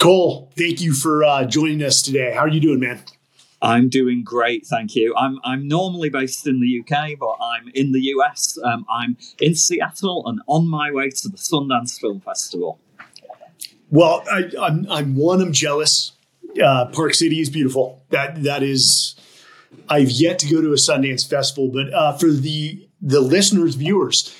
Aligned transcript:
Col, 0.00 0.50
thank 0.56 0.80
you 0.80 0.94
for 0.94 1.22
uh, 1.22 1.44
joining 1.44 1.82
us 1.82 2.00
today. 2.00 2.32
How 2.32 2.40
are 2.40 2.48
you 2.48 2.58
doing, 2.58 2.80
man? 2.80 3.02
I'm 3.60 3.90
doing 3.90 4.24
great, 4.24 4.66
thank 4.66 4.96
you. 4.96 5.14
I'm 5.14 5.38
I'm 5.44 5.68
normally 5.68 6.08
based 6.08 6.46
in 6.46 6.58
the 6.58 6.80
UK, 6.80 7.18
but 7.18 7.36
I'm 7.38 7.68
in 7.74 7.92
the 7.92 8.00
US. 8.14 8.58
Um, 8.64 8.86
I'm 8.90 9.18
in 9.38 9.54
Seattle 9.54 10.26
and 10.26 10.40
on 10.46 10.66
my 10.66 10.90
way 10.90 11.10
to 11.10 11.28
the 11.28 11.36
Sundance 11.36 12.00
Film 12.00 12.20
Festival. 12.20 12.80
Well, 13.90 14.24
I, 14.32 14.38
am 14.38 14.50
I'm, 14.58 14.86
I'm 14.88 15.16
one. 15.16 15.42
I'm 15.42 15.52
jealous. 15.52 16.12
Uh, 16.58 16.86
Park 16.86 17.12
City 17.12 17.38
is 17.38 17.50
beautiful. 17.50 18.02
That 18.08 18.42
that 18.44 18.62
is. 18.62 19.16
I've 19.90 20.10
yet 20.10 20.38
to 20.38 20.48
go 20.48 20.62
to 20.62 20.72
a 20.72 20.76
Sundance 20.76 21.28
festival, 21.28 21.68
but 21.68 21.92
uh, 21.92 22.16
for 22.16 22.30
the 22.30 22.88
the 23.02 23.20
listeners, 23.20 23.74
viewers, 23.74 24.34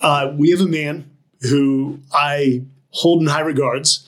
uh, 0.00 0.32
we 0.34 0.48
have 0.48 0.62
a 0.62 0.66
man 0.66 1.10
who 1.42 1.98
I 2.10 2.64
hold 2.88 3.20
in 3.20 3.28
high 3.28 3.40
regards 3.40 4.03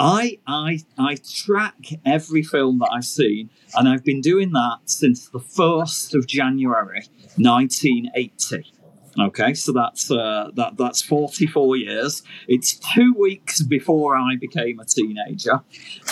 I, 0.00 0.38
I, 0.46 0.78
I 0.96 1.16
track 1.16 1.76
every 2.06 2.42
film 2.42 2.78
that 2.78 2.88
I've 2.90 3.04
seen, 3.04 3.50
and 3.74 3.86
I've 3.86 4.02
been 4.02 4.22
doing 4.22 4.52
that 4.52 4.78
since 4.86 5.28
the 5.28 5.40
1st 5.40 6.14
of 6.14 6.26
January 6.26 7.02
1980. 7.36 8.72
Okay, 9.20 9.52
so 9.52 9.72
that's 9.72 10.10
uh, 10.10 10.52
that 10.54 10.78
that's 10.78 11.02
44 11.02 11.76
years. 11.76 12.22
It's 12.48 12.76
two 12.94 13.12
weeks 13.18 13.60
before 13.62 14.16
I 14.16 14.36
became 14.40 14.80
a 14.80 14.86
teenager, 14.86 15.60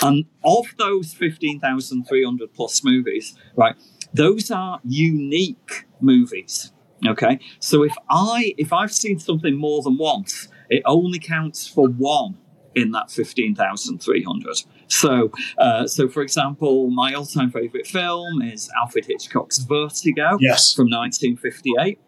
and 0.03 0.25
of 0.43 0.65
those 0.77 1.13
15,300 1.13 2.53
plus 2.53 2.83
movies, 2.83 3.35
right, 3.55 3.75
those 4.13 4.51
are 4.51 4.81
unique 4.83 5.87
movies. 5.99 6.73
Okay, 7.07 7.39
so 7.59 7.83
if 7.83 7.95
I 8.07 8.53
if 8.57 8.71
I've 8.71 8.93
seen 8.93 9.17
something 9.17 9.55
more 9.55 9.81
than 9.81 9.97
once, 9.97 10.47
it 10.69 10.83
only 10.85 11.17
counts 11.17 11.67
for 11.67 11.87
one 11.87 12.37
in 12.75 12.91
that 12.91 13.11
15,300. 13.11 14.63
So, 14.87 15.31
uh, 15.57 15.87
so 15.87 16.07
for 16.07 16.21
example, 16.21 16.89
my 16.89 17.13
all-time 17.13 17.51
favorite 17.51 17.87
film 17.87 18.41
is 18.41 18.69
Alfred 18.79 19.05
Hitchcock's 19.05 19.59
Vertigo 19.59 20.37
yes. 20.39 20.73
from 20.73 20.89
1958. 20.89 21.99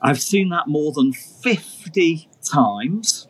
I've 0.00 0.22
seen 0.22 0.50
that 0.50 0.68
more 0.68 0.92
than 0.92 1.12
50 1.12 2.28
times, 2.44 3.26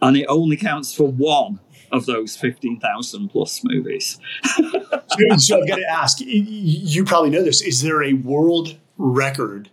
and 0.00 0.16
it 0.16 0.26
only 0.28 0.56
counts 0.56 0.94
for 0.94 1.08
one 1.08 1.60
of 1.90 2.06
those 2.06 2.36
15,000 2.36 3.28
plus 3.28 3.60
movies. 3.64 4.18
so 5.38 5.60
I've 5.60 5.68
got 5.68 5.76
to 5.76 5.86
ask 5.88 6.18
you 6.20 7.04
probably 7.04 7.30
know 7.30 7.42
this. 7.42 7.60
Is 7.60 7.82
there 7.82 8.02
a 8.02 8.14
world 8.14 8.78
record 8.96 9.70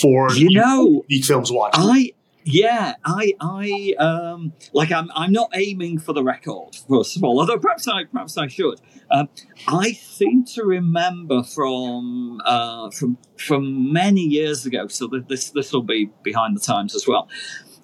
for 0.00 0.32
you 0.32 0.50
know 0.50 1.04
unique 1.08 1.24
films 1.24 1.50
watched? 1.50 1.76
I 1.78 2.12
yeah, 2.44 2.94
I, 3.04 3.32
I, 3.40 3.94
um, 3.98 4.52
like, 4.72 4.92
I'm, 4.92 5.10
I'm 5.14 5.32
not 5.32 5.50
aiming 5.54 5.98
for 5.98 6.12
the 6.12 6.22
record 6.22 6.76
first 6.88 7.16
of 7.16 7.24
all. 7.24 7.40
Although 7.40 7.58
perhaps 7.58 7.88
I, 7.88 8.04
perhaps 8.04 8.36
I 8.36 8.48
should. 8.48 8.80
Um, 9.10 9.28
I 9.66 9.92
seem 9.92 10.44
to 10.46 10.64
remember 10.64 11.42
from, 11.42 12.40
uh, 12.44 12.90
from, 12.90 13.16
from 13.38 13.92
many 13.92 14.20
years 14.20 14.66
ago. 14.66 14.88
So 14.88 15.08
this, 15.26 15.50
this 15.50 15.72
will 15.72 15.82
be 15.82 16.10
behind 16.22 16.56
the 16.56 16.60
times 16.60 16.94
as 16.94 17.08
well. 17.08 17.28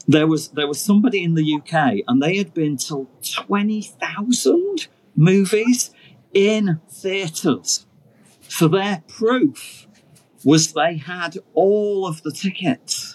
There 0.07 0.27
was, 0.27 0.49
there 0.49 0.69
was 0.69 0.81
somebody 0.81 1.25
in 1.25 1.35
the 1.35 1.55
UK, 1.55 2.01
and 2.07 2.23
they 2.23 2.37
had 2.37 2.53
been 2.53 2.77
to 2.79 3.07
twenty 3.23 3.83
thousand 3.83 4.89
movies 5.15 5.91
in 6.35 6.81
theatres. 6.91 7.87
So 8.49 8.67
their 8.67 9.05
proof 9.07 9.87
was 10.45 10.73
they 10.73 10.97
had 10.97 11.39
all 11.55 12.07
of 12.07 12.23
the 12.23 12.33
tickets 12.33 13.10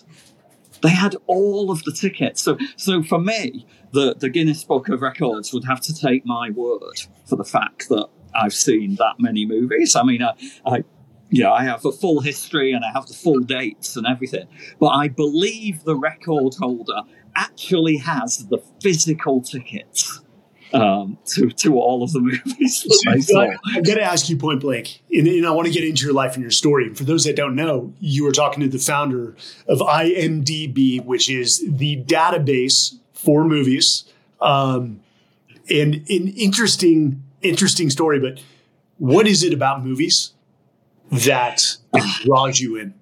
they 0.81 0.89
had 0.89 1.15
all 1.27 1.71
of 1.71 1.83
the 1.83 1.91
tickets. 1.91 2.41
So, 2.43 2.57
so 2.75 3.03
for 3.03 3.19
me, 3.19 3.65
the, 3.91 4.15
the 4.15 4.29
Guinness 4.29 4.63
Book 4.63 4.89
of 4.89 5.01
Records 5.01 5.53
would 5.53 5.65
have 5.65 5.81
to 5.81 5.93
take 5.93 6.25
my 6.25 6.49
word 6.49 7.01
for 7.25 7.35
the 7.35 7.43
fact 7.43 7.89
that 7.89 8.07
I've 8.33 8.53
seen 8.53 8.95
that 8.95 9.15
many 9.19 9.45
movies. 9.45 9.95
I 9.95 10.03
mean, 10.03 10.21
I, 10.21 10.33
I 10.65 10.83
yeah, 11.29 11.51
I 11.51 11.63
have 11.63 11.83
a 11.85 11.91
full 11.91 12.21
history 12.21 12.71
and 12.71 12.85
I 12.85 12.91
have 12.91 13.07
the 13.07 13.13
full 13.13 13.39
dates 13.39 13.95
and 13.95 14.05
everything. 14.05 14.47
But 14.79 14.89
I 14.89 15.07
believe 15.07 15.83
the 15.83 15.95
record 15.95 16.53
holder 16.59 17.01
actually 17.35 17.97
has 17.97 18.45
the 18.47 18.59
physical 18.81 19.41
tickets 19.41 20.21
um, 20.75 21.17
to 21.25 21.49
to 21.49 21.79
all 21.79 22.03
of 22.03 22.11
the 22.11 22.19
movies 22.19 23.03
I 23.07 23.19
saw. 23.19 23.53
I, 23.65 23.81
got 23.81 23.95
to 23.95 24.03
ask 24.03 24.29
you 24.29 24.37
point 24.37 24.61
blank, 24.61 25.01
and, 25.11 25.27
and, 25.27 25.45
I 25.45 25.51
want 25.51 25.67
to 25.67 25.73
get 25.73 25.83
into 25.83 26.05
your 26.05 26.13
life 26.13 26.33
and 26.33 26.41
your 26.41 26.51
story. 26.51 26.93
For 26.93 27.03
those 27.03 27.23
that 27.23 27.35
don't 27.35 27.55
know, 27.55 27.93
you 27.99 28.23
were 28.23 28.31
talking 28.31 28.61
to 28.61 28.69
the 28.69 28.79
founder 28.79 29.35
of 29.67 29.79
IMDb, 29.79 31.03
which 31.03 31.29
is 31.29 31.63
the 31.67 32.03
database 32.03 32.95
for 33.13 33.45
movies. 33.45 34.05
Um, 34.41 34.99
and 35.69 35.95
an 35.95 36.27
interesting, 36.37 37.23
interesting 37.41 37.89
story. 37.89 38.19
But 38.19 38.43
what 38.97 39.27
is 39.27 39.43
it 39.43 39.53
about 39.53 39.83
movies 39.83 40.33
that 41.11 41.63
draws 42.23 42.59
you 42.59 42.75
in? 42.75 42.93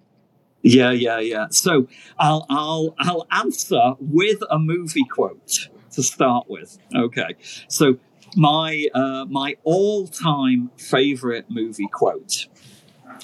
Yeah, 0.62 0.92
yeah, 0.92 1.20
yeah. 1.20 1.48
So 1.50 1.88
I'll 2.18 2.46
I'll 2.50 2.96
I'll 3.00 3.28
answer 3.32 3.96
with 4.00 4.40
a 4.50 4.58
movie 4.58 5.04
quote 5.04 5.68
to 5.94 6.04
start 6.04 6.50
with. 6.50 6.78
Okay, 6.96 7.36
so 7.68 7.98
my 8.36 8.88
uh, 8.94 9.26
my 9.30 9.56
all 9.64 10.08
time 10.08 10.72
favorite 10.78 11.46
movie 11.50 11.88
quote 11.92 12.48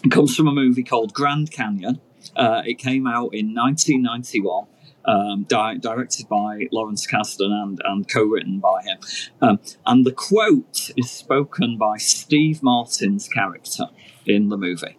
comes 0.09 0.35
from 0.35 0.47
a 0.47 0.53
movie 0.53 0.83
called 0.83 1.13
Grand 1.13 1.51
Canyon. 1.51 1.99
Uh, 2.35 2.61
it 2.65 2.77
came 2.77 3.07
out 3.07 3.33
in 3.33 3.53
1991. 3.53 4.67
Um, 5.05 5.43
di- 5.47 5.77
directed 5.77 6.27
by 6.27 6.67
Lawrence 6.71 7.07
Kasdan 7.07 7.51
and, 7.51 7.81
and 7.83 8.07
co-written 8.07 8.59
by 8.59 8.83
him. 8.83 8.97
Um, 9.41 9.59
and 9.87 10.05
the 10.05 10.11
quote 10.11 10.91
is 10.95 11.09
spoken 11.09 11.77
by 11.77 11.97
Steve 11.97 12.61
Martin's 12.61 13.27
character 13.27 13.85
in 14.27 14.49
the 14.49 14.57
movie. 14.57 14.97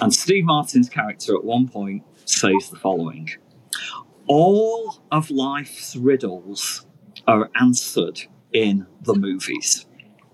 And 0.00 0.14
Steve 0.14 0.44
Martin's 0.44 0.88
character 0.88 1.34
at 1.34 1.42
one 1.42 1.68
point 1.68 2.04
says 2.26 2.68
the 2.70 2.76
following 2.76 3.30
all 4.26 5.02
of 5.10 5.30
life's 5.30 5.96
riddles 5.96 6.86
are 7.26 7.50
answered 7.60 8.22
in 8.52 8.86
the 9.02 9.14
movies. 9.14 9.86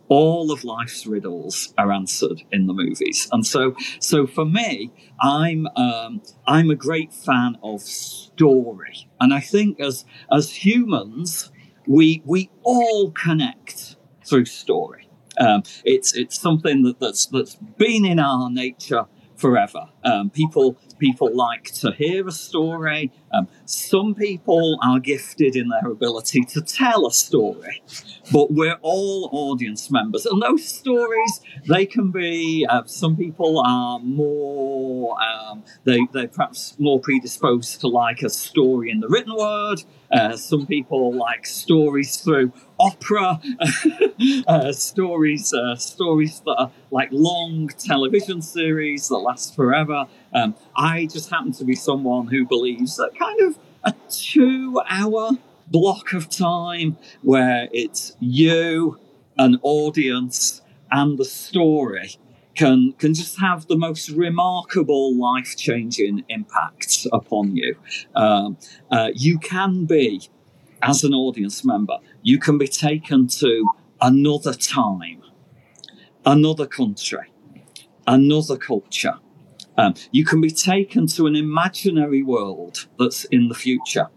All 0.09 0.51
of 0.51 0.65
life's 0.65 1.06
riddles 1.06 1.73
are 1.78 1.93
answered 1.93 2.43
in 2.51 2.67
the 2.67 2.73
movies, 2.73 3.28
and 3.31 3.47
so 3.47 3.77
so 4.01 4.27
for 4.27 4.45
me, 4.45 4.91
I'm 5.21 5.69
um, 5.77 6.23
I'm 6.49 6.69
a 6.71 6.75
great 6.75 7.12
fan 7.12 7.56
of 7.62 7.81
story, 7.81 9.09
and 9.21 9.33
I 9.33 9.39
think 9.39 9.78
as 9.78 10.05
as 10.33 10.51
humans, 10.51 11.53
we 11.87 12.22
we 12.25 12.51
all 12.65 13.12
connect 13.12 13.97
through 14.25 14.47
story. 14.47 15.09
Um, 15.39 15.62
it's 15.84 16.12
it's 16.17 16.41
something 16.41 16.83
that, 16.83 16.99
that's 16.99 17.27
that's 17.27 17.55
been 17.55 18.05
in 18.05 18.19
our 18.19 18.51
nature 18.51 19.07
forever. 19.37 19.89
Um, 20.05 20.31
people 20.31 20.77
people 20.99 21.34
like 21.34 21.65
to 21.81 21.93
hear 21.93 22.27
a 22.28 22.33
story. 22.33 23.12
Um, 23.32 23.48
some 23.64 24.14
people 24.14 24.78
are 24.82 24.98
gifted 24.98 25.56
in 25.56 25.68
their 25.68 25.91
ability 25.91 26.44
to 26.46 26.60
tell 26.60 27.06
a 27.06 27.12
story, 27.12 27.82
but 28.32 28.52
we're 28.52 28.78
all 28.82 29.28
audience 29.32 29.91
members. 29.91 30.26
And 30.26 30.42
those 30.42 30.66
stories, 30.66 31.41
they 31.68 31.86
can 31.86 32.10
be, 32.10 32.66
uh, 32.68 32.84
some 32.86 33.16
people 33.16 33.62
are 33.65 33.98
more, 34.00 35.16
um, 35.22 35.62
they, 35.84 36.00
they're 36.12 36.28
perhaps 36.28 36.74
more 36.78 37.00
predisposed 37.00 37.80
to 37.80 37.88
like 37.88 38.22
a 38.22 38.30
story 38.30 38.91
in 38.91 39.00
the 39.00 39.09
written 39.09 39.36
word. 39.36 39.83
Uh, 40.10 40.36
some 40.36 40.66
people 40.66 41.15
like 41.15 41.47
stories 41.47 42.16
through 42.16 42.53
opera, 42.80 43.41
uh, 44.48 44.72
stories, 44.72 45.54
uh, 45.54 45.76
stories 45.76 46.41
that 46.41 46.56
are 46.59 46.72
like 46.91 47.09
long 47.12 47.68
television 47.78 48.42
series 48.42 49.09
that 49.09 49.18
last 49.18 49.54
forever. 49.54 50.06
Um, 50.32 50.54
I 50.77 51.06
just 51.06 51.30
happen 51.30 51.53
to 51.53 51.65
be 51.65 51.74
someone 51.74 52.28
who 52.28 52.47
believes 52.47 52.97
that 52.97 53.10
kind 53.18 53.41
of 53.41 53.59
a 53.84 53.94
two 54.10 54.80
hour 54.88 55.30
block 55.68 56.12
of 56.12 56.28
time 56.28 56.97
where 57.22 57.68
it's 57.72 58.16
you, 58.21 58.98
an 59.38 59.59
audience, 59.62 60.62
and 60.91 61.18
the 61.18 61.24
story 61.24 62.16
can 62.54 62.92
can 62.94 63.15
just 63.15 63.38
have 63.41 63.66
the 63.68 63.77
most 63.77 64.10
remarkable 64.10 65.16
life 65.16 65.56
changing 65.56 66.24
impact 66.28 67.06
upon 67.12 67.56
you. 67.56 67.76
Um, 68.15 68.59
uh, 68.91 69.10
you 69.15 69.38
can 69.38 69.84
be, 69.84 70.28
as 70.83 71.04
an 71.04 71.15
audience 71.15 71.65
member, 71.65 71.98
you 72.22 72.38
can 72.38 72.59
be 72.59 72.68
taken 72.68 73.28
to 73.28 73.65
another 74.00 74.54
time 74.54 75.22
another 76.24 76.66
country, 76.66 77.33
another 78.06 78.56
culture. 78.56 79.15
Um, 79.80 79.94
you 80.10 80.24
can 80.24 80.41
be 80.41 80.50
taken 80.50 81.06
to 81.09 81.27
an 81.27 81.34
imaginary 81.34 82.22
world 82.22 82.86
that's 82.98 83.24
in 83.24 83.48
the 83.48 83.54
future. 83.54 84.09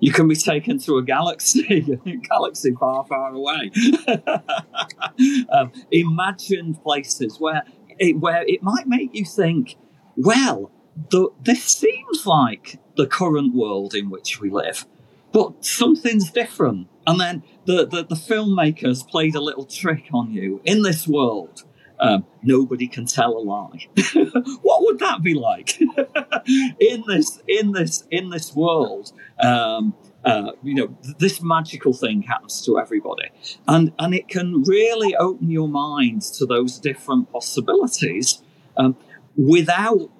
You 0.00 0.12
can 0.12 0.28
be 0.28 0.36
taken 0.36 0.78
to 0.80 0.96
a 0.98 1.02
galaxy, 1.02 1.98
a 2.06 2.16
galaxy 2.16 2.72
far, 2.78 3.04
far 3.04 3.34
away. 3.34 3.72
um, 5.52 5.72
imagined 5.90 6.82
places 6.82 7.40
where 7.40 7.62
it, 7.98 8.18
where 8.20 8.44
it 8.46 8.62
might 8.62 8.86
make 8.86 9.10
you 9.12 9.24
think, 9.24 9.76
well, 10.16 10.70
the, 11.10 11.28
this 11.42 11.64
seems 11.64 12.26
like 12.26 12.78
the 12.96 13.06
current 13.06 13.54
world 13.54 13.94
in 13.94 14.08
which 14.08 14.40
we 14.40 14.50
live, 14.50 14.86
but 15.32 15.64
something's 15.64 16.30
different. 16.30 16.88
And 17.06 17.20
then 17.20 17.42
the, 17.64 17.86
the, 17.86 18.04
the 18.04 18.14
filmmakers 18.14 19.06
played 19.06 19.34
a 19.34 19.40
little 19.40 19.64
trick 19.64 20.04
on 20.12 20.32
you 20.32 20.60
in 20.64 20.82
this 20.82 21.08
world. 21.08 21.64
Um, 22.02 22.26
nobody 22.42 22.88
can 22.88 23.06
tell 23.06 23.36
a 23.36 23.38
lie. 23.38 23.86
what 24.62 24.82
would 24.82 24.98
that 24.98 25.22
be 25.22 25.34
like 25.34 25.80
in 26.80 27.04
this 27.06 27.40
in 27.46 27.70
this 27.72 28.04
in 28.10 28.30
this 28.30 28.54
world? 28.54 29.12
Um, 29.40 29.94
uh, 30.24 30.50
you 30.64 30.74
know, 30.74 30.96
this 31.18 31.40
magical 31.40 31.92
thing 31.92 32.22
happens 32.22 32.64
to 32.66 32.78
everybody, 32.78 33.30
and 33.68 33.92
and 34.00 34.14
it 34.14 34.28
can 34.28 34.64
really 34.64 35.14
open 35.14 35.48
your 35.48 35.68
mind 35.68 36.22
to 36.22 36.44
those 36.44 36.78
different 36.78 37.30
possibilities 37.30 38.42
um, 38.76 38.96
without 39.36 40.10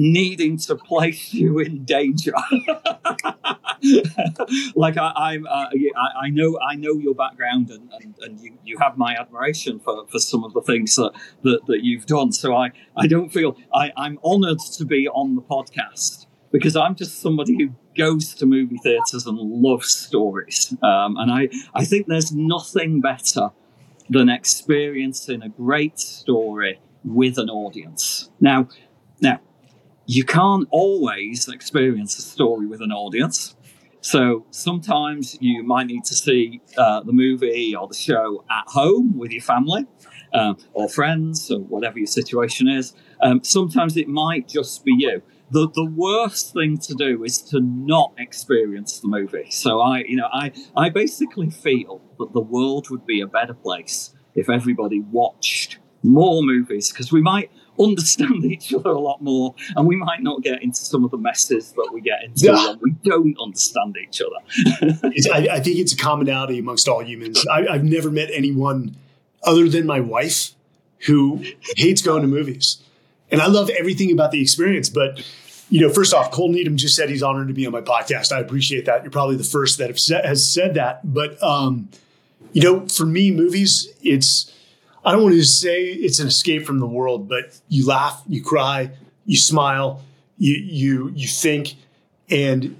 needing 0.00 0.56
to 0.56 0.74
place 0.74 1.34
you 1.40 1.58
in 1.58 1.84
danger. 1.84 2.32
like 4.74 4.96
I, 4.96 5.34
am 5.34 5.46
uh, 5.46 5.50
I, 5.50 5.70
I, 6.22 6.30
know, 6.30 6.58
I 6.60 6.74
know 6.74 6.94
your 6.94 7.14
background, 7.14 7.70
and, 7.70 7.90
and, 8.00 8.14
and 8.20 8.40
you, 8.40 8.58
you 8.64 8.78
have 8.78 8.96
my 8.96 9.14
admiration 9.14 9.78
for, 9.78 10.06
for 10.08 10.18
some 10.18 10.42
of 10.42 10.54
the 10.54 10.62
things 10.62 10.96
that, 10.96 11.12
that, 11.42 11.60
that 11.66 11.84
you've 11.84 12.06
done. 12.06 12.32
So 12.32 12.56
I, 12.56 12.70
I 12.96 13.06
don't 13.06 13.28
feel 13.30 13.56
I, 13.74 13.92
I'm 13.96 14.18
honoured 14.24 14.60
to 14.76 14.84
be 14.84 15.06
on 15.08 15.34
the 15.34 15.42
podcast 15.42 16.26
because 16.50 16.74
I'm 16.76 16.94
just 16.96 17.20
somebody 17.20 17.56
who 17.56 17.70
goes 17.96 18.34
to 18.34 18.46
movie 18.46 18.78
theatres 18.78 19.26
and 19.26 19.38
loves 19.38 19.94
stories, 19.94 20.74
um, 20.82 21.16
and 21.16 21.30
I, 21.30 21.48
I 21.74 21.84
think 21.84 22.06
there's 22.06 22.32
nothing 22.32 23.00
better 23.00 23.50
than 24.08 24.28
experiencing 24.28 25.42
a 25.42 25.48
great 25.48 26.00
story 26.00 26.80
with 27.04 27.38
an 27.38 27.48
audience. 27.48 28.30
Now, 28.40 28.68
now 29.20 29.40
you 30.10 30.24
can't 30.24 30.66
always 30.72 31.48
experience 31.48 32.18
a 32.18 32.22
story 32.22 32.66
with 32.66 32.80
an 32.80 32.90
audience. 32.90 33.54
So 34.00 34.44
sometimes 34.50 35.38
you 35.40 35.62
might 35.62 35.86
need 35.86 36.04
to 36.06 36.16
see 36.16 36.60
uh, 36.76 37.02
the 37.02 37.12
movie 37.12 37.76
or 37.76 37.86
the 37.86 37.94
show 37.94 38.44
at 38.50 38.64
home 38.66 39.16
with 39.16 39.30
your 39.30 39.42
family 39.42 39.86
um, 40.34 40.56
or 40.72 40.88
friends 40.88 41.48
or 41.48 41.60
whatever 41.60 41.96
your 41.98 42.08
situation 42.08 42.66
is. 42.66 42.92
Um, 43.22 43.44
sometimes 43.44 43.96
it 43.96 44.08
might 44.08 44.48
just 44.48 44.84
be 44.84 44.96
you. 44.98 45.22
The, 45.52 45.70
the 45.72 45.84
worst 45.84 46.54
thing 46.54 46.78
to 46.78 46.94
do 46.94 47.22
is 47.22 47.40
to 47.42 47.60
not 47.60 48.12
experience 48.18 48.98
the 48.98 49.06
movie. 49.06 49.50
So 49.50 49.80
I, 49.80 49.98
you 50.08 50.16
know, 50.16 50.28
I, 50.32 50.50
I 50.76 50.88
basically 50.88 51.50
feel 51.50 52.00
that 52.18 52.32
the 52.32 52.40
world 52.40 52.90
would 52.90 53.06
be 53.06 53.20
a 53.20 53.28
better 53.28 53.54
place 53.54 54.12
if 54.34 54.50
everybody 54.50 54.98
watched 54.98 55.78
more 56.02 56.42
movies 56.42 56.90
because 56.90 57.12
we 57.12 57.20
might 57.20 57.50
understand 57.78 58.44
each 58.52 58.72
other 58.74 58.90
a 58.90 58.98
lot 58.98 59.22
more, 59.22 59.54
and 59.76 59.86
we 59.86 59.96
might 59.96 60.22
not 60.22 60.42
get 60.42 60.62
into 60.62 60.80
some 60.80 61.04
of 61.04 61.10
the 61.10 61.18
messes 61.18 61.72
that 61.72 61.90
we 61.92 62.00
get 62.00 62.24
into 62.24 62.46
yeah. 62.46 62.68
when 62.68 62.78
we 62.82 62.90
don't 63.04 63.36
understand 63.40 63.96
each 63.96 64.20
other. 64.20 64.98
I, 65.32 65.48
I, 65.56 65.60
think 65.60 65.78
it's 65.78 65.92
a 65.92 65.96
commonality 65.96 66.58
amongst 66.58 66.88
all 66.88 67.02
humans. 67.02 67.46
I, 67.46 67.66
I've 67.66 67.84
never 67.84 68.10
met 68.10 68.30
anyone 68.32 68.96
other 69.42 69.68
than 69.68 69.86
my 69.86 70.00
wife 70.00 70.52
who 71.06 71.44
hates 71.76 72.02
going 72.02 72.22
to 72.22 72.28
movies, 72.28 72.82
and 73.30 73.40
I 73.40 73.46
love 73.46 73.70
everything 73.70 74.12
about 74.12 74.30
the 74.32 74.42
experience. 74.42 74.88
But 74.88 75.24
you 75.70 75.80
know, 75.80 75.92
first 75.92 76.12
off, 76.12 76.32
Col 76.32 76.48
Needham 76.48 76.76
just 76.76 76.96
said 76.96 77.08
he's 77.08 77.22
honored 77.22 77.48
to 77.48 77.54
be 77.54 77.64
on 77.64 77.72
my 77.72 77.80
podcast. 77.80 78.32
I 78.32 78.40
appreciate 78.40 78.86
that. 78.86 79.02
You're 79.02 79.12
probably 79.12 79.36
the 79.36 79.44
first 79.44 79.78
that 79.78 79.90
has 80.24 80.52
said 80.52 80.74
that. 80.74 81.00
But 81.04 81.40
um, 81.42 81.88
you 82.52 82.62
know, 82.62 82.86
for 82.88 83.06
me, 83.06 83.30
movies, 83.30 83.88
it's 84.02 84.52
I 85.04 85.12
don't 85.12 85.22
want 85.22 85.34
to 85.34 85.44
say 85.44 85.84
it's 85.84 86.18
an 86.18 86.26
escape 86.26 86.66
from 86.66 86.78
the 86.78 86.86
world, 86.86 87.28
but 87.28 87.58
you 87.68 87.86
laugh, 87.86 88.22
you 88.28 88.42
cry, 88.42 88.90
you 89.24 89.36
smile, 89.36 90.02
you 90.36 90.54
you 90.54 91.12
you 91.14 91.28
think, 91.28 91.74
and 92.28 92.76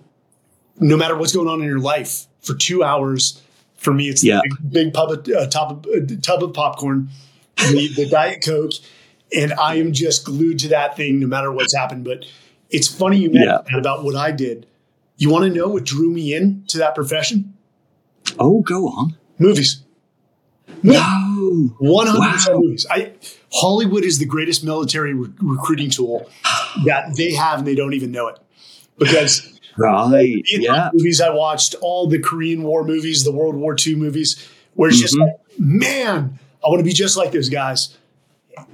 no 0.78 0.96
matter 0.96 1.17
what's 1.17 1.34
going 1.34 1.49
on 1.49 1.61
in 1.61 1.67
your 1.67 1.78
life, 1.78 2.26
for 2.40 2.55
two 2.55 2.82
hours, 2.82 3.40
for 3.76 3.93
me, 3.93 4.08
it's 4.08 4.25
yeah. 4.25 4.40
big, 4.43 4.72
big 4.72 4.94
pub 4.94 5.11
of, 5.11 5.28
uh, 5.28 5.46
top 5.49 5.70
of, 5.70 5.87
uh, 5.87 6.17
tub 6.22 6.43
of 6.43 6.52
popcorn, 6.52 7.08
the, 7.56 7.88
the 7.94 8.06
diet 8.11 8.43
coke, 8.44 8.72
and 9.34 9.52
I 9.55 9.76
am 9.76 9.93
just 9.93 10.25
glued 10.25 10.58
to 10.61 10.69
that 10.69 10.96
thing 10.96 11.20
no 11.20 11.26
matter 11.26 11.52
what's 11.52 11.75
happened. 11.75 12.05
But 12.05 12.26
it's 12.70 12.88
funny 12.88 13.19
you 13.19 13.31
mentioned 13.31 13.69
yeah. 13.70 13.78
about 13.78 14.05
what 14.05 14.17
I 14.17 14.32
did. 14.32 14.67
You 15.17 15.31
want 15.31 15.44
to 15.44 15.50
know 15.50 15.69
what 15.69 15.84
drew 15.84 16.11
me 16.11 16.34
in 16.34 16.64
to 16.69 16.78
that 16.78 16.94
profession? 16.94 17.55
Oh, 18.38 18.61
go 18.62 18.88
on. 18.88 19.17
Movies. 19.38 19.82
No, 20.82 21.70
one 21.78 22.06
hundred 22.06 22.32
percent 22.32 22.58
movies. 22.61 22.87
I 22.90 23.12
Hollywood 23.52 24.05
is 24.05 24.19
the 24.19 24.26
greatest 24.26 24.64
military 24.64 25.14
re- 25.14 25.31
recruiting 25.40 25.90
tool 25.90 26.28
that 26.84 27.14
they 27.17 27.32
have, 27.34 27.58
and 27.61 27.69
they 27.69 27.75
don't 27.75 27.94
even 27.94 28.12
know 28.12 28.28
it 28.28 28.38
because. 28.99 29.46
Right. 29.76 30.43
Yeah. 30.46 30.90
Movies 30.93 31.22
I 31.22 31.31
watched, 31.31 31.75
all 31.81 32.06
the 32.06 32.19
Korean 32.19 32.64
War 32.64 32.84
movies, 32.84 33.25
the 33.25 33.32
World 33.32 33.55
War 33.55 33.75
II 33.87 33.94
movies, 33.94 34.46
where 34.75 34.90
it's 34.90 34.99
mm-hmm. 34.99 35.02
just 35.02 35.19
like, 35.19 35.37
man, 35.58 36.38
I 36.62 36.69
want 36.69 36.81
to 36.81 36.84
be 36.84 36.93
just 36.93 37.17
like 37.17 37.32
those 37.32 37.49
guys. 37.49 37.96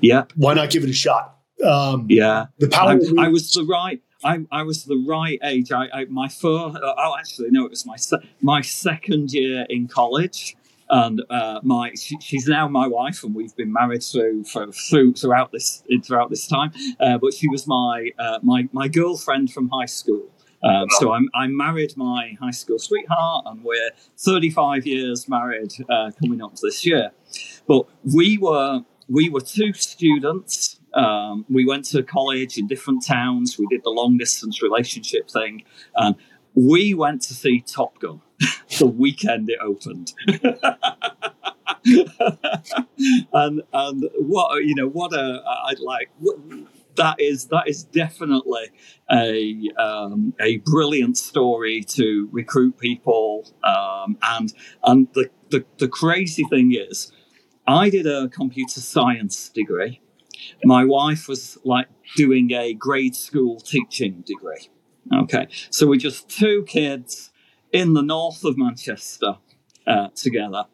Yeah. 0.01 0.25
Why 0.35 0.55
not 0.55 0.71
give 0.71 0.83
it 0.83 0.91
a 0.91 0.95
shot? 0.95 1.37
Um, 1.65 2.07
yeah. 2.09 2.47
The 2.59 2.69
power. 2.69 2.99
I, 3.19 3.27
I 3.27 3.29
was 3.29 3.53
the 3.53 3.65
right. 3.65 4.01
I, 4.25 4.47
I 4.51 4.63
was 4.63 4.85
the 4.85 4.97
right 5.07 5.39
age. 5.45 5.71
I, 5.71 5.87
I 5.93 6.05
my 6.07 6.29
first. 6.29 6.77
Oh, 6.83 7.15
actually, 7.17 7.51
no. 7.51 7.67
It 7.67 7.71
was 7.71 7.87
my 7.87 7.97
se- 7.97 8.29
my 8.41 8.63
second 8.63 9.33
year 9.33 9.67
in 9.69 9.87
college 9.87 10.57
and 10.89 11.23
uh, 11.31 11.61
my 11.63 11.93
she, 11.95 12.17
she's 12.21 12.47
now 12.47 12.69
my 12.69 12.87
wife, 12.87 13.25
and 13.25 13.35
we've 13.35 13.55
been 13.57 13.73
married 13.73 14.03
through 14.03 14.45
for, 14.45 14.71
through 14.73 15.15
throughout 15.15 15.53
this 15.53 15.83
throughout 16.05 16.31
this 16.31 16.47
time. 16.47 16.73
Uh, 17.01 17.19
but 17.19 17.35
she 17.35 17.49
was 17.49 17.67
my 17.67 18.11
uh, 18.19 18.39
my 18.43 18.69
my 18.73 18.89
girlfriend 18.89 19.53
from 19.53 19.69
high 19.69 19.87
school. 19.87 20.31
Um, 20.63 20.87
so 20.99 21.13
I'm, 21.13 21.29
I 21.35 21.47
married 21.47 21.97
my 21.97 22.37
high 22.41 22.51
school 22.51 22.79
sweetheart, 22.79 23.45
and 23.47 23.63
we're 23.63 23.91
35 24.19 24.87
years 24.87 25.29
married 25.29 25.73
uh, 25.89 26.11
coming 26.21 26.43
up 26.43 26.57
this 26.57 26.85
year. 26.85 27.11
But 27.67 27.87
we 28.03 28.39
were 28.39 28.81
we 29.09 29.29
were 29.29 29.41
two 29.41 29.73
students. 29.73 30.81
Um, 30.95 31.45
we 31.51 31.67
went 31.67 31.85
to 31.87 32.03
college 32.03 32.57
in 32.57 32.67
different 32.67 33.05
towns. 33.05 33.59
We 33.59 33.67
did 33.67 33.83
the 33.85 33.91
long 33.91 34.17
distance 34.17 34.63
relationship 34.63 35.31
thing, 35.31 35.63
and 35.95 36.17
we 36.57 36.95
went 36.95 37.23
to 37.23 37.35
see 37.35 37.61
Top 37.61 38.01
Gun 38.01 38.23
the 38.79 38.87
weekend 38.87 39.51
it 39.51 39.59
opened. 39.63 40.15
and 43.33 43.63
and 43.73 44.09
what 44.19 44.65
you 44.65 44.75
know 44.75 44.89
what 44.89 45.13
a 45.13 45.43
I'd 45.67 45.79
like 45.79 46.11
what, 46.19 46.37
that 46.97 47.21
is 47.21 47.47
that 47.47 47.69
is 47.69 47.85
definitely 47.85 48.71
a 49.11 49.71
um, 49.79 50.35
a 50.41 50.57
brilliant 50.59 51.17
story 51.17 51.83
to 51.83 52.29
recruit 52.33 52.79
people 52.79 53.49
um, 53.63 54.19
and 54.23 54.53
and 54.83 55.09
the, 55.13 55.31
the 55.51 55.65
the 55.79 55.89
crazy 55.89 56.43
thing 56.45 56.75
is 56.75 57.13
I 57.69 57.91
did 57.91 58.07
a 58.07 58.29
computer 58.29 58.81
science 58.81 59.49
degree 59.51 60.01
my 60.65 60.85
wife 60.85 61.29
was 61.29 61.59
like 61.65 61.89
doing 62.17 62.51
a 62.53 62.75
grade 62.75 63.15
school 63.15 63.61
teaching 63.61 64.25
degree 64.27 64.71
okay 65.15 65.47
so 65.71 65.87
we're 65.87 65.97
just 65.97 66.29
two 66.29 66.65
kids 66.67 67.31
in 67.73 67.93
the 67.93 68.03
north 68.03 68.45
of 68.45 68.57
Manchester 68.57 69.37
uh, 69.87 70.09
together. 70.15 70.65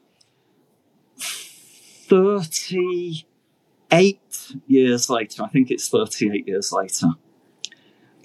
38 1.18 4.18
years 4.66 5.10
later, 5.10 5.42
I 5.42 5.48
think 5.48 5.70
it's 5.70 5.88
38 5.88 6.46
years 6.46 6.70
later, 6.72 7.08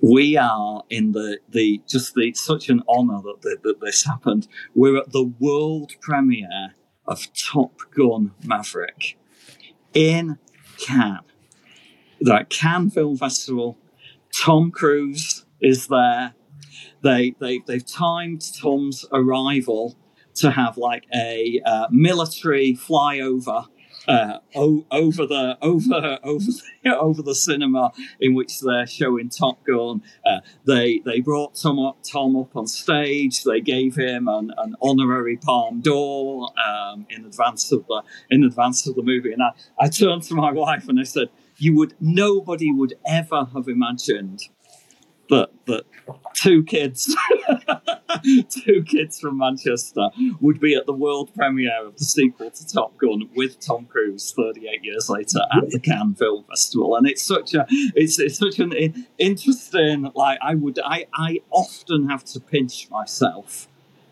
we 0.02 0.36
are 0.38 0.84
in 0.90 1.14
the, 1.14 1.40
the 1.50 1.82
just 1.88 2.14
the 2.14 2.32
such 2.34 2.70
an 2.70 2.84
honor 2.88 3.20
that, 3.24 3.42
the, 3.42 3.58
that 3.64 3.82
this 3.82 4.06
happened. 4.06 4.48
We're 4.76 4.98
at 4.98 5.12
the 5.12 5.34
world 5.40 5.94
premiere 6.02 6.76
of 7.08 7.34
Top 7.34 7.82
Gun 7.96 8.36
Maverick 8.44 9.18
in 9.94 10.38
Cannes. 10.78 11.22
The 12.20 12.46
Cannes 12.50 12.92
Film 12.92 13.18
Festival. 13.18 13.78
Tom 14.32 14.72
Cruise 14.72 15.37
is 15.62 15.88
there. 15.88 16.34
They, 17.04 17.36
they, 17.40 17.62
they've 17.66 17.86
timed 17.86 18.44
Tom's 18.60 19.06
arrival 19.12 19.98
to 20.36 20.52
have 20.52 20.78
like 20.78 21.06
a 21.14 21.62
uh, 21.66 21.88
military 21.90 22.76
flyover 22.76 23.66
uh, 24.08 24.40
o- 24.56 24.86
over 24.90 25.26
the 25.26 25.58
over 25.62 26.20
over 26.24 26.46
the, 26.46 26.98
over 26.98 27.22
the 27.22 27.36
cinema 27.36 27.92
in 28.20 28.34
which 28.34 28.62
they're 28.62 28.88
showing 28.88 29.30
Top 29.30 29.66
Gun. 29.66 30.02
Uh, 30.26 30.40
they 30.66 31.02
they 31.06 31.20
brought 31.20 31.56
Tom 31.56 31.80
up, 31.80 31.98
Tom 32.10 32.36
up 32.38 32.56
on 32.56 32.68
stage. 32.68 33.44
They 33.44 33.60
gave 33.60 33.96
him 33.96 34.28
an, 34.28 34.54
an 34.58 34.76
honorary 34.82 35.38
Palme 35.38 35.82
d'Or 35.82 36.50
um, 36.66 37.06
in 37.10 37.26
advance 37.26 37.72
of 37.72 37.86
the 37.88 38.02
in 38.30 38.44
advance 38.44 38.88
of 38.88 38.96
the 38.96 39.04
movie. 39.04 39.34
And 39.34 39.44
I, 39.44 39.52
I 39.80 39.90
turned 39.90 40.24
to 40.24 40.36
my 40.36 40.52
wife 40.52 40.88
and 40.88 41.00
I 41.00 41.04
said, 41.04 41.28
"You 41.58 41.76
would 41.76 41.94
nobody 42.00 42.72
would 42.72 42.94
ever 43.06 43.46
have 43.54 43.68
imagined 43.68 44.44
that 45.30 45.50
that 45.66 45.84
two 46.34 46.64
kids, 46.64 47.16
two 48.50 48.84
kids 48.84 49.20
from 49.20 49.38
Manchester 49.38 50.10
would 50.40 50.60
be 50.60 50.76
at 50.76 50.86
the 50.86 50.94
world 50.94 51.34
premiere 51.36 51.86
of 51.86 51.98
the 51.98 52.06
sequel 52.06 52.52
to 52.52 52.68
Top 52.68 52.98
Gun 52.98 53.30
with 53.36 53.60
Tom 53.60 53.86
Cruise 53.86 54.34
38 54.36 54.84
years 54.84 55.10
later 55.10 55.40
at 55.52 55.70
the 55.70 55.80
Cannes 55.80 56.16
Film 56.16 56.46
Festival, 56.46 56.96
and 56.96 57.08
it's 57.08 57.24
such 57.24 57.54
a 57.54 57.66
it's, 57.70 58.20
it's 58.20 58.38
such 58.38 58.60
an 58.60 59.08
interesting 59.18 60.12
like 60.16 60.40
I 60.42 60.56
would 60.56 60.80
I 60.84 61.08
I 61.14 61.42
often 61.52 62.10
have 62.10 62.24
to 62.26 62.40
pinch 62.40 62.90
myself 62.90 63.68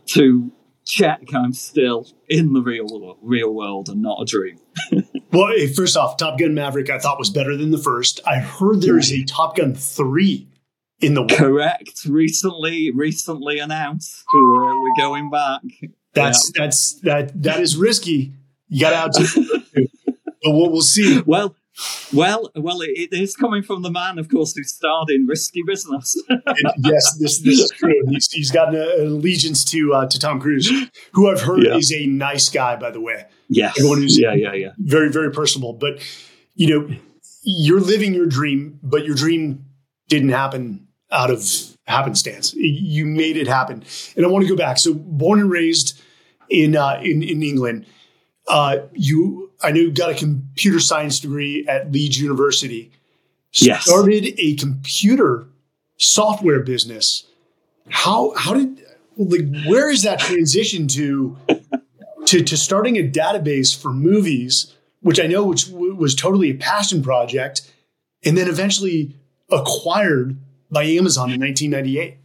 to 0.08 0.52
check 0.86 1.34
I'm 1.34 1.54
still 1.54 2.08
in 2.30 2.54
the 2.54 2.62
real 2.62 3.18
real 3.22 3.54
world 3.54 3.90
and 3.90 4.02
not 4.02 4.22
a 4.22 4.26
dream. 4.26 4.60
well, 5.32 5.54
first 5.76 5.98
off, 5.98 6.18
Top 6.18 6.38
Gun 6.40 6.54
Maverick 6.54 6.90
I 6.90 7.00
thought 7.00 7.20
was 7.20 7.30
better 7.30 7.56
than 7.56 7.72
the 7.72 7.78
first. 7.78 8.20
I 8.26 8.40
heard 8.40 8.82
there 8.82 8.98
is 8.98 9.12
a 9.12 9.24
Top 9.24 9.58
Gun 9.58 9.74
three 9.74 10.48
in 11.06 11.14
the 11.14 11.26
correct 11.26 12.06
recently 12.06 12.92
recently 12.92 13.60
announced 13.60 14.24
we're, 14.34 14.82
we're 14.82 14.96
going 14.98 15.30
back 15.30 15.62
that's 16.14 16.52
yeah. 16.56 16.64
that's 16.64 17.00
that 17.02 17.42
that 17.42 17.60
is 17.60 17.78
risky 17.78 18.34
you 18.68 18.82
got 18.82 18.94
out 18.94 19.14
to 19.14 19.62
but 20.44 20.52
what 20.52 20.72
we'll 20.72 20.82
see 20.82 21.22
well 21.26 21.56
well, 22.14 22.52
well, 22.56 22.80
it 22.82 23.12
is 23.12 23.36
coming 23.36 23.62
from 23.62 23.82
the 23.82 23.92
man, 23.92 24.18
of 24.18 24.30
course, 24.30 24.56
who 24.56 24.64
starred 24.64 25.10
in 25.10 25.28
Risky 25.28 25.62
Business. 25.68 26.16
yes, 26.78 27.18
this, 27.18 27.42
this 27.42 27.60
is 27.60 27.72
true. 27.72 28.02
He's, 28.08 28.32
he's 28.32 28.50
got 28.50 28.74
an 28.74 29.08
allegiance 29.08 29.66
to 29.66 29.94
uh, 29.94 30.08
to 30.08 30.18
Tom 30.18 30.40
Cruise, 30.40 30.72
who 31.12 31.30
I've 31.30 31.42
heard 31.42 31.66
yeah. 31.66 31.76
is 31.76 31.92
a 31.92 32.06
nice 32.06 32.48
guy, 32.48 32.78
by 32.78 32.92
the 32.92 33.02
way. 33.02 33.26
Yes, 33.50 33.78
who's 33.78 34.18
yeah, 34.18 34.34
yeah, 34.34 34.54
yeah, 34.54 34.72
very, 34.78 35.12
very 35.12 35.32
personable. 35.32 35.74
But 35.74 36.02
you 36.54 36.68
know, 36.68 36.96
you're 37.44 37.82
living 37.82 38.14
your 38.14 38.28
dream, 38.28 38.80
but 38.82 39.06
your 39.06 39.16
dream 39.16 39.66
didn't 40.08 40.30
happen 40.30 40.85
out 41.16 41.32
of 41.32 41.44
happenstance. 41.88 42.54
You 42.54 43.06
made 43.06 43.38
it 43.38 43.48
happen. 43.48 43.84
And 44.16 44.26
I 44.26 44.30
want 44.30 44.44
to 44.44 44.50
go 44.50 44.56
back. 44.56 44.78
So 44.78 44.94
born 44.94 45.40
and 45.40 45.50
raised 45.50 46.00
in 46.50 46.76
uh, 46.76 47.00
in, 47.02 47.24
in 47.24 47.42
England, 47.42 47.86
uh, 48.48 48.80
you 48.94 49.52
I 49.62 49.72
know 49.72 49.80
you 49.80 49.92
got 49.92 50.12
a 50.12 50.16
computer 50.16 50.80
science 50.80 51.20
degree 51.20 51.66
at 51.68 51.92
Leeds 51.92 52.20
University. 52.20 52.92
Yes. 53.54 53.86
Started 53.86 54.36
a 54.38 54.56
computer 54.56 55.48
software 55.98 56.60
business. 56.60 57.26
How 57.90 58.34
how 58.36 58.54
did 58.54 58.84
like 59.18 59.66
where 59.66 59.90
is 59.90 60.04
that 60.04 60.20
transition 60.20 60.88
to 60.90 61.38
to 62.26 62.44
to 62.44 62.58
starting 62.58 62.98
a 62.98 63.08
database 63.08 63.76
for 63.80 63.94
movies, 63.94 64.76
which 65.02 65.20
I 65.20 65.28
know 65.28 65.46
which 65.46 65.68
was 65.70 66.14
totally 66.14 66.50
a 66.50 66.56
passion 66.56 67.02
project, 67.02 67.72
and 68.26 68.38
then 68.38 68.50
eventually 68.50 69.16
acquired 69.50 70.38
by 70.72 70.84
Amazon 70.84 71.32
in 71.32 71.42
1998. 71.42 72.18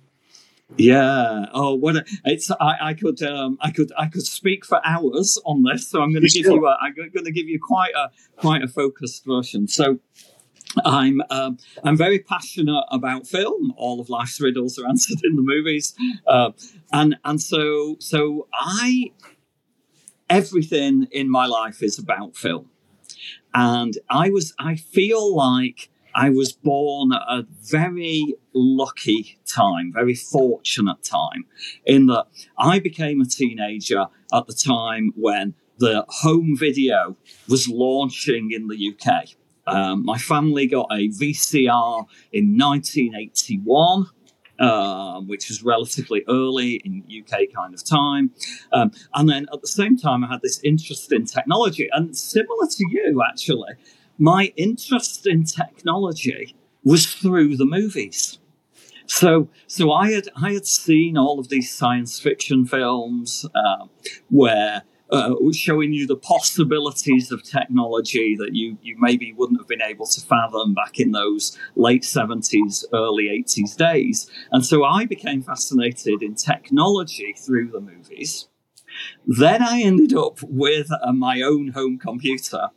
Yeah. 0.76 1.46
Oh, 1.52 1.74
what 1.74 1.96
a, 1.96 2.04
it's. 2.24 2.50
I, 2.50 2.76
I 2.80 2.94
could. 2.94 3.22
Um, 3.22 3.58
I 3.60 3.70
could. 3.70 3.92
I 3.98 4.06
could 4.06 4.26
speak 4.26 4.64
for 4.64 4.80
hours 4.84 5.38
on 5.44 5.62
this. 5.62 5.88
So 5.88 6.00
I'm 6.00 6.12
going 6.12 6.24
to 6.24 6.30
give 6.30 6.44
sure. 6.44 6.56
you. 6.56 6.66
A, 6.66 6.78
I'm 6.80 6.94
going 6.94 7.24
to 7.24 7.32
give 7.32 7.48
you 7.48 7.58
quite 7.60 7.92
a 7.94 8.10
quite 8.36 8.62
a 8.62 8.68
focused 8.68 9.24
version. 9.24 9.68
So. 9.68 10.00
I'm 10.84 11.20
um, 11.30 11.58
I'm 11.82 11.96
very 11.96 12.20
passionate 12.20 12.84
about 12.92 13.26
film. 13.26 13.74
All 13.76 14.00
of 14.00 14.08
life's 14.08 14.40
riddles 14.40 14.78
are 14.78 14.86
answered 14.88 15.18
in 15.24 15.34
the 15.34 15.42
movies, 15.42 15.96
uh, 16.28 16.52
and 16.92 17.16
and 17.24 17.42
so 17.42 17.96
so 17.98 18.46
I 18.54 19.10
everything 20.28 21.08
in 21.10 21.28
my 21.28 21.46
life 21.46 21.82
is 21.82 21.98
about 21.98 22.36
film, 22.36 22.70
and 23.52 23.98
I 24.08 24.30
was 24.30 24.54
I 24.60 24.76
feel 24.76 25.34
like 25.34 25.90
I 26.14 26.30
was 26.30 26.52
born 26.52 27.12
at 27.12 27.22
a 27.28 27.46
very 27.62 28.34
lucky 28.52 29.38
time, 29.46 29.92
very 29.92 30.14
fortunate 30.14 31.02
time, 31.02 31.44
in 31.84 32.06
that 32.06 32.26
I 32.58 32.78
became 32.78 33.20
a 33.20 33.26
teenager 33.26 34.06
at 34.32 34.46
the 34.46 34.54
time 34.54 35.12
when 35.16 35.54
the 35.78 36.04
home 36.08 36.56
video 36.56 37.16
was 37.48 37.68
launching 37.68 38.50
in 38.52 38.68
the 38.68 38.94
UK. 38.94 39.28
Um, 39.66 40.04
my 40.04 40.18
family 40.18 40.66
got 40.66 40.86
a 40.90 41.08
VCR 41.08 42.06
in 42.32 42.56
1981. 42.56 44.06
Um, 44.58 45.26
which 45.26 45.48
was 45.48 45.62
relatively 45.62 46.22
early 46.28 46.82
in 46.84 47.02
UK 47.08 47.50
kind 47.56 47.72
of 47.72 47.82
time. 47.82 48.30
Um, 48.74 48.90
and 49.14 49.26
then 49.26 49.46
at 49.54 49.62
the 49.62 49.66
same 49.66 49.96
time, 49.96 50.22
I 50.22 50.28
had 50.28 50.42
this 50.42 50.60
interest 50.62 51.10
in 51.12 51.24
technology. 51.24 51.88
And 51.90 52.14
similar 52.14 52.66
to 52.66 52.84
you, 52.90 53.22
actually, 53.26 53.70
my 54.20 54.52
interest 54.56 55.26
in 55.26 55.44
technology 55.44 56.54
was 56.84 57.06
through 57.06 57.56
the 57.56 57.64
movies. 57.64 58.38
So, 59.06 59.48
so 59.66 59.90
I 59.90 60.12
had 60.12 60.28
I 60.36 60.52
had 60.52 60.66
seen 60.66 61.16
all 61.16 61.40
of 61.40 61.48
these 61.48 61.74
science 61.74 62.20
fiction 62.20 62.66
films 62.66 63.46
uh, 63.54 63.86
where 64.28 64.82
uh, 65.10 65.34
showing 65.52 65.92
you 65.92 66.06
the 66.06 66.16
possibilities 66.16 67.32
of 67.32 67.42
technology 67.42 68.36
that 68.38 68.54
you 68.54 68.78
you 68.82 68.96
maybe 69.00 69.32
wouldn't 69.32 69.58
have 69.58 69.66
been 69.66 69.82
able 69.82 70.06
to 70.06 70.20
fathom 70.20 70.74
back 70.74 71.00
in 71.00 71.10
those 71.12 71.58
late 71.74 72.04
seventies, 72.04 72.84
early 72.92 73.28
eighties 73.28 73.74
days. 73.74 74.30
And 74.52 74.64
so 74.64 74.84
I 74.84 75.06
became 75.06 75.42
fascinated 75.42 76.22
in 76.22 76.34
technology 76.34 77.34
through 77.36 77.70
the 77.72 77.80
movies. 77.80 78.48
Then 79.26 79.62
I 79.62 79.80
ended 79.80 80.14
up 80.14 80.38
with 80.42 80.88
uh, 80.92 81.12
my 81.12 81.42
own 81.42 81.68
home 81.68 81.98
computer, 81.98 82.68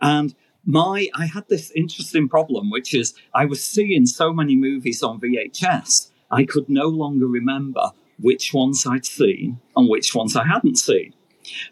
and 0.00 0.34
my 0.68 1.08
I 1.14 1.26
had 1.26 1.48
this 1.48 1.72
interesting 1.72 2.28
problem, 2.28 2.70
which 2.70 2.94
is 2.94 3.14
I 3.34 3.46
was 3.46 3.64
seeing 3.64 4.04
so 4.04 4.32
many 4.32 4.54
movies 4.54 5.02
on 5.02 5.18
VHS, 5.18 6.10
I 6.30 6.44
could 6.44 6.68
no 6.68 6.88
longer 6.88 7.26
remember 7.26 7.90
which 8.20 8.52
ones 8.52 8.86
I'd 8.86 9.06
seen 9.06 9.60
and 9.74 9.88
which 9.88 10.14
ones 10.14 10.36
I 10.36 10.44
hadn't 10.46 10.76
seen. 10.76 11.14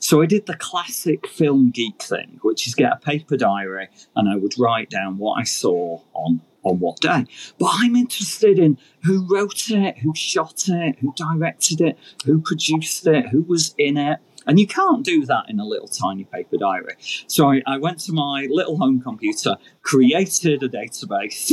So 0.00 0.22
I 0.22 0.26
did 0.26 0.46
the 0.46 0.56
classic 0.56 1.26
film 1.26 1.70
geek 1.70 2.02
thing, 2.02 2.38
which 2.40 2.66
is 2.66 2.74
get 2.74 2.94
a 2.94 2.96
paper 2.96 3.36
diary 3.36 3.88
and 4.16 4.30
I 4.30 4.36
would 4.36 4.58
write 4.58 4.88
down 4.88 5.18
what 5.18 5.34
I 5.34 5.44
saw 5.44 6.00
on 6.14 6.40
on 6.62 6.80
what 6.80 6.98
day. 7.00 7.24
But 7.58 7.70
I'm 7.74 7.94
interested 7.94 8.58
in 8.58 8.78
who 9.04 9.26
wrote 9.30 9.70
it, 9.70 9.98
who 9.98 10.14
shot 10.16 10.64
it, 10.68 10.96
who 10.98 11.14
directed 11.14 11.80
it, 11.80 11.98
who 12.24 12.40
produced 12.40 13.06
it, 13.06 13.28
who 13.28 13.42
was 13.42 13.74
in 13.78 13.96
it. 13.96 14.18
And 14.46 14.60
you 14.60 14.66
can't 14.66 15.04
do 15.04 15.26
that 15.26 15.46
in 15.48 15.58
a 15.58 15.64
little 15.64 15.88
tiny 15.88 16.24
paper 16.24 16.56
diary. 16.56 16.94
So 17.26 17.50
I, 17.50 17.62
I 17.66 17.78
went 17.78 17.98
to 18.00 18.12
my 18.12 18.46
little 18.48 18.76
home 18.76 19.00
computer, 19.00 19.56
created 19.82 20.62
a 20.62 20.68
database 20.68 21.52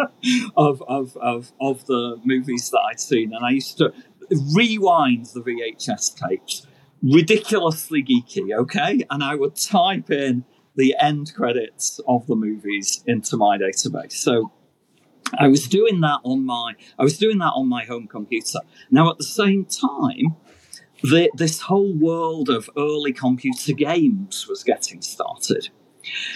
of, 0.56 0.82
of, 0.86 1.16
of, 1.16 1.52
of 1.60 1.86
the 1.86 2.20
movies 2.24 2.70
that 2.70 2.80
I'd 2.90 3.00
seen, 3.00 3.34
and 3.34 3.44
I 3.44 3.50
used 3.50 3.78
to 3.78 3.92
rewind 4.54 5.26
the 5.26 5.40
VHS 5.40 6.16
tapes. 6.16 6.66
Ridiculously 7.02 8.02
geeky, 8.02 8.52
okay? 8.52 9.04
And 9.10 9.22
I 9.22 9.36
would 9.36 9.54
type 9.54 10.10
in 10.10 10.44
the 10.74 10.96
end 11.00 11.32
credits 11.34 12.00
of 12.06 12.26
the 12.26 12.36
movies 12.36 13.02
into 13.06 13.36
my 13.36 13.58
database. 13.58 14.12
So 14.12 14.52
I 15.36 15.48
was 15.48 15.68
doing 15.68 16.00
that 16.00 16.20
on 16.24 16.46
my 16.46 16.74
I 16.98 17.02
was 17.02 17.18
doing 17.18 17.38
that 17.38 17.52
on 17.54 17.68
my 17.68 17.84
home 17.84 18.06
computer. 18.06 18.60
Now 18.90 19.10
at 19.10 19.18
the 19.18 19.24
same 19.24 19.64
time, 19.64 20.36
the, 21.02 21.30
this 21.34 21.60
whole 21.62 21.92
world 21.92 22.48
of 22.48 22.68
early 22.76 23.12
computer 23.12 23.72
games 23.72 24.46
was 24.48 24.64
getting 24.64 25.02
started. 25.02 25.70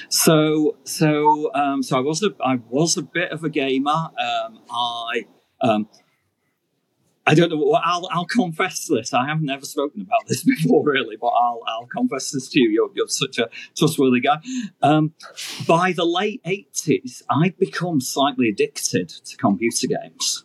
So, 0.08 0.76
so, 0.84 1.52
um, 1.54 1.82
so 1.82 1.96
I 1.96 2.00
was 2.00 2.22
a, 2.22 2.34
I 2.44 2.60
was 2.68 2.96
a 2.96 3.02
bit 3.02 3.32
of 3.32 3.44
a 3.44 3.48
gamer. 3.48 3.90
Um, 3.90 4.60
I, 4.70 5.26
um, 5.60 5.88
I 7.24 7.34
don't 7.34 7.50
know. 7.50 7.72
I'll, 7.72 8.08
I'll 8.10 8.26
confess 8.26 8.88
this. 8.88 9.14
I 9.14 9.26
haven't 9.26 9.48
ever 9.48 9.64
spoken 9.64 10.02
about 10.02 10.26
this 10.26 10.42
before, 10.44 10.84
really, 10.84 11.16
but 11.16 11.28
I'll, 11.28 11.60
I'll 11.66 11.86
confess 11.86 12.32
this 12.32 12.48
to 12.50 12.60
you. 12.60 12.68
You're, 12.70 12.90
you're 12.94 13.08
such 13.08 13.38
a 13.38 13.48
trustworthy 13.76 14.20
guy. 14.20 14.38
Um, 14.82 15.14
by 15.66 15.92
the 15.92 16.04
late 16.04 16.40
eighties, 16.44 17.22
I'd 17.30 17.56
become 17.58 18.00
slightly 18.00 18.48
addicted 18.48 19.08
to 19.08 19.36
computer 19.36 19.86
games, 19.86 20.44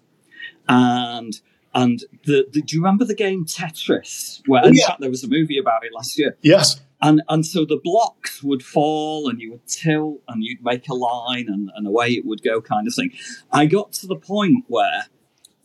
and 0.67 1.39
and 1.77 2.03
the, 2.25 2.47
the, 2.51 2.61
do 2.63 2.75
you 2.75 2.81
remember 2.81 3.05
the 3.05 3.13
game 3.13 3.45
Tetris? 3.45 4.41
Where 4.47 4.65
in 4.65 4.73
yeah. 4.73 4.87
fact 4.87 4.99
there 4.99 5.11
was 5.11 5.23
a 5.23 5.27
movie 5.27 5.59
about 5.59 5.85
it 5.85 5.93
last 5.93 6.17
year. 6.17 6.35
Yes. 6.41 6.81
And 7.03 7.21
and 7.29 7.45
so 7.45 7.65
the 7.65 7.79
blocks 7.81 8.41
would 8.41 8.63
fall 8.63 9.29
and 9.29 9.39
you 9.39 9.51
would 9.51 9.67
tilt 9.67 10.21
and 10.27 10.43
you'd 10.43 10.63
make 10.63 10.89
a 10.89 10.95
line 10.95 11.45
and, 11.47 11.69
and 11.75 11.85
away 11.85 12.09
it 12.13 12.25
would 12.25 12.41
go 12.41 12.61
kind 12.61 12.87
of 12.87 12.95
thing. 12.95 13.11
I 13.51 13.67
got 13.67 13.93
to 13.93 14.07
the 14.07 14.15
point 14.15 14.65
where 14.67 15.03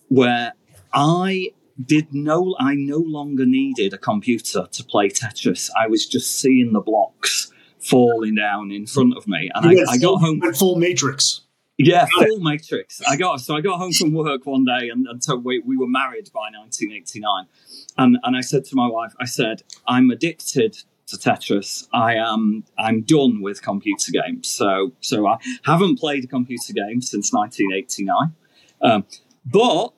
where 0.08 0.52
I 0.92 1.52
did 1.82 2.12
no 2.12 2.54
I 2.60 2.74
no 2.74 2.98
longer 2.98 3.46
needed 3.46 3.94
a 3.94 3.98
computer 3.98 4.66
to 4.70 4.84
play 4.84 5.08
Tetris. 5.08 5.70
I 5.80 5.86
was 5.86 6.06
just 6.06 6.38
seeing 6.38 6.74
the 6.74 6.80
blocks 6.80 7.50
falling 7.78 8.34
down 8.34 8.70
in 8.70 8.86
front 8.86 9.16
of 9.16 9.26
me, 9.26 9.50
and 9.54 9.66
I, 9.66 9.92
I, 9.92 9.96
got 9.96 10.20
home 10.20 10.40
full 10.52 10.76
Matrix. 10.76 11.40
Yeah, 11.84 12.06
full 12.06 12.40
Matrix. 12.40 13.00
I 13.08 13.16
got 13.16 13.40
so 13.40 13.56
I 13.56 13.60
got 13.60 13.78
home 13.78 13.92
from 13.92 14.12
work 14.12 14.46
one 14.46 14.64
day, 14.64 14.88
and, 14.88 15.06
and 15.06 15.22
so 15.22 15.36
we, 15.36 15.60
we 15.60 15.76
were 15.76 15.88
married 15.88 16.30
by 16.32 16.50
1989, 16.52 17.46
and 17.98 18.18
and 18.22 18.36
I 18.36 18.40
said 18.40 18.64
to 18.66 18.76
my 18.76 18.86
wife, 18.86 19.14
I 19.20 19.24
said, 19.24 19.62
I'm 19.86 20.10
addicted 20.10 20.78
to 21.06 21.16
Tetris. 21.16 21.88
I 21.92 22.14
am 22.14 22.64
I'm 22.78 23.02
done 23.02 23.42
with 23.42 23.62
computer 23.62 24.12
games. 24.12 24.48
So 24.48 24.92
so 25.00 25.26
I 25.26 25.38
haven't 25.64 25.98
played 25.98 26.24
a 26.24 26.26
computer 26.26 26.72
game 26.72 27.00
since 27.00 27.32
1989, 27.32 28.34
um, 28.80 29.04
but 29.44 29.92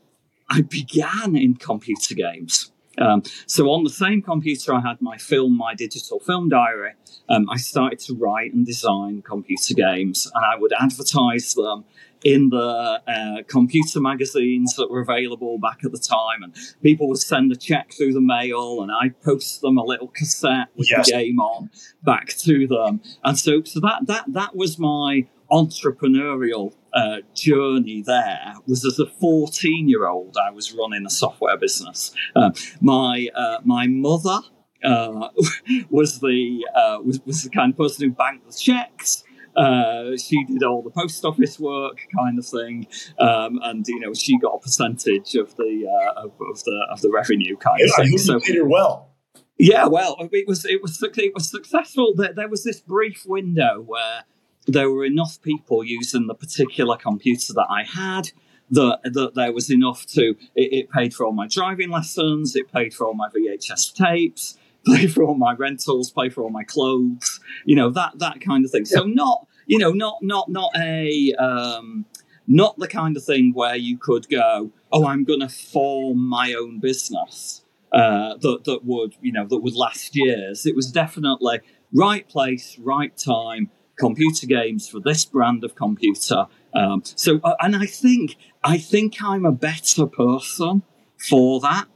I 0.51 0.63
began 0.63 1.37
in 1.37 1.55
computer 1.55 2.15
games. 2.15 2.71
Um, 2.99 3.23
so 3.47 3.71
on 3.71 3.85
the 3.85 3.91
same 3.91 4.23
computer 4.23 4.75
I 4.75 4.81
had 4.81 5.01
my 5.01 5.17
film, 5.17 5.57
my 5.57 5.75
digital 5.75 6.21
film 6.21 6.49
diary, 6.49 6.93
um, 7.29 7.49
I 7.51 7.57
started 7.57 7.99
to 8.01 8.15
write 8.15 8.53
and 8.53 8.67
design 8.67 9.23
computer 9.23 9.75
games, 9.75 10.31
and 10.35 10.45
I 10.45 10.59
would 10.59 10.73
advertise 10.79 11.55
them 11.55 11.85
in 12.25 12.49
the 12.49 13.03
uh, 13.07 13.43
computer 13.47 14.01
magazines 14.01 14.75
that 14.77 14.91
were 14.91 15.01
available 15.01 15.59
back 15.59 15.81
at 15.85 15.93
the 15.93 15.99
time, 15.99 16.43
and 16.43 16.55
people 16.83 17.07
would 17.09 17.19
send 17.19 17.53
a 17.53 17.57
check 17.57 17.93
through 17.93 18.13
the 18.13 18.21
mail, 18.21 18.83
and 18.83 18.91
I'd 18.91 19.21
post 19.23 19.61
them 19.61 19.77
a 19.77 19.85
little 19.85 20.09
cassette 20.09 20.69
with 20.75 20.91
yes. 20.91 21.07
the 21.07 21.13
game 21.13 21.39
on 21.39 21.71
back 22.03 22.29
to 22.29 22.67
them, 22.67 23.03
and 23.23 23.39
so 23.39 23.63
so 23.63 23.81
that 23.81 24.07
that 24.07 24.25
that 24.29 24.57
was 24.57 24.79
my 24.79 25.27
entrepreneurial 25.51 26.75
uh, 26.93 27.19
journey 27.35 28.03
there 28.03 28.55
was 28.67 28.85
as 28.85 28.99
a 28.99 29.07
14 29.07 29.89
year 29.89 30.07
old 30.07 30.37
I 30.37 30.51
was 30.51 30.73
running 30.73 31.05
a 31.07 31.11
software 31.11 31.57
business. 31.57 32.15
Uh, 32.35 32.51
my 32.81 33.29
uh, 33.35 33.59
my 33.65 33.87
mother 33.87 34.41
uh, 34.85 35.29
was 35.91 36.21
the 36.21 36.67
uh, 36.75 36.99
was, 37.03 37.21
was 37.25 37.43
the 37.43 37.51
kind 37.51 37.73
of 37.73 37.79
person 37.79 38.09
who 38.09 38.15
banked 38.15 38.47
the 38.47 38.57
checks. 38.57 39.25
Uh, 39.57 40.17
she 40.17 40.45
did 40.47 40.65
all 40.65 40.83
the 40.83 40.91
post 40.91 41.25
office 41.25 41.61
work, 41.61 42.01
kind 42.17 42.39
of 42.39 42.47
thing, 42.47 42.89
um, 43.21 43.61
and 43.63 43.87
you 43.87 44.01
know 44.01 44.13
she 44.13 44.37
got 44.39 44.55
a 44.55 44.59
percentage 44.59 45.37
of 45.37 45.55
the 45.57 45.87
of, 46.17 46.33
of, 46.51 46.65
the 46.65 46.87
of 46.91 47.01
the 47.03 47.11
revenue, 47.11 47.57
kind 47.57 47.79
yeah, 47.79 47.87
of 47.87 48.09
thing. 48.09 48.19
So 48.19 48.41
did 48.41 48.57
her 48.57 48.67
well. 48.67 49.11
Yeah, 49.57 49.87
well, 49.87 50.17
it 50.33 50.49
was 50.49 50.65
it 50.65 50.83
was 50.83 51.01
it 51.03 51.35
was 51.35 51.49
successful. 51.49 52.15
There, 52.17 52.33
there 52.33 52.49
was 52.49 52.65
this 52.65 52.81
brief 52.81 53.25
window 53.25 53.81
where 53.81 54.25
there 54.67 54.91
were 54.91 55.05
enough 55.05 55.41
people 55.43 55.85
using 55.85 56.27
the 56.27 56.35
particular 56.35 56.97
computer 56.97 57.53
that 57.53 57.67
I 57.69 57.85
had 57.85 58.33
that, 58.71 59.01
that 59.05 59.35
there 59.35 59.53
was 59.53 59.71
enough 59.71 60.07
to, 60.07 60.31
it, 60.55 60.73
it, 60.73 60.91
paid 60.91 61.15
for 61.15 61.27
all 61.27 61.33
my 61.33 61.47
driving 61.47 61.91
lessons, 61.91 62.57
it 62.57 62.73
paid 62.73 62.95
for 62.95 63.07
all 63.07 63.15
my 63.15 63.29
VHS 63.29 63.95
tapes, 63.95 64.57
paid 64.87 65.13
for 65.13 65.23
all 65.25 65.35
my 65.35 65.55
rentals, 65.55 66.11
paid 66.11 66.33
for 66.33 66.43
all 66.43 66.51
my 66.51 66.65
clothes, 66.65 67.41
you 67.65 67.77
know, 67.77 67.91
that, 67.91 68.19
that 68.19 68.41
kind 68.41 68.65
of 68.65 68.71
thing. 68.71 68.85
So 68.85 69.05
not, 69.05 69.47
you 69.67 69.79
know, 69.79 69.93
not, 69.93 70.23
not, 70.23 70.49
not 70.49 70.73
a, 70.77 71.35
um, 71.35 72.07
not 72.47 72.79
the 72.79 72.89
kind 72.89 73.17
of 73.17 73.25
thing 73.25 73.53
where 73.55 73.77
you 73.77 73.99
could 73.99 74.29
go, 74.29 74.71
oh, 74.93 75.07
I'm 75.07 75.25
going 75.25 75.41
to 75.41 75.49
form 75.49 76.27
my 76.27 76.55
own 76.55 76.81
business. 76.81 77.63
Uh, 77.93 78.37
that 78.39 78.65
that 78.65 78.85
would 78.85 79.15
you 79.21 79.31
know 79.31 79.47
that 79.47 79.59
would 79.59 79.77
last 79.77 80.17
years. 80.17 80.67
It 80.67 80.75
was 80.75 80.91
definitely 80.91 81.61
right 81.93 82.29
place, 82.29 82.77
right 82.81 83.17
time, 83.17 83.71
computer 83.97 84.47
games 84.47 84.89
for 84.89 85.01
this 85.01 85.25
brand 85.25 85.65
of 85.65 85.75
computer. 85.75 86.47
Um, 86.75 87.03
so, 87.05 87.41
uh, 87.45 87.55
and 87.61 87.77
I 87.77 87.87
think 87.87 88.37
I 88.63 88.79
think 88.79 89.23
I'm 89.23 89.45
a 89.45 89.53
better 89.53 90.07
person 90.07 90.83
for 91.19 91.61
that 91.61 91.87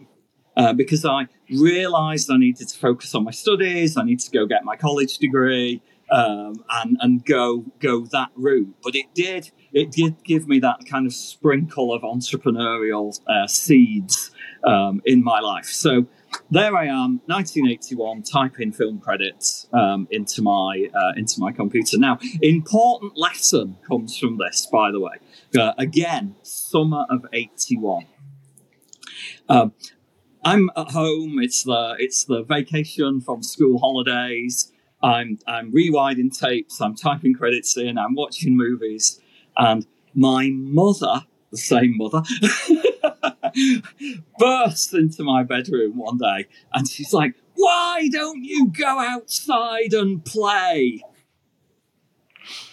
uh, 0.57 0.73
because 0.73 1.05
I 1.05 1.27
realised 1.51 2.31
I 2.31 2.37
needed 2.37 2.69
to 2.69 2.79
focus 2.79 3.15
on 3.15 3.25
my 3.25 3.31
studies. 3.31 3.97
I 3.97 4.05
need 4.05 4.21
to 4.21 4.31
go 4.31 4.47
get 4.47 4.65
my 4.65 4.77
college 4.77 5.19
degree 5.19 5.83
um, 6.11 6.65
and 6.71 6.97
and 7.01 7.25
go 7.25 7.65
go 7.81 8.05
that 8.07 8.31
route. 8.35 8.75
But 8.83 8.95
it 8.95 9.07
did 9.15 9.51
it 9.73 9.91
did 9.91 10.23
give 10.25 10.49
me 10.49 10.59
that 10.61 10.85
kind 10.89 11.07
of 11.07 11.13
sprinkle 11.13 11.93
of 11.93 12.03
entrepreneurial 12.03 13.19
uh, 13.27 13.47
seeds 13.47 14.31
um, 14.65 15.03
in 15.05 15.23
my 15.23 15.41
life. 15.41 15.67
So 15.67 16.07
there 16.51 16.77
I 16.77 16.87
am, 16.87 17.21
1981, 17.27 18.23
typing 18.23 18.73
film 18.73 19.01
credits 19.01 19.67
um, 19.73 20.09
into 20.11 20.43
my 20.43 20.89
uh, 20.95 21.13
into 21.17 21.41
my 21.41 21.53
computer. 21.53 21.99
Now, 21.99 22.19
important 22.41 23.17
lesson 23.17 23.77
comes 23.87 24.17
from 24.17 24.39
this, 24.39 24.67
by 24.71 24.91
the 24.91 25.01
way. 25.01 25.17
Uh, 25.59 25.73
again, 25.79 26.37
summer 26.43 27.05
of 27.11 27.27
81. 27.33 28.07
Um, 29.49 29.73
I'm 30.45 30.71
at 30.77 30.91
home. 30.91 31.39
It's 31.41 31.65
the 31.65 31.97
it's 31.99 32.25
the 32.25 32.43
vacation 32.43 33.21
from 33.21 33.43
school 33.43 33.79
holidays. 33.79 34.73
I'm 35.03 35.39
I'm 35.47 35.73
rewinding 35.73 36.37
tapes. 36.37 36.81
I'm 36.81 36.95
typing 36.95 37.35
credits 37.35 37.77
in. 37.77 37.99
I'm 37.99 38.15
watching 38.15 38.57
movies, 38.57 39.21
and 39.57 39.87
my 40.15 40.51
mother, 40.53 41.27
the 41.51 41.59
same 41.59 41.97
mother. 41.97 42.23
burst 44.39 44.95
into 44.95 45.23
my 45.23 45.43
bedroom 45.43 45.97
one 45.97 46.19
day 46.19 46.47
and 46.73 46.89
she's 46.89 47.13
like, 47.13 47.35
Why 47.55 48.09
don't 48.11 48.45
you 48.45 48.69
go 48.69 48.99
outside 48.99 49.93
and 49.93 50.25
play? 50.25 51.03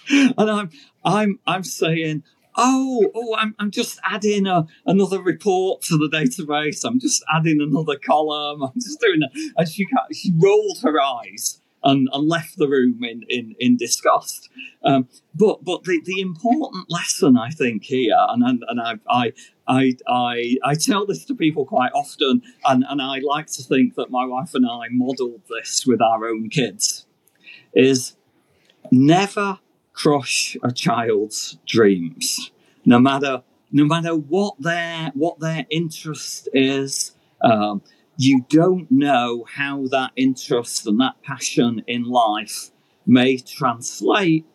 And 0.07 0.51
I'm 0.51 0.69
I'm 1.03 1.39
I'm 1.47 1.63
saying, 1.63 2.23
Oh, 2.57 3.11
oh, 3.13 3.35
I'm, 3.37 3.53
I'm 3.59 3.71
just 3.71 3.99
adding 4.03 4.47
a, 4.47 4.65
another 4.85 5.21
report 5.21 5.81
to 5.83 5.97
the 5.97 6.07
database. 6.07 6.85
I'm 6.85 6.99
just 6.99 7.23
adding 7.33 7.59
another 7.59 7.97
column. 7.97 8.63
I'm 8.63 8.79
just 8.79 9.01
doing 9.01 9.19
that. 9.19 9.53
And 9.57 9.67
she, 9.67 9.85
she 10.13 10.31
rolled 10.37 10.79
her 10.83 11.01
eyes 11.01 11.61
and, 11.83 12.07
and 12.13 12.27
left 12.27 12.57
the 12.57 12.67
room 12.67 13.03
in, 13.03 13.23
in, 13.29 13.55
in 13.59 13.77
disgust. 13.77 14.49
Um, 14.83 15.07
but 15.33 15.63
but 15.63 15.83
the, 15.83 16.01
the 16.03 16.21
important 16.21 16.89
lesson 16.89 17.37
I 17.37 17.49
think 17.49 17.83
here, 17.83 18.15
and 18.17 18.43
and, 18.43 18.63
and 18.67 18.81
I, 18.81 18.95
I 19.09 19.33
I, 19.67 19.95
I, 20.07 20.57
I 20.63 20.75
tell 20.75 21.05
this 21.05 21.25
to 21.25 21.35
people 21.35 21.65
quite 21.65 21.91
often, 21.93 22.41
and, 22.65 22.85
and 22.87 23.01
I 23.01 23.19
like 23.19 23.47
to 23.47 23.63
think 23.63 23.95
that 23.95 24.11
my 24.11 24.25
wife 24.25 24.53
and 24.53 24.65
I 24.65 24.87
modelled 24.91 25.41
this 25.49 25.85
with 25.85 26.01
our 26.01 26.27
own 26.27 26.49
kids, 26.49 27.05
is 27.73 28.15
never 28.91 29.59
crush 29.93 30.55
a 30.63 30.71
child's 30.71 31.57
dreams, 31.65 32.51
no 32.85 32.99
matter 32.99 33.43
no 33.71 33.83
matter 33.83 34.15
what 34.15 34.55
their 34.59 35.11
what 35.15 35.39
their 35.39 35.65
interest 35.69 36.47
is. 36.53 37.15
Um, 37.41 37.81
you 38.17 38.45
don't 38.49 38.89
know 38.89 39.45
how 39.55 39.87
that 39.87 40.11
interest 40.15 40.87
and 40.87 40.99
that 41.01 41.21
passion 41.21 41.83
in 41.85 42.03
life 42.03 42.71
may 43.05 43.37
translate 43.37 44.45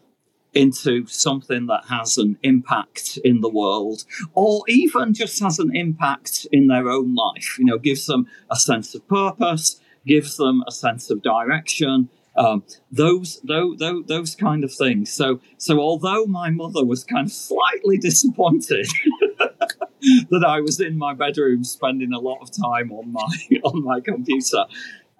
into 0.54 1.06
something 1.06 1.66
that 1.66 1.84
has 1.88 2.18
an 2.18 2.38
impact 2.42 3.18
in 3.24 3.40
the 3.40 3.48
world 3.48 4.04
or 4.34 4.64
even 4.68 5.14
just 5.14 5.40
has 5.40 5.58
an 5.58 5.74
impact 5.74 6.46
in 6.50 6.66
their 6.66 6.88
own 6.88 7.14
life. 7.14 7.56
You 7.58 7.66
know 7.66 7.78
gives 7.78 8.06
them 8.06 8.26
a 8.50 8.56
sense 8.56 8.94
of 8.94 9.06
purpose 9.08 9.80
gives 10.06 10.38
them 10.38 10.64
a 10.66 10.72
sense 10.72 11.10
of 11.10 11.22
direction 11.22 12.08
um, 12.36 12.62
those, 12.90 13.40
those 13.42 13.78
those 14.06 14.34
kind 14.34 14.64
of 14.64 14.72
things. 14.72 15.12
So 15.12 15.40
so 15.58 15.80
although 15.80 16.26
my 16.26 16.50
mother 16.50 16.84
was 16.84 17.04
kind 17.04 17.26
of 17.26 17.32
slightly 17.32 17.98
disappointed 17.98 18.88
that 20.30 20.44
I 20.46 20.60
was 20.60 20.80
in 20.80 20.96
my 20.96 21.12
bedroom 21.12 21.64
spending 21.64 22.12
a 22.12 22.18
lot 22.18 22.38
of 22.40 22.50
time 22.50 22.92
on 22.92 23.12
my 23.12 23.28
on 23.64 23.84
my 23.84 24.00
computer 24.00 24.64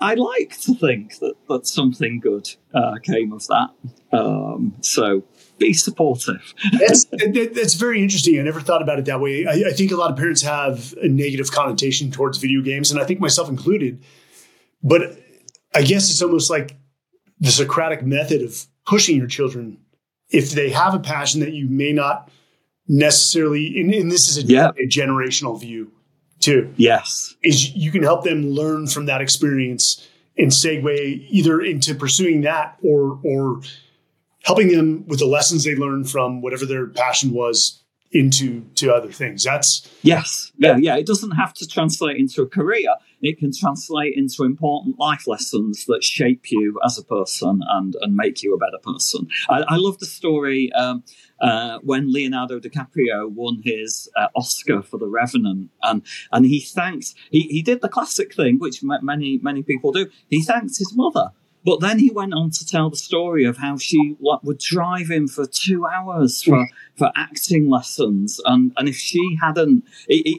I 0.00 0.14
like 0.14 0.58
to 0.60 0.74
think 0.74 1.18
that, 1.18 1.34
that 1.48 1.66
something 1.66 2.20
good 2.20 2.48
uh, 2.72 2.94
came 3.02 3.32
of 3.32 3.46
that. 3.48 3.70
Um, 4.12 4.74
so 4.80 5.24
be 5.58 5.74
supportive. 5.74 6.54
that's, 6.78 7.04
that's 7.04 7.74
very 7.74 8.02
interesting. 8.02 8.38
I 8.38 8.42
never 8.42 8.60
thought 8.60 8.82
about 8.82 8.98
it 8.98 9.04
that 9.04 9.20
way. 9.20 9.46
I, 9.46 9.68
I, 9.68 9.72
think 9.72 9.92
a 9.92 9.96
lot 9.96 10.10
of 10.10 10.16
parents 10.16 10.40
have 10.42 10.94
a 11.02 11.08
negative 11.08 11.50
connotation 11.52 12.10
towards 12.10 12.38
video 12.38 12.62
games, 12.62 12.90
and 12.90 12.98
I 12.98 13.04
think 13.04 13.20
myself 13.20 13.48
included. 13.48 14.02
But 14.82 15.18
I 15.74 15.82
guess 15.82 16.10
it's 16.10 16.22
almost 16.22 16.50
like 16.50 16.76
the 17.38 17.50
Socratic 17.50 18.02
method 18.02 18.42
of 18.42 18.66
pushing 18.86 19.16
your 19.16 19.26
children. 19.26 19.78
If 20.30 20.52
they 20.52 20.70
have 20.70 20.94
a 20.94 21.00
passion 21.00 21.40
that 21.40 21.52
you 21.52 21.68
may 21.68 21.92
not 21.92 22.30
necessarily, 22.88 23.80
and, 23.80 23.92
and 23.92 24.10
this 24.10 24.28
is 24.28 24.38
a, 24.38 24.46
yeah. 24.46 24.70
a 24.70 24.86
generational 24.86 25.60
view 25.60 25.92
too. 26.40 26.72
Yes. 26.76 27.36
Is 27.42 27.74
you 27.74 27.90
can 27.90 28.02
help 28.02 28.24
them 28.24 28.50
learn 28.50 28.86
from 28.86 29.06
that 29.06 29.20
experience 29.20 30.06
and 30.36 30.50
segue 30.50 31.26
either 31.28 31.60
into 31.60 31.94
pursuing 31.94 32.42
that 32.42 32.78
or 32.82 33.20
or 33.24 33.60
helping 34.44 34.68
them 34.68 35.06
with 35.06 35.18
the 35.18 35.26
lessons 35.26 35.64
they 35.64 35.76
learned 35.76 36.10
from 36.10 36.40
whatever 36.40 36.64
their 36.64 36.86
passion 36.86 37.32
was 37.32 37.82
into 38.12 38.62
to 38.74 38.92
other 38.92 39.12
things. 39.12 39.44
That's 39.44 39.88
yes, 40.02 40.50
yeah, 40.56 40.76
yeah. 40.76 40.96
It 40.96 41.06
doesn't 41.06 41.32
have 41.32 41.54
to 41.54 41.66
translate 41.66 42.16
into 42.16 42.42
a 42.42 42.46
career. 42.46 42.88
It 43.22 43.38
can 43.38 43.52
translate 43.56 44.14
into 44.16 44.44
important 44.44 44.98
life 44.98 45.28
lessons 45.28 45.84
that 45.86 46.02
shape 46.02 46.50
you 46.50 46.80
as 46.84 46.98
a 46.98 47.04
person 47.04 47.60
and 47.68 47.94
and 48.00 48.16
make 48.16 48.42
you 48.42 48.54
a 48.54 48.58
better 48.58 48.78
person. 48.82 49.28
I, 49.48 49.62
I 49.68 49.76
love 49.76 49.98
the 49.98 50.06
story 50.06 50.72
um, 50.72 51.04
uh, 51.40 51.78
when 51.82 52.12
Leonardo 52.12 52.58
DiCaprio 52.58 53.30
won 53.30 53.60
his 53.64 54.08
uh, 54.16 54.28
Oscar 54.34 54.82
for 54.82 54.98
The 54.98 55.08
Revenant, 55.08 55.70
and 55.82 56.02
and 56.32 56.46
he 56.46 56.60
thanked 56.60 57.14
he 57.30 57.42
he 57.42 57.62
did 57.62 57.80
the 57.80 57.88
classic 57.88 58.34
thing 58.34 58.58
which 58.58 58.82
many 58.82 59.38
many 59.42 59.62
people 59.62 59.92
do. 59.92 60.08
He 60.28 60.42
thanked 60.42 60.78
his 60.78 60.94
mother 60.94 61.32
but 61.64 61.80
then 61.80 61.98
he 61.98 62.10
went 62.10 62.32
on 62.32 62.50
to 62.50 62.66
tell 62.66 62.88
the 62.88 62.96
story 62.96 63.44
of 63.44 63.58
how 63.58 63.76
she 63.76 64.16
like, 64.20 64.42
would 64.42 64.58
drive 64.58 65.10
him 65.10 65.28
for 65.28 65.46
two 65.46 65.86
hours 65.86 66.42
for, 66.42 66.66
for 66.96 67.12
acting 67.16 67.68
lessons, 67.68 68.40
and 68.46 68.72
and 68.76 68.88
if 68.88 68.96
she 68.96 69.36
hadn't, 69.40 69.84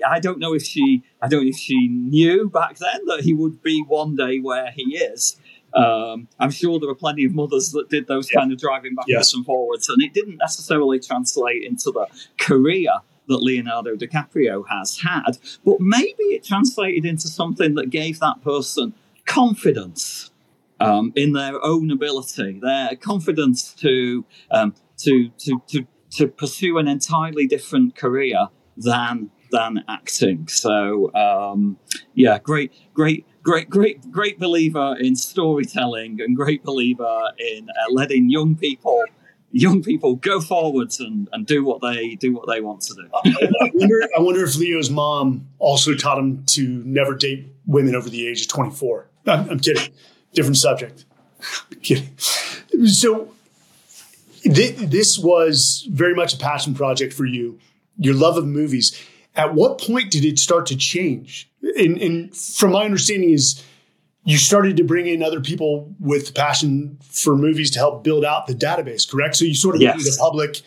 I 0.08 0.20
don't 0.20 0.40
know 0.40 0.54
if 0.54 0.64
she, 0.64 1.04
I 1.22 1.28
don't 1.28 1.44
know 1.44 1.50
if 1.50 1.58
she 1.58 1.88
knew 1.88 2.50
back 2.50 2.78
then 2.78 3.06
that 3.06 3.22
he 3.22 3.34
would 3.34 3.62
be 3.62 3.84
one 3.88 4.16
day 4.16 4.40
where 4.40 4.72
he 4.72 4.98
is. 4.98 5.38
Um, 5.74 6.28
I'm 6.40 6.52
sure 6.52 6.80
there 6.80 6.90
were 6.90 6.96
plenty 6.96 7.24
of 7.26 7.34
mothers 7.34 7.72
that 7.72 7.90
did 7.90 8.08
those 8.08 8.30
kind 8.30 8.52
of 8.52 8.58
driving 8.60 8.96
backwards 8.96 9.10
Yes. 9.10 9.34
and 9.34 9.46
forwards, 9.46 9.90
and 9.90 10.02
it 10.02 10.14
didn't 10.14 10.38
necessarily 10.38 11.00
translate 11.00 11.64
into 11.64 11.92
the 11.92 12.08
career 12.40 12.92
that 13.28 13.38
Leonardo 13.38 13.96
DiCaprio 13.96 14.64
has 14.70 15.00
had, 15.00 15.38
but 15.64 15.80
maybe 15.80 16.24
it 16.36 16.44
translated 16.44 17.06
into 17.06 17.28
something 17.30 17.76
that 17.76 17.90
gave 17.90 18.20
that 18.20 18.44
person 18.44 18.94
confidence 19.26 20.32
um, 20.80 21.14
in 21.16 21.34
their 21.34 21.64
own 21.64 21.92
ability, 21.92 22.60
their 22.62 22.96
confidence 22.96 23.74
to 23.76 24.26
um, 24.50 24.74
to, 24.98 25.30
to 25.38 25.62
to 25.68 25.88
to 26.12 26.28
pursue 26.28 26.78
an 26.78 26.88
entirely 26.88 27.48
different 27.48 27.96
career 27.96 28.48
than 28.76 29.30
than 29.52 29.84
acting. 29.88 30.48
So 30.48 31.14
um, 31.14 31.78
yeah, 32.16 32.40
great, 32.40 32.72
great, 32.94 33.26
great, 33.44 33.70
great, 33.70 34.12
great 34.12 34.40
believer 34.40 34.96
in 35.00 35.16
storytelling 35.16 36.20
and 36.22 36.36
great 36.36 36.64
believer 36.64 37.32
in 37.38 37.70
uh, 37.70 37.92
letting 37.92 38.30
young 38.30 38.56
people 38.56 39.04
young 39.52 39.84
people 39.84 40.16
go 40.16 40.40
forwards 40.40 41.00
and, 41.00 41.28
and 41.34 41.46
do 41.46 41.64
what 41.64 41.82
they 41.82 42.16
do 42.16 42.34
what 42.34 42.48
they 42.48 42.62
want 42.62 42.82
to 42.82 42.94
do. 42.94 43.10
I 43.14 43.72
wonder, 43.74 44.10
I 44.18 44.22
wonder 44.22 44.44
if 44.44 44.56
Leo's 44.56 44.90
mom 44.90 45.48
also 45.60 45.94
taught 45.94 46.18
him 46.18 46.44
to 46.48 46.82
never 46.86 47.16
date 47.16 47.48
women 47.66 47.96
over 47.96 48.10
the 48.10 48.28
age 48.28 48.42
of 48.42 48.48
24. 48.48 49.08
I'm, 49.28 49.50
I'm 49.50 49.60
kidding. 49.60 49.94
Different 50.34 50.58
subject. 50.58 51.06
kidding. 51.82 52.18
So 52.18 53.34
thi- 54.44 54.86
this 54.86 55.20
was 55.20 55.88
very 55.92 56.16
much 56.16 56.34
a 56.34 56.38
passion 56.38 56.74
project 56.74 57.14
for 57.14 57.26
you, 57.26 57.60
your 57.98 58.16
love 58.16 58.38
of 58.38 58.46
movies. 58.46 58.98
At 59.36 59.54
what 59.54 59.80
point 59.80 60.12
did 60.12 60.26
it 60.26 60.40
start 60.40 60.66
to 60.68 60.76
change? 60.76 61.50
And, 61.78 61.98
and 62.02 62.36
from 62.36 62.72
my 62.72 62.84
understanding 62.84 63.32
is 63.32 63.64
you 64.26 64.38
started 64.38 64.78
to 64.78 64.84
bring 64.84 65.08
in 65.08 65.24
other 65.24 65.40
people 65.42 65.94
with 66.00 66.36
passion 66.36 66.98
for 67.02 67.36
movies 67.36 67.72
to 67.72 67.80
help 67.80 68.04
build 68.04 68.26
out 68.26 68.48
the 68.48 68.54
database, 68.54 69.10
correct? 69.10 69.36
So 69.38 69.46
you 69.46 69.56
sort 69.56 69.76
of 69.76 69.82
Yes. 69.82 69.98
made 69.98 70.06
it 70.06 70.14
a 70.16 70.18
public 70.20 70.62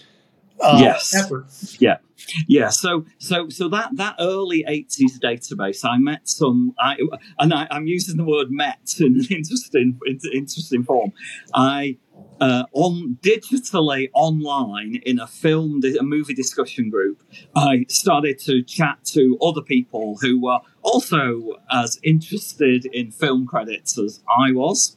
uh, 0.60 0.78
Yes. 0.80 1.14
effort. 1.14 1.46
Yeah, 1.78 1.98
yeah. 2.46 2.68
So, 2.68 3.04
so, 3.18 3.48
so 3.48 3.68
that 3.68 3.96
that 3.96 4.16
early 4.18 4.64
'80s 4.68 5.18
database, 5.22 5.84
I 5.84 5.98
met 5.98 6.28
some, 6.28 6.74
I, 6.78 6.96
and 7.38 7.52
I, 7.52 7.66
I'm 7.70 7.86
using 7.86 8.16
the 8.16 8.24
word 8.24 8.50
"met" 8.50 8.94
in 8.98 9.16
an 9.16 9.26
interesting, 9.30 9.98
in- 10.06 10.20
interesting 10.32 10.84
form. 10.84 11.12
I 11.54 11.98
uh, 12.40 12.64
on 12.72 13.18
digitally 13.22 14.10
online 14.12 14.96
in 15.06 15.18
a 15.18 15.26
film, 15.26 15.80
a 15.84 16.02
movie 16.02 16.34
discussion 16.34 16.90
group. 16.90 17.22
I 17.54 17.86
started 17.88 18.38
to 18.40 18.62
chat 18.62 18.98
to 19.12 19.38
other 19.40 19.62
people 19.62 20.18
who 20.20 20.40
were 20.40 20.60
also 20.82 21.60
as 21.70 21.98
interested 22.02 22.86
in 22.86 23.10
film 23.10 23.46
credits 23.46 23.98
as 23.98 24.22
I 24.28 24.52
was. 24.52 24.96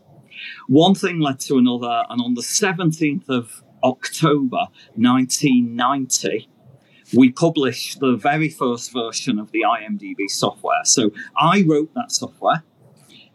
One 0.68 0.96
thing 0.96 1.20
led 1.20 1.40
to 1.42 1.58
another, 1.58 2.04
and 2.10 2.22
on 2.22 2.36
the 2.36 2.42
17th 2.42 3.30
of 3.30 3.64
October 3.84 4.68
1990, 4.96 6.50
we 7.14 7.32
published 7.32 8.00
the 8.00 8.16
very 8.16 8.50
first 8.50 8.92
version 8.92 9.40
of 9.40 9.52
the 9.52 9.62
IMDb 9.62 10.30
software. 10.30 10.84
So 10.84 11.12
I 11.38 11.64
wrote 11.68 11.94
that 11.96 12.12
software. 12.12 12.64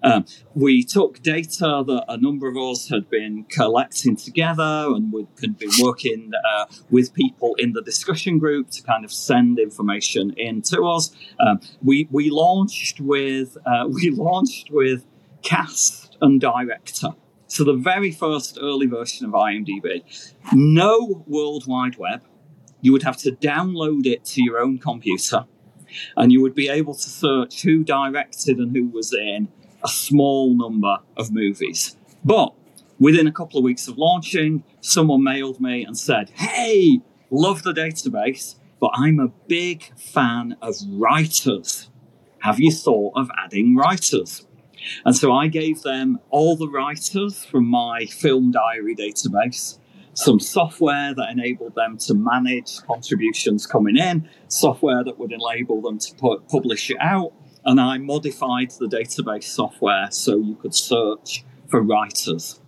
Um, 0.04 0.24
we 0.54 0.82
took 0.82 1.22
data 1.22 1.84
that 1.86 2.04
a 2.08 2.16
number 2.16 2.48
of 2.48 2.56
us 2.56 2.88
had 2.88 3.08
been 3.08 3.44
collecting 3.44 4.16
together 4.16 4.88
and 4.88 5.12
we 5.12 5.26
had 5.40 5.58
been 5.58 5.70
working 5.80 6.32
uh, 6.34 6.66
with 6.90 7.14
people 7.14 7.54
in 7.56 7.72
the 7.72 7.82
discussion 7.82 8.38
group 8.38 8.70
to 8.70 8.82
kind 8.82 9.04
of 9.04 9.12
send 9.12 9.60
information 9.60 10.32
in 10.36 10.62
to 10.62 10.82
us. 10.82 11.14
Um, 11.38 11.60
we, 11.82 12.08
we 12.10 12.30
launched 12.30 13.00
with 13.00 13.56
uh, 13.64 13.86
we 13.88 14.10
launched 14.10 14.70
with 14.70 15.04
cast 15.42 16.16
and 16.20 16.40
director. 16.40 17.10
So 17.46 17.64
the 17.64 17.74
very 17.74 18.10
first 18.10 18.58
early 18.60 18.86
version 18.86 19.26
of 19.26 19.32
IMDb, 19.32 20.02
no 20.52 21.22
World 21.26 21.66
Wide 21.66 21.96
Web. 21.96 22.22
You 22.82 22.92
would 22.92 23.04
have 23.04 23.16
to 23.18 23.32
download 23.32 24.04
it 24.06 24.24
to 24.26 24.42
your 24.42 24.58
own 24.58 24.78
computer, 24.78 25.46
and 26.16 26.30
you 26.30 26.42
would 26.42 26.54
be 26.54 26.68
able 26.68 26.94
to 26.94 27.08
search 27.08 27.62
who 27.62 27.82
directed 27.82 28.58
and 28.58 28.76
who 28.76 28.88
was 28.88 29.14
in 29.14 29.48
a 29.82 29.88
small 29.88 30.54
number 30.54 30.98
of 31.16 31.32
movies. 31.32 31.96
But 32.24 32.52
within 32.98 33.26
a 33.26 33.32
couple 33.32 33.58
of 33.58 33.64
weeks 33.64 33.88
of 33.88 33.98
launching, 33.98 34.64
someone 34.80 35.24
mailed 35.24 35.60
me 35.60 35.84
and 35.84 35.96
said, 35.96 36.30
Hey, 36.30 37.00
love 37.30 37.62
the 37.62 37.72
database, 37.72 38.56
but 38.80 38.90
I'm 38.94 39.18
a 39.18 39.28
big 39.48 39.96
fan 39.98 40.56
of 40.60 40.76
writers. 40.88 41.88
Have 42.40 42.58
you 42.58 42.72
thought 42.72 43.12
of 43.16 43.30
adding 43.44 43.76
writers? 43.76 44.46
And 45.04 45.16
so 45.16 45.32
I 45.32 45.46
gave 45.46 45.82
them 45.82 46.18
all 46.30 46.56
the 46.56 46.68
writers 46.68 47.44
from 47.44 47.66
my 47.66 48.06
film 48.06 48.50
diary 48.50 48.96
database, 48.96 49.78
some 50.14 50.38
software 50.40 51.14
that 51.14 51.30
enabled 51.30 51.74
them 51.74 51.96
to 51.98 52.14
manage 52.14 52.82
contributions 52.82 53.66
coming 53.66 53.96
in, 53.96 54.28
software 54.48 55.02
that 55.04 55.18
would 55.18 55.32
enable 55.32 55.80
them 55.80 55.98
to 55.98 56.14
put, 56.16 56.48
publish 56.48 56.90
it 56.90 56.98
out, 57.00 57.32
and 57.64 57.80
I 57.80 57.98
modified 57.98 58.70
the 58.72 58.86
database 58.86 59.44
software 59.44 60.08
so 60.10 60.36
you 60.36 60.56
could 60.56 60.74
search 60.74 61.44
for 61.68 61.80
writers. 61.80 62.60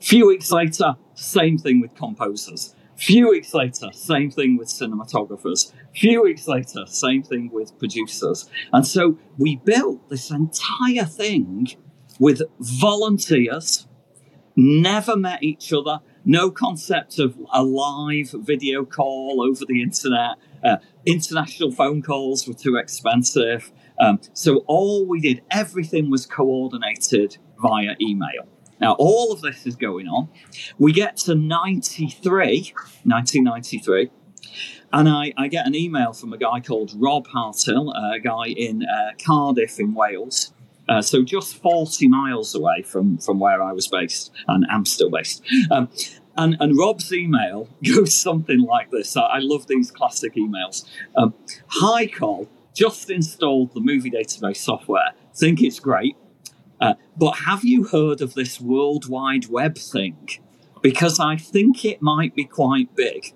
Few 0.00 0.26
weeks 0.26 0.50
later, 0.50 0.96
same 1.14 1.58
thing 1.58 1.80
with 1.80 1.94
composers. 1.94 2.74
Few 2.96 3.30
weeks 3.30 3.54
later, 3.54 3.90
same 3.92 4.30
thing 4.30 4.56
with 4.56 4.68
cinematographers. 4.68 5.72
Few 5.94 6.22
weeks 6.22 6.48
later, 6.48 6.84
same 6.86 7.22
thing 7.22 7.50
with 7.52 7.78
producers. 7.78 8.50
And 8.72 8.86
so 8.86 9.18
we 9.36 9.56
built 9.56 10.08
this 10.08 10.30
entire 10.30 11.04
thing 11.04 11.68
with 12.18 12.42
volunteers, 12.58 13.86
never 14.56 15.16
met 15.16 15.44
each 15.44 15.72
other, 15.72 16.00
no 16.28 16.50
concept 16.50 17.18
of 17.18 17.36
a 17.52 17.62
live 17.64 18.30
video 18.32 18.84
call 18.84 19.42
over 19.42 19.64
the 19.64 19.82
internet. 19.82 20.36
Uh, 20.62 20.76
international 21.06 21.72
phone 21.72 22.02
calls 22.02 22.46
were 22.46 22.54
too 22.54 22.76
expensive. 22.76 23.72
Um, 23.98 24.20
so 24.34 24.58
all 24.66 25.06
we 25.06 25.20
did, 25.20 25.42
everything 25.50 26.10
was 26.10 26.26
coordinated 26.26 27.38
via 27.60 27.96
email. 28.00 28.46
Now, 28.78 28.94
all 28.98 29.32
of 29.32 29.40
this 29.40 29.66
is 29.66 29.74
going 29.74 30.06
on. 30.06 30.28
We 30.78 30.92
get 30.92 31.16
to 31.18 31.34
93, 31.34 32.74
1993, 33.04 34.10
and 34.92 35.08
I, 35.08 35.32
I 35.36 35.48
get 35.48 35.66
an 35.66 35.74
email 35.74 36.12
from 36.12 36.34
a 36.34 36.38
guy 36.38 36.60
called 36.60 36.92
Rob 36.94 37.26
Hartill, 37.26 37.90
a 37.90 38.20
guy 38.20 38.48
in 38.48 38.84
uh, 38.84 39.12
Cardiff 39.24 39.80
in 39.80 39.94
Wales. 39.94 40.52
Uh, 40.88 41.02
so 41.02 41.22
just 41.22 41.56
40 41.56 42.08
miles 42.08 42.54
away 42.54 42.82
from, 42.82 43.18
from 43.18 43.38
where 43.38 43.62
I 43.62 43.72
was 43.72 43.88
based, 43.88 44.32
and 44.46 44.64
am 44.70 44.84
still 44.84 45.10
based. 45.10 45.42
Um, 45.70 45.88
and, 46.38 46.56
and 46.60 46.78
Rob's 46.78 47.12
email 47.12 47.68
goes 47.84 48.16
something 48.16 48.60
like 48.60 48.90
this. 48.90 49.16
I, 49.16 49.22
I 49.22 49.38
love 49.40 49.66
these 49.66 49.90
classic 49.90 50.36
emails. 50.36 50.84
Um, 51.16 51.34
Hi, 51.66 52.06
Col. 52.06 52.48
Just 52.74 53.10
installed 53.10 53.74
the 53.74 53.80
movie 53.80 54.10
database 54.10 54.58
software. 54.58 55.12
Think 55.34 55.60
it's 55.60 55.80
great. 55.80 56.16
Uh, 56.80 56.94
but 57.16 57.32
have 57.32 57.64
you 57.64 57.84
heard 57.84 58.20
of 58.20 58.34
this 58.34 58.60
World 58.60 59.08
Wide 59.08 59.48
Web 59.48 59.76
thing? 59.76 60.16
Because 60.80 61.18
I 61.18 61.36
think 61.36 61.84
it 61.84 62.00
might 62.00 62.36
be 62.36 62.44
quite 62.44 62.94
big 62.94 63.34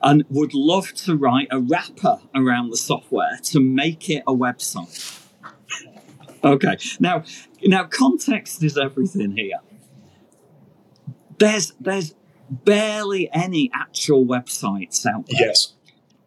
and 0.00 0.22
would 0.30 0.54
love 0.54 0.94
to 0.94 1.16
write 1.16 1.48
a 1.50 1.58
wrapper 1.58 2.20
around 2.36 2.70
the 2.70 2.76
software 2.76 3.36
to 3.42 3.58
make 3.58 4.08
it 4.08 4.22
a 4.28 4.32
website. 4.32 5.20
Okay, 6.44 6.76
now, 7.00 7.24
now 7.64 7.82
context 7.82 8.62
is 8.62 8.78
everything 8.78 9.32
here. 9.32 9.58
There's, 11.38 11.72
there's 11.80 12.14
barely 12.50 13.28
any 13.32 13.70
actual 13.74 14.24
websites 14.24 15.04
out 15.06 15.26
there 15.28 15.48
Yes. 15.48 15.74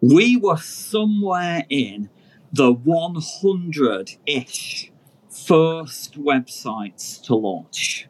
we 0.01 0.35
were 0.37 0.57
somewhere 0.57 1.65
in 1.69 2.09
the 2.53 2.71
100 2.71 4.11
ish 4.25 4.91
first 5.29 6.19
websites 6.21 7.21
to 7.23 7.35
launch. 7.35 8.07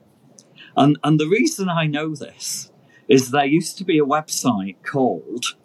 And, 0.75 0.97
and 1.03 1.19
the 1.19 1.27
reason 1.27 1.69
I 1.69 1.85
know 1.85 2.15
this 2.15 2.71
is 3.07 3.31
there 3.31 3.45
used 3.45 3.77
to 3.77 3.83
be 3.83 3.99
a 3.99 4.05
website 4.05 4.77
called 4.83 5.55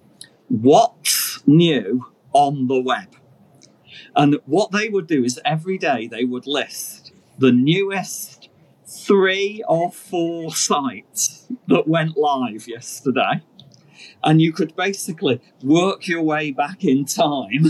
What's 0.48 1.42
New 1.46 2.06
on 2.32 2.66
the 2.66 2.80
Web. 2.80 3.16
And 4.14 4.38
what 4.46 4.72
they 4.72 4.88
would 4.88 5.06
do 5.06 5.24
is 5.24 5.40
every 5.44 5.78
day 5.78 6.06
they 6.06 6.24
would 6.24 6.46
list 6.46 7.12
the 7.38 7.52
newest 7.52 8.48
three 8.86 9.62
or 9.68 9.90
four 9.90 10.54
sites 10.54 11.35
that 11.68 11.88
went 11.88 12.16
live 12.16 12.68
yesterday 12.68 13.42
and 14.22 14.40
you 14.42 14.52
could 14.52 14.74
basically 14.76 15.40
work 15.62 16.06
your 16.06 16.22
way 16.22 16.50
back 16.50 16.84
in 16.84 17.04
time 17.04 17.66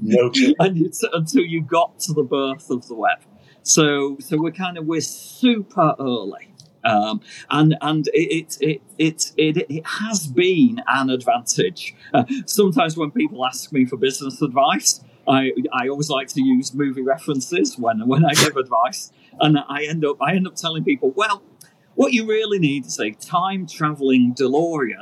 No 0.00 0.30
and 0.58 0.76
you, 0.76 0.90
until 1.12 1.42
you 1.42 1.62
got 1.62 1.98
to 2.00 2.12
the 2.12 2.22
birth 2.22 2.70
of 2.70 2.88
the 2.88 2.94
web. 2.94 3.18
So 3.62 4.16
so 4.20 4.38
we're 4.38 4.52
kind 4.52 4.78
of 4.78 4.86
we're 4.86 5.00
super 5.00 5.94
early. 5.98 6.52
Um, 6.82 7.20
and 7.50 7.76
and 7.82 8.08
it 8.14 8.56
it, 8.60 8.82
it 8.98 9.32
it 9.36 9.66
it 9.68 9.86
has 9.86 10.26
been 10.26 10.82
an 10.88 11.10
advantage. 11.10 11.94
Uh, 12.14 12.24
sometimes 12.46 12.96
when 12.96 13.10
people 13.10 13.44
ask 13.44 13.70
me 13.70 13.84
for 13.84 13.96
business 13.96 14.40
advice, 14.40 15.02
I 15.28 15.52
I 15.72 15.88
always 15.88 16.08
like 16.08 16.28
to 16.28 16.42
use 16.42 16.72
movie 16.72 17.02
references 17.02 17.78
when 17.78 18.06
when 18.08 18.24
I 18.24 18.32
give 18.32 18.56
advice, 18.56 19.12
and 19.40 19.58
I 19.68 19.84
end 19.84 20.06
up 20.06 20.16
I 20.22 20.34
end 20.34 20.46
up 20.46 20.56
telling 20.56 20.82
people, 20.82 21.10
well, 21.10 21.42
what 21.94 22.12
you 22.12 22.26
really 22.26 22.58
need 22.58 22.86
is 22.86 22.98
a 22.98 23.10
time 23.12 23.66
traveling 23.66 24.34
DeLorean. 24.34 24.96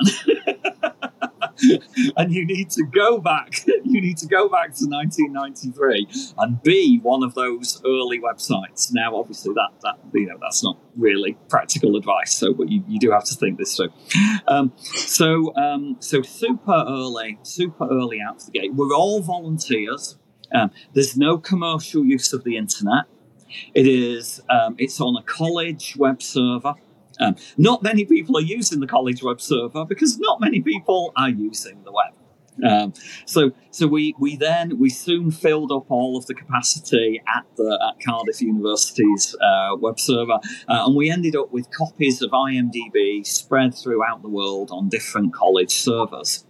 and 2.16 2.33
you 2.33 2.44
need 2.44 2.70
to 2.70 2.85
go 2.85 3.18
back. 3.18 3.64
You 3.88 4.03
need 4.03 4.18
to 4.18 4.27
go 4.27 4.51
back 4.51 4.74
to 4.74 4.85
1993 4.85 6.09
and 6.37 6.62
be 6.62 6.98
one 7.03 7.22
of 7.22 7.35
those 7.35 7.81
early 7.87 8.20
websites. 8.20 8.92
Now, 8.92 9.16
obviously, 9.16 9.55
that 9.55 9.70
that 9.81 9.98
you 10.12 10.27
know 10.27 10.37
that's 10.38 10.62
not 10.62 10.79
really 10.94 11.38
practical 11.48 11.96
advice. 11.96 12.35
So, 12.35 12.53
but 12.53 12.68
you, 12.68 12.85
you 12.87 12.98
do 12.98 13.11
have 13.12 13.24
to 13.24 13.35
think 13.35 13.57
this 13.57 13.77
through. 13.77 13.88
Um, 14.46 14.74
so, 14.77 15.55
um, 15.57 15.96
so 16.01 16.20
super 16.20 16.85
early, 16.87 17.38
super 17.44 17.88
early 17.90 18.20
out 18.20 18.37
of 18.37 18.46
the 18.46 18.53
gate. 18.53 18.74
We're 18.74 18.94
all 18.94 19.22
volunteers. 19.22 20.18
Um, 20.53 20.70
there's 20.92 21.16
no 21.16 21.38
commercial 21.38 22.05
use 22.05 22.35
of 22.35 22.44
the 22.44 22.59
internet. 22.59 23.07
It 23.74 23.87
is. 23.87 24.40
Um, 24.48 24.76
it's 24.78 25.00
on 25.00 25.16
a 25.16 25.22
college 25.22 25.96
web 25.96 26.22
server. 26.22 26.74
Um, 27.20 27.37
not 27.56 27.82
many 27.82 28.04
people 28.04 28.37
are 28.37 28.42
using 28.42 28.80
the 28.80 28.87
college 28.87 29.22
web 29.22 29.40
server 29.40 29.84
because 29.84 30.18
not 30.18 30.40
many 30.40 30.61
people 30.61 31.12
are 31.16 31.30
using 31.30 31.82
the 31.84 31.92
web. 31.92 32.14
Um, 32.64 32.92
so, 33.24 33.52
so 33.70 33.87
we 33.87 34.14
we 34.18 34.37
then 34.37 34.78
we 34.78 34.90
soon 34.90 35.30
filled 35.30 35.70
up 35.70 35.90
all 35.90 36.16
of 36.16 36.26
the 36.26 36.34
capacity 36.34 37.22
at 37.26 37.46
the 37.56 37.78
at 37.88 38.04
Cardiff 38.04 38.40
University's 38.40 39.37
uh, 39.40 39.76
web 39.76 40.00
server, 40.00 40.38
uh, 40.68 40.84
and 40.87 40.96
we 40.96 41.11
ended 41.11 41.37
up 41.37 41.52
with 41.52 41.70
copies 41.70 42.20
of 42.22 42.30
IMDb 42.30 43.24
spread 43.24 43.74
throughout 43.74 44.22
the 44.22 44.28
world 44.28 44.70
on 44.72 44.88
different 44.88 45.32
college 45.32 45.72
servers. 45.72 46.44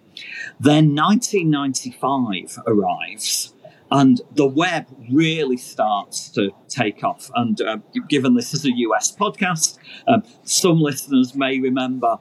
Then 0.58 0.94
1995 0.94 2.58
arrives, 2.66 3.54
and 3.90 4.20
the 4.35 4.46
web 4.46 4.87
really 5.11 5.57
starts 5.57 6.29
to 6.31 6.51
take 6.68 7.03
off. 7.03 7.31
And 7.35 7.61
uh, 7.61 7.79
given 8.09 8.35
this 8.35 8.53
is 8.53 8.64
a 8.64 8.72
US 8.72 9.14
podcast, 9.14 9.79
um, 10.07 10.22
some 10.44 10.81
listeners 10.81 11.35
may 11.35 11.59
remember 11.59 12.18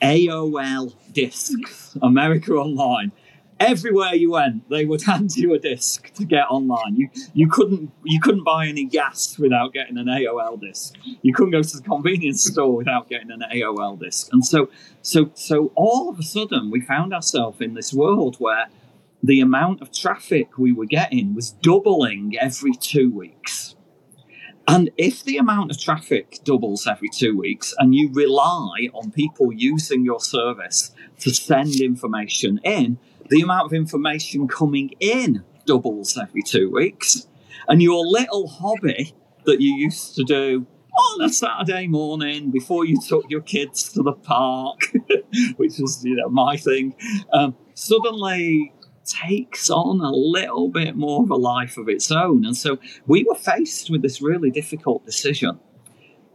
AOL 0.00 0.94
discs, 1.12 1.96
America 2.02 2.52
Online. 2.52 3.12
Everywhere 3.60 4.14
you 4.14 4.30
went, 4.30 4.68
they 4.70 4.84
would 4.84 5.02
hand 5.06 5.36
you 5.36 5.52
a 5.52 5.58
disc 5.58 6.12
to 6.14 6.24
get 6.24 6.44
online. 6.48 6.94
You 6.94 7.10
you 7.34 7.48
couldn't 7.48 7.90
you 8.04 8.20
couldn't 8.20 8.44
buy 8.44 8.68
any 8.68 8.84
gas 8.84 9.36
without 9.36 9.72
getting 9.72 9.98
an 9.98 10.06
AOL 10.06 10.60
disc. 10.60 10.94
You 11.22 11.34
couldn't 11.34 11.50
go 11.50 11.62
to 11.62 11.76
the 11.76 11.82
convenience 11.82 12.44
store 12.44 12.76
without 12.76 13.08
getting 13.08 13.32
an 13.32 13.42
AOL 13.52 13.98
disc. 13.98 14.28
And 14.32 14.46
so 14.46 14.70
so 15.02 15.32
so 15.34 15.72
all 15.74 16.08
of 16.08 16.20
a 16.20 16.22
sudden 16.22 16.70
we 16.70 16.80
found 16.80 17.12
ourselves 17.12 17.60
in 17.60 17.74
this 17.74 17.92
world 17.92 18.36
where 18.38 18.68
the 19.22 19.40
amount 19.40 19.82
of 19.82 19.92
traffic 19.92 20.58
we 20.58 20.72
were 20.72 20.86
getting 20.86 21.34
was 21.34 21.50
doubling 21.50 22.36
every 22.38 22.72
two 22.72 23.10
weeks. 23.10 23.74
And 24.66 24.90
if 24.98 25.24
the 25.24 25.38
amount 25.38 25.70
of 25.70 25.80
traffic 25.80 26.40
doubles 26.44 26.86
every 26.86 27.08
two 27.08 27.36
weeks 27.36 27.74
and 27.78 27.94
you 27.94 28.10
rely 28.12 28.90
on 28.92 29.10
people 29.10 29.50
using 29.50 30.04
your 30.04 30.20
service 30.20 30.92
to 31.20 31.30
send 31.30 31.80
information 31.80 32.60
in, 32.62 32.98
the 33.30 33.40
amount 33.40 33.66
of 33.66 33.72
information 33.72 34.46
coming 34.46 34.90
in 35.00 35.42
doubles 35.64 36.18
every 36.18 36.42
two 36.42 36.70
weeks. 36.70 37.26
And 37.66 37.82
your 37.82 38.06
little 38.06 38.46
hobby 38.46 39.14
that 39.44 39.60
you 39.60 39.74
used 39.74 40.14
to 40.16 40.24
do 40.24 40.66
on 40.98 41.22
a 41.22 41.28
Saturday 41.28 41.86
morning 41.86 42.50
before 42.50 42.84
you 42.84 43.00
took 43.00 43.24
your 43.30 43.40
kids 43.40 43.92
to 43.92 44.02
the 44.02 44.12
park, 44.12 44.80
which 45.56 45.78
was 45.78 46.04
you 46.04 46.16
know 46.16 46.28
my 46.28 46.56
thing, 46.56 46.94
um, 47.32 47.56
suddenly 47.74 48.72
takes 49.08 49.70
on 49.70 50.00
a 50.00 50.10
little 50.10 50.68
bit 50.68 50.96
more 50.96 51.22
of 51.22 51.30
a 51.30 51.36
life 51.36 51.76
of 51.76 51.88
its 51.88 52.10
own. 52.10 52.44
And 52.44 52.56
so 52.56 52.78
we 53.06 53.24
were 53.24 53.34
faced 53.34 53.90
with 53.90 54.02
this 54.02 54.20
really 54.20 54.50
difficult 54.50 55.04
decision. 55.06 55.58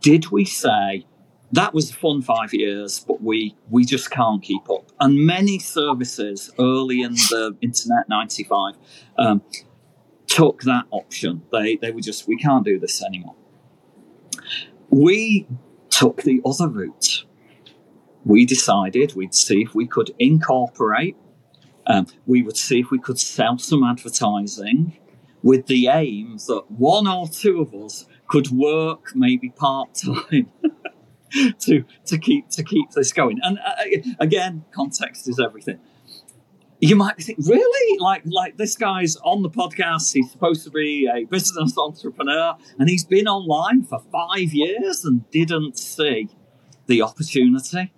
Did 0.02 0.32
we 0.32 0.46
say, 0.46 1.06
that 1.54 1.74
was 1.74 1.92
a 1.92 1.94
fun 1.94 2.24
five 2.24 2.54
years, 2.54 3.00
but 3.08 3.22
we 3.22 3.56
we 3.70 3.86
just 3.86 4.10
can't 4.10 4.42
keep 4.42 4.68
up. 4.72 4.92
And 5.00 5.26
many 5.26 5.60
services 5.60 6.52
early 6.60 7.02
in 7.02 7.14
the 7.14 7.56
internet, 7.62 8.10
95, 8.10 8.74
um, 9.20 9.42
took 10.34 10.64
that 10.64 10.86
option. 10.90 11.44
They, 11.52 11.76
they 11.76 11.92
were 11.92 12.02
just, 12.02 12.28
we 12.28 12.38
can't 12.38 12.66
do 12.66 12.80
this 12.80 13.04
anymore. 13.04 13.36
We 14.90 15.48
took 15.92 16.24
the 16.24 16.42
other 16.44 16.68
route. 16.68 17.26
We 18.26 18.46
decided 18.46 19.16
we'd 19.16 19.36
see 19.36 19.62
if 19.62 19.76
we 19.76 19.86
could 19.86 20.12
incorporate 20.18 21.16
um, 21.88 22.08
we 22.26 22.42
would 22.42 22.58
see 22.58 22.80
if 22.80 22.92
we 22.92 23.00
could 23.00 23.20
sell 23.20 23.58
some 23.58 23.84
advertising 23.84 24.98
with 25.42 25.68
the 25.68 25.88
aim 25.88 26.38
that 26.48 26.64
one 26.70 27.08
or 27.08 27.28
two 27.28 27.62
of 27.62 27.74
us 27.74 28.06
could 28.28 28.50
work 28.50 29.12
maybe 29.14 29.50
part 29.50 29.94
time 29.94 30.50
to 31.60 31.84
to 32.06 32.18
keep 32.18 32.50
to 32.50 32.64
keep 32.64 32.92
this 32.92 33.12
going. 33.12 33.40
And 33.44 33.60
uh, 33.60 34.14
again, 34.20 34.64
context 34.72 35.28
is 35.28 35.40
everything. 35.40 35.80
You 36.80 36.98
might 36.98 37.18
think, 37.18 37.40
really, 37.46 38.00
like 38.00 38.24
like 38.26 38.58
this 38.58 38.76
guy's 38.76 39.16
on 39.18 39.42
the 39.42 39.50
podcast. 39.50 40.14
He's 40.14 40.32
supposed 40.32 40.64
to 40.64 40.72
be 40.72 41.10
a 41.14 41.26
business 41.26 41.78
entrepreneur, 41.78 42.56
and 42.80 42.90
he's 42.90 43.06
been 43.06 43.28
online 43.28 43.84
for 43.84 44.02
five 44.12 44.54
years 44.54 45.06
and 45.06 45.30
didn't 45.32 45.78
see 45.78 46.30
the 46.88 47.02
opportunity. 47.02 47.94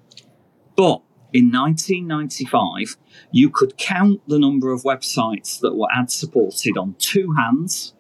But 0.76 1.02
in 1.34 1.52
1995, 1.52 2.98
you 3.32 3.50
could 3.50 3.78
count 3.78 4.22
the 4.28 4.40
number 4.40 4.72
of 4.72 4.84
websites 4.84 5.60
that 5.60 5.76
were 5.76 5.88
ad 5.94 6.12
supported 6.12 6.78
on 6.78 6.96
two 6.98 7.34
hands. 7.34 7.94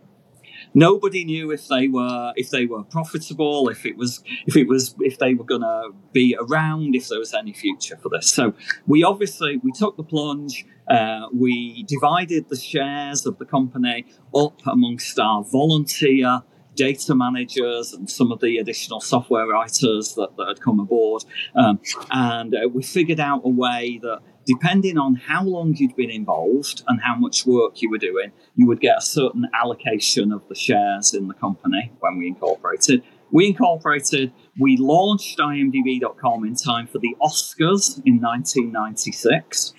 Nobody 0.74 1.24
knew 1.24 1.52
if 1.52 1.70
they 1.70 1.88
were 1.88 2.34
if 2.36 2.50
they 2.50 2.66
were 2.66 2.84
profitable, 2.84 3.70
if 3.70 3.86
it 3.86 3.96
was 3.96 4.22
if 4.46 4.58
it 4.58 4.68
was 4.68 4.94
if 5.00 5.18
they 5.20 5.34
were 5.34 5.46
going 5.46 5.62
to 5.62 5.92
be 6.12 6.36
around, 6.38 6.96
if 6.96 7.08
there 7.08 7.20
was 7.20 7.34
any 7.34 7.54
future 7.54 7.96
for 7.96 8.10
this. 8.10 8.30
So 8.30 8.54
we 8.86 9.04
obviously 9.04 9.58
we 9.58 9.72
took 9.72 9.96
the 9.96 10.04
plunge. 10.04 10.66
Uh, 10.90 11.28
we 11.34 11.84
divided 11.84 12.50
the 12.50 12.58
shares 12.58 13.26
of 13.26 13.40
the 13.40 13.46
company 13.46 14.06
up 14.36 14.60
amongst 14.68 15.18
our 15.18 15.44
volunteer 15.44 16.44
data 16.76 17.16
managers 17.16 17.94
and 17.94 18.10
some 18.10 18.32
of 18.32 18.40
the 18.40 18.58
additional 18.58 19.00
software 19.00 19.48
writers 19.48 20.16
that, 20.16 20.36
that 20.38 20.48
had 20.48 20.62
come 20.62 20.80
aboard. 20.80 21.24
Um, 21.56 21.80
and 22.12 22.56
uh, 22.56 22.68
we 22.72 22.84
figured 22.84 23.20
out 23.20 23.42
a 23.44 23.50
way 23.50 24.00
that 24.02 24.22
depending 24.46 24.98
on 24.98 25.16
how 25.16 25.44
long 25.44 25.74
you'd 25.76 25.96
been 25.96 26.10
involved 26.10 26.84
and 26.88 27.02
how 27.02 27.16
much 27.16 27.46
work 27.46 27.82
you 27.82 27.90
were 27.90 27.98
doing, 27.98 28.32
you 28.56 28.68
would 28.68 28.80
get 28.80 28.98
a 28.98 29.02
certain 29.02 29.48
allocation 29.54 30.32
of 30.32 30.48
the 30.48 30.56
shares 30.56 31.14
in 31.14 31.28
the 31.28 31.34
company 31.34 31.92
when 32.00 32.18
we 32.18 32.28
incorporated. 32.28 33.04
We 33.32 33.48
incorporated, 33.48 34.32
we 34.60 34.78
launched 34.78 35.40
imdb.com 35.40 36.46
in 36.46 36.56
time 36.56 36.88
for 36.88 37.00
the 37.00 37.16
Oscars 37.22 38.02
in 38.06 38.22
1996. 38.22 39.74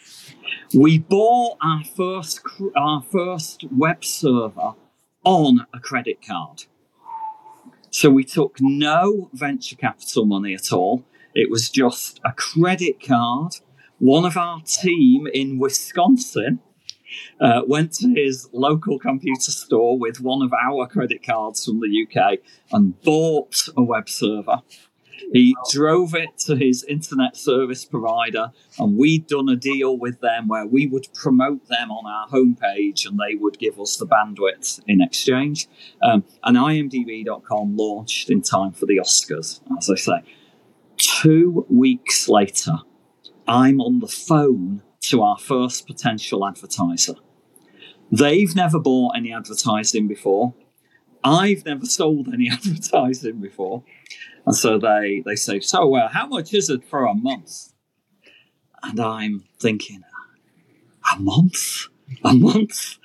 We 0.75 0.99
bought 0.99 1.57
our 1.63 1.85
first 1.85 2.41
our 2.77 3.03
first 3.03 3.65
web 3.71 4.05
server 4.05 4.75
on 5.25 5.67
a 5.73 5.81
credit 5.81 6.19
card. 6.27 6.65
So 7.91 8.11
we 8.11 8.25
took 8.25 8.57
no 8.61 9.31
venture 9.33 9.77
capital 9.77 10.27
money 10.27 10.55
at 10.55 10.73
all. 10.73 11.05
It 11.35 11.51
was 11.51 11.71
just 11.71 12.21
a 12.25 12.33
credit 12.33 13.07
card. 13.07 13.57
One 13.99 14.25
of 14.25 14.37
our 14.37 14.61
team 14.61 15.27
in 15.33 15.59
Wisconsin 15.59 16.61
uh, 17.41 17.63
went 17.67 17.93
to 17.95 18.09
his 18.15 18.49
local 18.53 18.99
computer 18.99 19.51
store 19.51 19.99
with 19.99 20.21
one 20.21 20.43
of 20.43 20.53
our 20.53 20.87
credit 20.87 21.25
cards 21.25 21.65
from 21.65 21.81
the 21.81 22.07
UK 22.07 22.39
and 22.73 23.01
bought 23.03 23.69
a 23.77 23.83
web 23.83 24.09
server. 24.09 24.63
He 25.33 25.57
drove 25.73 26.15
it 26.15 26.39
to 26.47 26.57
his 26.57 26.85
internet 26.85 27.37
service 27.37 27.85
provider, 27.85 28.53
and 28.79 28.97
we'd 28.97 29.27
done 29.27 29.49
a 29.49 29.57
deal 29.57 29.99
with 29.99 30.21
them 30.21 30.49
where 30.49 30.67
we 30.67 30.87
would 30.87 31.09
promote 31.15 31.69
them 31.69 31.91
on 31.91 32.07
our 32.07 32.29
homepage 32.29 33.07
and 33.07 33.19
they 33.19 33.35
would 33.35 33.59
give 33.59 33.81
us 33.81 33.97
the 33.97 34.07
bandwidth 34.07 34.81
in 34.87 35.01
exchange. 35.01 35.69
Um, 36.03 36.25
and 36.45 36.57
IMDb.com 36.57 37.77
launched 37.77 38.31
in 38.31 38.43
time 38.43 38.73
for 38.73 38.87
the 38.87 38.99
Oscars, 38.99 39.61
as 39.79 39.91
I 39.91 39.97
say. 39.97 40.23
Two 40.97 41.67
weeks 41.69 42.29
later, 42.29 42.79
I'm 43.47 43.81
on 43.81 44.01
the 44.01 44.09
phone 44.09 44.83
to 45.03 45.23
our 45.23 45.39
first 45.39 45.87
potential 45.87 46.47
advertiser. 46.47 47.15
They've 48.11 48.55
never 48.55 48.79
bought 48.79 49.17
any 49.17 49.33
advertising 49.33 50.09
before. 50.09 50.55
I've 51.25 51.65
never 51.65 51.87
sold 51.87 52.29
any 52.33 52.51
advertising 52.51 53.41
before. 53.41 53.85
And 54.45 54.55
so 54.55 54.79
they, 54.79 55.23
they 55.25 55.37
say, 55.37 55.61
So, 55.61 55.87
well, 55.87 56.09
how 56.09 56.27
much 56.27 56.55
is 56.55 56.71
it 56.71 56.85
for 56.85 57.05
a 57.05 57.15
month? 57.15 57.73
And 58.83 59.01
I'm 59.01 59.45
thinking, 59.61 60.03
A 61.13 61.19
month? 61.21 61.89
A 62.25 62.35
month? 62.35 62.99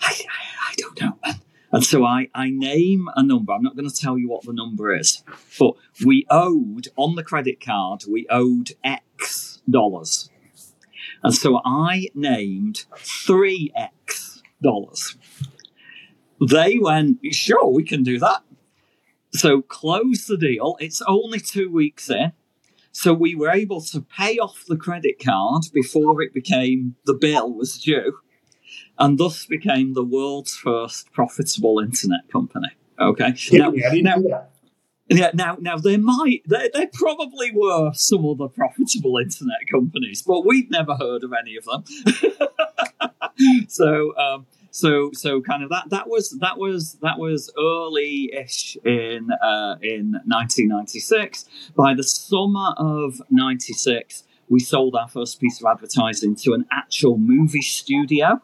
I, 0.00 0.12
I, 0.12 0.70
I 0.70 0.74
don't 0.76 1.00
know. 1.00 1.18
And, 1.24 1.40
And 1.70 1.84
so 1.84 2.04
I, 2.04 2.28
I 2.34 2.50
name 2.50 3.08
a 3.14 3.22
number. 3.22 3.52
I'm 3.52 3.62
not 3.62 3.76
going 3.76 3.88
to 3.88 3.94
tell 3.94 4.18
you 4.18 4.28
what 4.28 4.44
the 4.44 4.52
number 4.52 4.94
is, 4.94 5.22
but 5.58 5.74
we 6.04 6.26
owed 6.30 6.88
on 6.96 7.14
the 7.14 7.22
credit 7.22 7.64
card, 7.64 8.04
we 8.08 8.26
owed 8.30 8.70
X 8.82 9.60
dollars. 9.68 10.30
And 11.22 11.34
so 11.34 11.60
I 11.64 12.08
named 12.14 12.86
3X 12.96 14.40
dollars. 14.62 15.16
They 16.40 16.78
went, 16.78 17.18
sure, 17.32 17.68
we 17.68 17.84
can 17.84 18.02
do 18.02 18.18
that. 18.18 18.42
So 19.32 19.62
close 19.62 20.26
the 20.26 20.36
deal. 20.36 20.76
It's 20.80 21.02
only 21.02 21.40
two 21.40 21.70
weeks 21.70 22.08
in. 22.08 22.32
So 22.92 23.12
we 23.12 23.34
were 23.34 23.50
able 23.50 23.80
to 23.82 24.00
pay 24.00 24.38
off 24.38 24.64
the 24.66 24.76
credit 24.76 25.22
card 25.24 25.64
before 25.72 26.22
it 26.22 26.34
became 26.34 26.96
the 27.04 27.14
bill 27.14 27.52
was 27.52 27.78
due, 27.78 28.18
and 28.98 29.18
thus 29.18 29.46
became 29.46 29.94
the 29.94 30.04
world's 30.04 30.56
first 30.56 31.12
profitable 31.12 31.78
internet 31.78 32.28
company. 32.32 32.70
Okay. 32.98 33.34
Yeah, 33.50 33.68
now, 33.68 34.16
now, 34.16 34.48
yeah, 35.08 35.30
now, 35.32 35.56
now 35.60 35.76
there 35.76 35.98
might, 35.98 36.42
there, 36.46 36.68
there 36.72 36.88
probably 36.92 37.52
were 37.54 37.92
some 37.94 38.26
other 38.26 38.48
profitable 38.48 39.18
internet 39.18 39.68
companies, 39.70 40.22
but 40.22 40.44
we've 40.44 40.70
never 40.70 40.96
heard 40.96 41.22
of 41.22 41.32
any 41.32 41.56
of 41.56 41.64
them. 41.66 41.84
so, 43.68 44.16
um, 44.16 44.46
so 44.70 45.10
so 45.12 45.40
kind 45.40 45.62
of 45.62 45.70
that 45.70 45.88
that 45.90 46.08
was 46.08 46.30
that 46.40 46.58
was 46.58 46.94
that 47.02 47.18
was 47.18 47.50
early-ish 47.58 48.76
in 48.84 49.28
uh, 49.42 49.76
in 49.82 50.12
1996 50.26 51.46
by 51.74 51.94
the 51.94 52.02
summer 52.02 52.74
of 52.76 53.20
96 53.30 54.24
we 54.48 54.60
sold 54.60 54.94
our 54.94 55.08
first 55.08 55.40
piece 55.40 55.60
of 55.60 55.66
advertising 55.66 56.34
to 56.34 56.54
an 56.54 56.64
actual 56.72 57.18
movie 57.18 57.60
studio. 57.60 58.40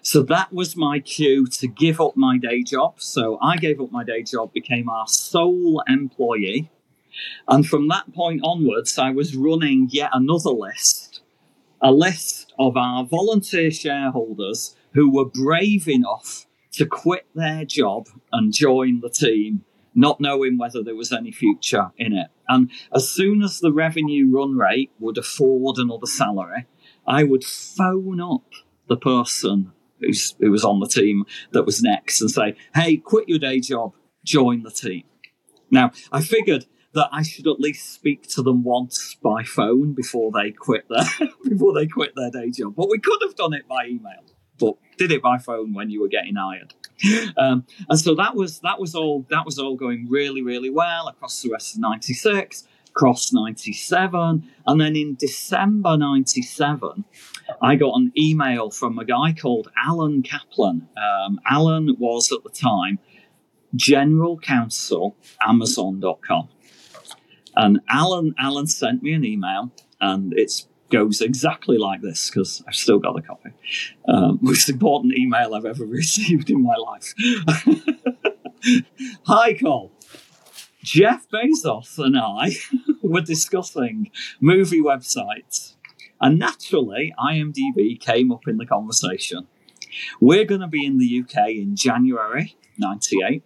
So 0.00 0.22
that 0.22 0.52
was 0.52 0.76
my 0.76 1.00
cue 1.00 1.48
to 1.48 1.66
give 1.66 2.00
up 2.00 2.16
my 2.16 2.38
day 2.38 2.62
job. 2.62 3.00
So 3.00 3.38
i 3.42 3.56
gave 3.56 3.80
up 3.80 3.90
my 3.90 4.04
day 4.04 4.22
job 4.22 4.52
became 4.52 4.88
our 4.88 5.06
sole 5.08 5.82
employee. 5.88 6.70
And 7.48 7.66
from 7.66 7.88
that 7.88 8.12
point 8.12 8.40
onwards 8.42 8.98
i 8.98 9.10
was 9.10 9.36
running 9.36 9.88
yet 9.90 10.10
another 10.12 10.50
list 10.50 11.20
a 11.80 11.92
list 11.92 12.52
of 12.58 12.76
our 12.76 13.04
volunteer 13.04 13.70
shareholders 13.70 14.74
who 14.94 15.10
were 15.10 15.24
brave 15.24 15.88
enough 15.88 16.46
to 16.72 16.86
quit 16.86 17.26
their 17.34 17.64
job 17.64 18.08
and 18.32 18.52
join 18.52 19.00
the 19.00 19.10
team, 19.10 19.64
not 19.94 20.20
knowing 20.20 20.58
whether 20.58 20.82
there 20.82 20.96
was 20.96 21.12
any 21.12 21.30
future 21.30 21.90
in 21.96 22.12
it. 22.12 22.28
And 22.48 22.70
as 22.92 23.08
soon 23.08 23.42
as 23.42 23.60
the 23.60 23.72
revenue 23.72 24.28
run 24.30 24.56
rate 24.56 24.90
would 24.98 25.18
afford 25.18 25.76
another 25.78 26.06
salary, 26.06 26.66
I 27.06 27.24
would 27.24 27.44
phone 27.44 28.20
up 28.20 28.50
the 28.88 28.96
person 28.96 29.72
who's, 30.00 30.34
who 30.40 30.50
was 30.50 30.64
on 30.64 30.80
the 30.80 30.88
team 30.88 31.24
that 31.52 31.64
was 31.64 31.82
next 31.82 32.20
and 32.20 32.30
say, 32.30 32.56
hey, 32.74 32.96
quit 32.96 33.28
your 33.28 33.38
day 33.38 33.60
job, 33.60 33.94
join 34.24 34.62
the 34.62 34.70
team. 34.70 35.04
Now, 35.70 35.92
I 36.12 36.22
figured 36.22 36.66
that 36.92 37.08
I 37.10 37.22
should 37.22 37.48
at 37.48 37.60
least 37.60 37.92
speak 37.92 38.28
to 38.30 38.42
them 38.42 38.62
once 38.62 39.16
by 39.22 39.42
phone 39.42 39.94
before 39.94 40.30
they 40.30 40.52
quit 40.52 40.86
their 40.88 41.28
before 41.44 41.74
they 41.74 41.88
quit 41.88 42.12
their 42.14 42.30
day 42.30 42.50
job. 42.50 42.74
But 42.76 42.88
we 42.88 42.98
could 42.98 43.18
have 43.22 43.34
done 43.34 43.52
it 43.52 43.66
by 43.66 43.86
email 43.86 44.22
did 44.96 45.12
it 45.12 45.22
by 45.22 45.38
phone 45.38 45.74
when 45.74 45.90
you 45.90 46.00
were 46.00 46.08
getting 46.08 46.36
hired. 46.36 46.74
Um, 47.36 47.66
and 47.90 47.98
so 47.98 48.14
that 48.14 48.36
was 48.36 48.60
that 48.60 48.78
was 48.78 48.94
all 48.94 49.26
that 49.28 49.44
was 49.44 49.58
all 49.58 49.74
going 49.76 50.06
really 50.08 50.42
really 50.42 50.70
well 50.70 51.08
across 51.08 51.42
the 51.42 51.50
rest 51.50 51.74
of 51.74 51.80
'96, 51.80 52.66
across 52.88 53.32
'97, 53.32 54.48
and 54.66 54.80
then 54.80 54.94
in 54.94 55.16
December 55.16 55.96
'97, 55.96 57.04
I 57.60 57.74
got 57.74 57.96
an 57.96 58.12
email 58.16 58.70
from 58.70 58.98
a 58.98 59.04
guy 59.04 59.32
called 59.32 59.70
Alan 59.84 60.22
Kaplan. 60.22 60.88
Um, 60.96 61.40
Alan 61.50 61.96
was 61.98 62.30
at 62.30 62.44
the 62.44 62.50
time 62.50 63.00
general 63.74 64.38
counsel 64.38 65.16
Amazon.com, 65.46 66.48
and 67.56 67.80
Alan 67.88 68.34
Alan 68.38 68.68
sent 68.68 69.02
me 69.02 69.12
an 69.12 69.24
email, 69.24 69.72
and 70.00 70.32
it's 70.36 70.68
goes 70.94 71.20
exactly 71.20 71.76
like 71.76 72.02
this 72.02 72.30
because 72.30 72.62
I've 72.68 72.76
still 72.76 73.00
got 73.00 73.16
the 73.16 73.22
copy. 73.22 73.50
Um, 74.06 74.38
most 74.42 74.70
important 74.70 75.18
email 75.18 75.54
I've 75.54 75.64
ever 75.64 75.84
received 75.84 76.50
in 76.50 76.62
my 76.62 76.76
life. 76.76 77.14
Hi, 79.26 79.54
Col. 79.54 79.90
Jeff 80.84 81.26
Bezos 81.30 81.98
and 81.98 82.16
I 82.16 82.52
were 83.02 83.22
discussing 83.22 84.12
movie 84.40 84.80
websites, 84.80 85.74
and 86.20 86.38
naturally, 86.38 87.12
IMDb 87.18 87.98
came 87.98 88.30
up 88.30 88.46
in 88.46 88.58
the 88.58 88.66
conversation. 88.66 89.48
We're 90.20 90.44
going 90.44 90.60
to 90.60 90.68
be 90.68 90.86
in 90.86 90.98
the 90.98 91.22
UK 91.22 91.48
in 91.50 91.74
January 91.74 92.56
98 92.78 93.42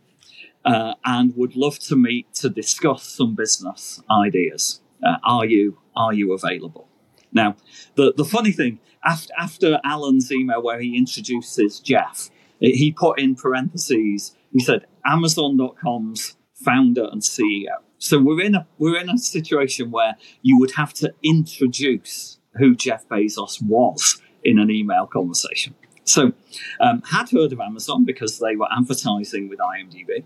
uh, 0.64 0.94
and 1.04 1.34
would 1.36 1.56
love 1.56 1.78
to 1.78 1.96
meet 1.96 2.32
to 2.34 2.50
discuss 2.50 3.04
some 3.04 3.34
business 3.34 4.02
ideas. 4.10 4.80
Uh, 5.02 5.16
are 5.24 5.46
you 5.46 5.78
are 5.96 6.12
you 6.12 6.32
available? 6.32 6.87
Now, 7.32 7.56
the, 7.94 8.12
the 8.16 8.24
funny 8.24 8.52
thing, 8.52 8.80
after, 9.04 9.32
after 9.38 9.80
Alan's 9.84 10.32
email 10.32 10.62
where 10.62 10.80
he 10.80 10.96
introduces 10.96 11.80
Jeff, 11.80 12.30
he 12.60 12.92
put 12.92 13.20
in 13.20 13.34
parentheses, 13.34 14.34
he 14.52 14.60
said, 14.60 14.86
Amazon.com's 15.06 16.36
founder 16.54 17.08
and 17.10 17.22
CEO. 17.22 17.76
So 17.98 18.20
we're 18.20 18.42
in 18.42 18.54
a 18.54 18.66
we're 18.78 18.98
in 18.98 19.10
a 19.10 19.18
situation 19.18 19.90
where 19.90 20.16
you 20.42 20.58
would 20.58 20.72
have 20.72 20.92
to 20.94 21.12
introduce 21.22 22.38
who 22.54 22.74
Jeff 22.74 23.08
Bezos 23.08 23.60
was 23.62 24.20
in 24.44 24.58
an 24.58 24.70
email 24.70 25.06
conversation. 25.06 25.74
So 26.04 26.32
um, 26.80 27.02
had 27.02 27.30
heard 27.30 27.52
of 27.52 27.60
Amazon 27.60 28.04
because 28.04 28.38
they 28.38 28.56
were 28.56 28.68
advertising 28.76 29.48
with 29.48 29.58
IMDb. 29.58 30.24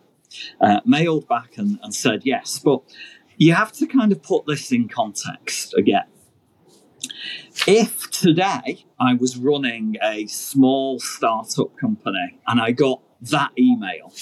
Uh, 0.61 0.81
mailed 0.87 1.29
back 1.29 1.59
and, 1.59 1.79
and 1.83 1.95
said 1.95 2.23
yes, 2.25 2.59
but 2.59 2.81
you 3.37 3.53
have 3.53 3.71
to 3.73 3.87
kind 3.87 4.13
of 4.13 4.23
put 4.23 4.47
this 4.47 4.73
in 4.73 4.89
context 4.89 5.75
again. 5.75 6.05
If 7.67 8.11
today 8.11 8.85
I 8.99 9.15
was 9.15 9.37
running 9.37 9.97
a 10.03 10.27
small 10.27 10.99
startup 10.99 11.77
company 11.77 12.41
and 12.47 12.61
I 12.61 12.73
got 12.73 13.03
that 13.23 13.53
email, 13.59 14.13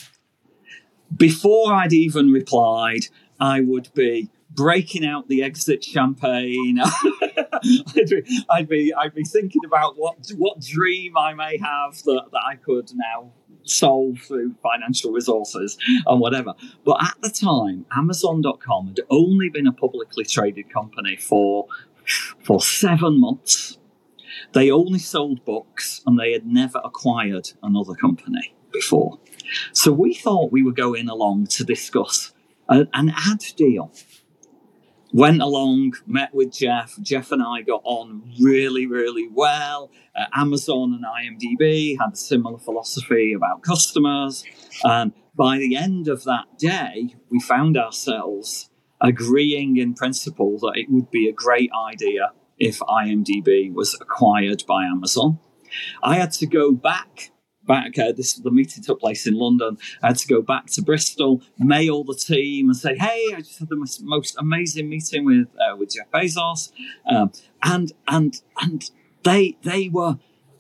before 1.17 1.73
I'd 1.73 1.93
even 1.93 2.31
replied, 2.31 3.07
I 3.39 3.61
would 3.61 3.89
be 3.95 4.31
breaking 4.51 5.05
out 5.05 5.29
the 5.29 5.43
exit 5.43 5.83
champagne. 5.85 6.81
I'd, 6.83 8.09
be, 8.09 8.45
I'd, 8.51 8.69
be, 8.69 8.95
I'd 8.95 9.15
be 9.15 9.25
thinking 9.25 9.63
about 9.65 9.97
what 9.97 10.17
what 10.37 10.61
dream 10.61 11.17
I 11.17 11.35
may 11.35 11.59
have 11.59 12.03
that, 12.05 12.25
that 12.33 12.43
I 12.47 12.57
could 12.57 12.91
now 12.95 13.33
solve 13.65 14.19
through 14.19 14.55
financial 14.63 15.13
resources 15.13 15.79
and 16.07 16.21
whatever. 16.21 16.55
But 16.85 17.03
at 17.03 17.15
the 17.23 17.31
time, 17.31 17.87
Amazon.com 17.97 18.89
had 18.89 19.01
only 19.11 19.49
been 19.49 19.67
a 19.67 19.73
publicly 19.73 20.25
traded 20.25 20.73
company 20.73 21.17
for 21.17 21.67
for 22.43 22.61
seven 22.61 23.21
months. 23.21 23.79
They 24.53 24.71
only 24.71 24.99
sold 24.99 25.45
books 25.45 26.03
and 26.07 26.19
they 26.19 26.33
had 26.33 26.47
never 26.47 26.81
acquired 26.83 27.53
another 27.63 27.95
company 27.95 28.55
before. 28.73 29.19
So 29.73 29.93
we 29.93 30.15
thought 30.15 30.53
we 30.53 30.63
were 30.63 30.73
going 30.73 31.09
along 31.09 31.47
to 31.49 31.65
discuss 31.65 32.33
a, 32.69 32.87
an 32.93 33.13
ad 33.17 33.45
deal. 33.57 33.93
Went 35.13 35.43
along, 35.43 35.95
met 36.07 36.33
with 36.33 36.53
Jeff. 36.53 36.97
Jeff 37.03 37.33
and 37.33 37.43
I 37.43 37.63
got 37.63 37.83
on 37.85 38.33
really, 38.41 38.87
really 38.87 39.29
well. 39.29 39.91
Uh, 40.17 40.27
Amazon 40.35 40.95
and 40.95 41.05
IMDb 41.05 41.97
had 41.99 42.13
a 42.13 42.17
similar 42.17 42.59
philosophy 42.59 43.33
about 43.33 43.63
customers. 43.63 44.45
And 44.85 45.13
by 45.35 45.59
the 45.59 45.75
end 45.75 46.07
of 46.07 46.23
that 46.25 46.59
day, 46.59 47.17
we 47.29 47.41
found 47.41 47.77
ourselves 47.77 48.70
agreeing 49.01 49.77
in 49.77 49.95
principle 49.95 50.59
that 50.59 50.73
it 50.77 50.91
would 50.91 51.11
be 51.11 51.29
a 51.29 51.33
great 51.33 51.71
idea 51.89 52.33
if 52.59 52.79
IMDb 52.81 53.73
was 53.73 53.97
acquired 54.01 54.65
by 54.67 54.85
Amazon. 54.85 55.39
I 56.03 56.17
had 56.17 56.33
to 56.33 56.47
go 56.47 56.73
back. 56.73 57.31
Back, 57.67 57.99
uh, 57.99 58.11
this 58.11 58.33
the 58.35 58.51
meeting 58.51 58.83
took 58.83 58.99
place 58.99 59.29
in 59.29 59.35
London. 59.35 59.79
I 60.03 60.09
had 60.09 60.17
to 60.17 60.27
go 60.27 60.43
back 60.43 60.67
to 60.69 60.83
Bristol, 60.83 61.43
mail 61.59 62.03
the 62.03 62.15
team, 62.15 62.69
and 62.69 62.77
say, 62.77 62.97
"Hey, 62.97 63.33
I 63.33 63.41
just 63.41 63.61
had 63.61 63.69
the 63.69 63.77
most, 63.77 64.03
most 64.03 64.37
amazing 64.39 64.89
meeting 64.89 65.25
with 65.25 65.47
uh, 65.57 65.77
with 65.77 65.91
Jeff 65.95 66.11
Bezos," 66.11 66.73
um, 67.09 67.31
and 67.63 67.93
and 68.09 68.43
and 68.61 68.91
they 69.23 69.57
they 69.63 69.89
were 69.89 70.19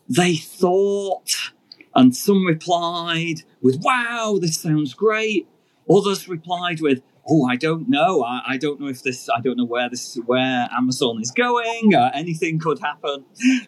they 0.08 0.36
thought, 0.36 1.52
and 1.96 2.14
some 2.14 2.46
replied 2.46 3.42
with, 3.60 3.80
"Wow, 3.82 4.38
this 4.40 4.60
sounds 4.60 4.94
great." 4.94 5.48
Others 5.90 6.28
replied 6.28 6.80
with, 6.80 7.02
oh, 7.28 7.46
I 7.46 7.56
don't 7.56 7.88
know. 7.88 8.22
I, 8.22 8.42
I, 8.46 8.56
don't 8.56 8.80
know 8.80 8.88
if 8.88 9.02
this, 9.02 9.28
I 9.28 9.40
don't 9.40 9.56
know 9.56 9.64
where 9.64 9.88
this, 9.88 10.18
where 10.26 10.68
Amazon 10.72 11.20
is 11.20 11.30
going. 11.30 11.94
Uh, 11.94 12.10
anything 12.14 12.58
could 12.58 12.78
happen. 12.80 13.24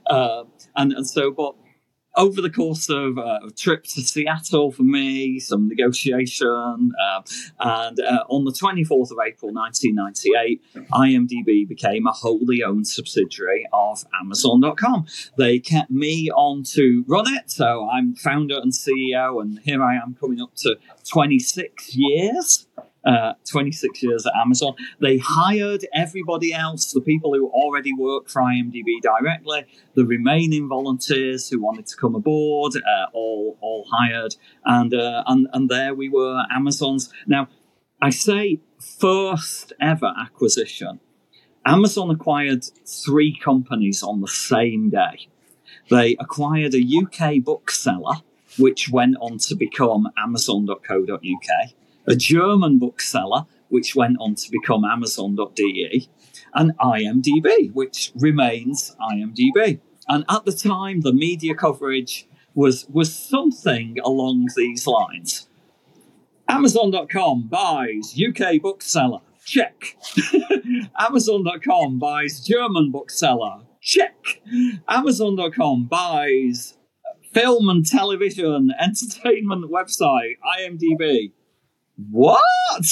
Uh, 0.06 0.44
and, 0.76 0.92
and 0.92 1.06
so, 1.06 1.30
but 1.30 1.54
over 2.16 2.42
the 2.42 2.50
course 2.50 2.88
of 2.90 3.18
uh, 3.18 3.40
a 3.46 3.50
trip 3.50 3.84
to 3.84 4.02
Seattle 4.02 4.70
for 4.70 4.82
me, 4.82 5.38
some 5.38 5.68
negotiation, 5.68 6.92
uh, 7.02 7.22
and 7.60 8.00
uh, 8.00 8.24
on 8.28 8.44
the 8.44 8.52
24th 8.52 9.10
of 9.10 9.18
April 9.26 9.52
1998, 9.52 10.62
IMDb 10.92 11.66
became 11.66 12.06
a 12.06 12.12
wholly 12.12 12.62
owned 12.62 12.86
subsidiary 12.86 13.66
of 13.72 14.04
Amazon.com. 14.20 15.06
They 15.38 15.58
kept 15.58 15.90
me 15.90 16.30
on 16.30 16.64
to 16.74 17.04
run 17.06 17.32
it, 17.32 17.50
so 17.50 17.88
I'm 17.88 18.14
founder 18.14 18.58
and 18.58 18.72
CEO, 18.72 19.40
and 19.40 19.58
here 19.60 19.82
I 19.82 19.96
am 19.96 20.16
coming 20.18 20.40
up 20.40 20.54
to 20.56 20.76
26 21.08 21.94
years 21.94 22.66
uh, 23.04 23.32
26 23.48 24.02
years 24.02 24.26
at 24.26 24.32
Amazon. 24.36 24.74
They 25.00 25.18
hired 25.18 25.86
everybody 25.94 26.52
else, 26.52 26.92
the 26.92 27.00
people 27.00 27.34
who 27.34 27.48
already 27.48 27.92
work 27.92 28.28
for 28.28 28.42
IMDb 28.42 29.00
directly, 29.02 29.66
the 29.94 30.04
remaining 30.04 30.68
volunteers 30.68 31.48
who 31.48 31.60
wanted 31.60 31.86
to 31.88 31.96
come 31.96 32.14
aboard, 32.14 32.76
uh, 32.76 33.06
all 33.12 33.58
all 33.60 33.86
hired, 33.90 34.36
and 34.64 34.94
uh, 34.94 35.24
and 35.26 35.48
and 35.52 35.68
there 35.68 35.94
we 35.94 36.08
were, 36.08 36.44
Amazon's. 36.50 37.12
Now, 37.26 37.48
I 38.00 38.10
say 38.10 38.60
first 38.78 39.72
ever 39.80 40.12
acquisition. 40.20 41.00
Amazon 41.64 42.10
acquired 42.10 42.64
three 42.86 43.36
companies 43.36 44.02
on 44.02 44.20
the 44.20 44.28
same 44.28 44.90
day. 44.90 45.28
They 45.90 46.16
acquired 46.18 46.74
a 46.74 46.82
UK 46.82 47.42
bookseller, 47.42 48.16
which 48.58 48.88
went 48.88 49.16
on 49.20 49.38
to 49.38 49.54
become 49.54 50.08
Amazon.co.uk 50.16 51.72
a 52.06 52.16
German 52.16 52.78
bookseller, 52.78 53.46
which 53.68 53.94
went 53.94 54.16
on 54.20 54.34
to 54.34 54.50
become 54.50 54.84
Amazon.de, 54.84 56.08
and 56.54 56.76
IMDb, 56.78 57.72
which 57.72 58.12
remains 58.14 58.94
IMDb. 59.00 59.80
And 60.08 60.24
at 60.28 60.44
the 60.44 60.52
time, 60.52 61.00
the 61.00 61.12
media 61.12 61.54
coverage 61.54 62.26
was, 62.54 62.86
was 62.90 63.14
something 63.14 63.98
along 64.04 64.48
these 64.56 64.86
lines. 64.86 65.48
Amazon.com 66.48 67.48
buys 67.48 68.18
UK 68.18 68.60
bookseller. 68.60 69.20
Check. 69.44 69.96
Amazon.com 70.98 71.98
buys 71.98 72.40
German 72.40 72.90
bookseller. 72.90 73.62
Check. 73.80 74.42
Amazon.com 74.88 75.86
buys 75.86 76.76
film 77.32 77.68
and 77.70 77.86
television 77.86 78.70
entertainment 78.78 79.70
website, 79.70 80.34
IMDb 80.58 81.32
what? 81.96 82.84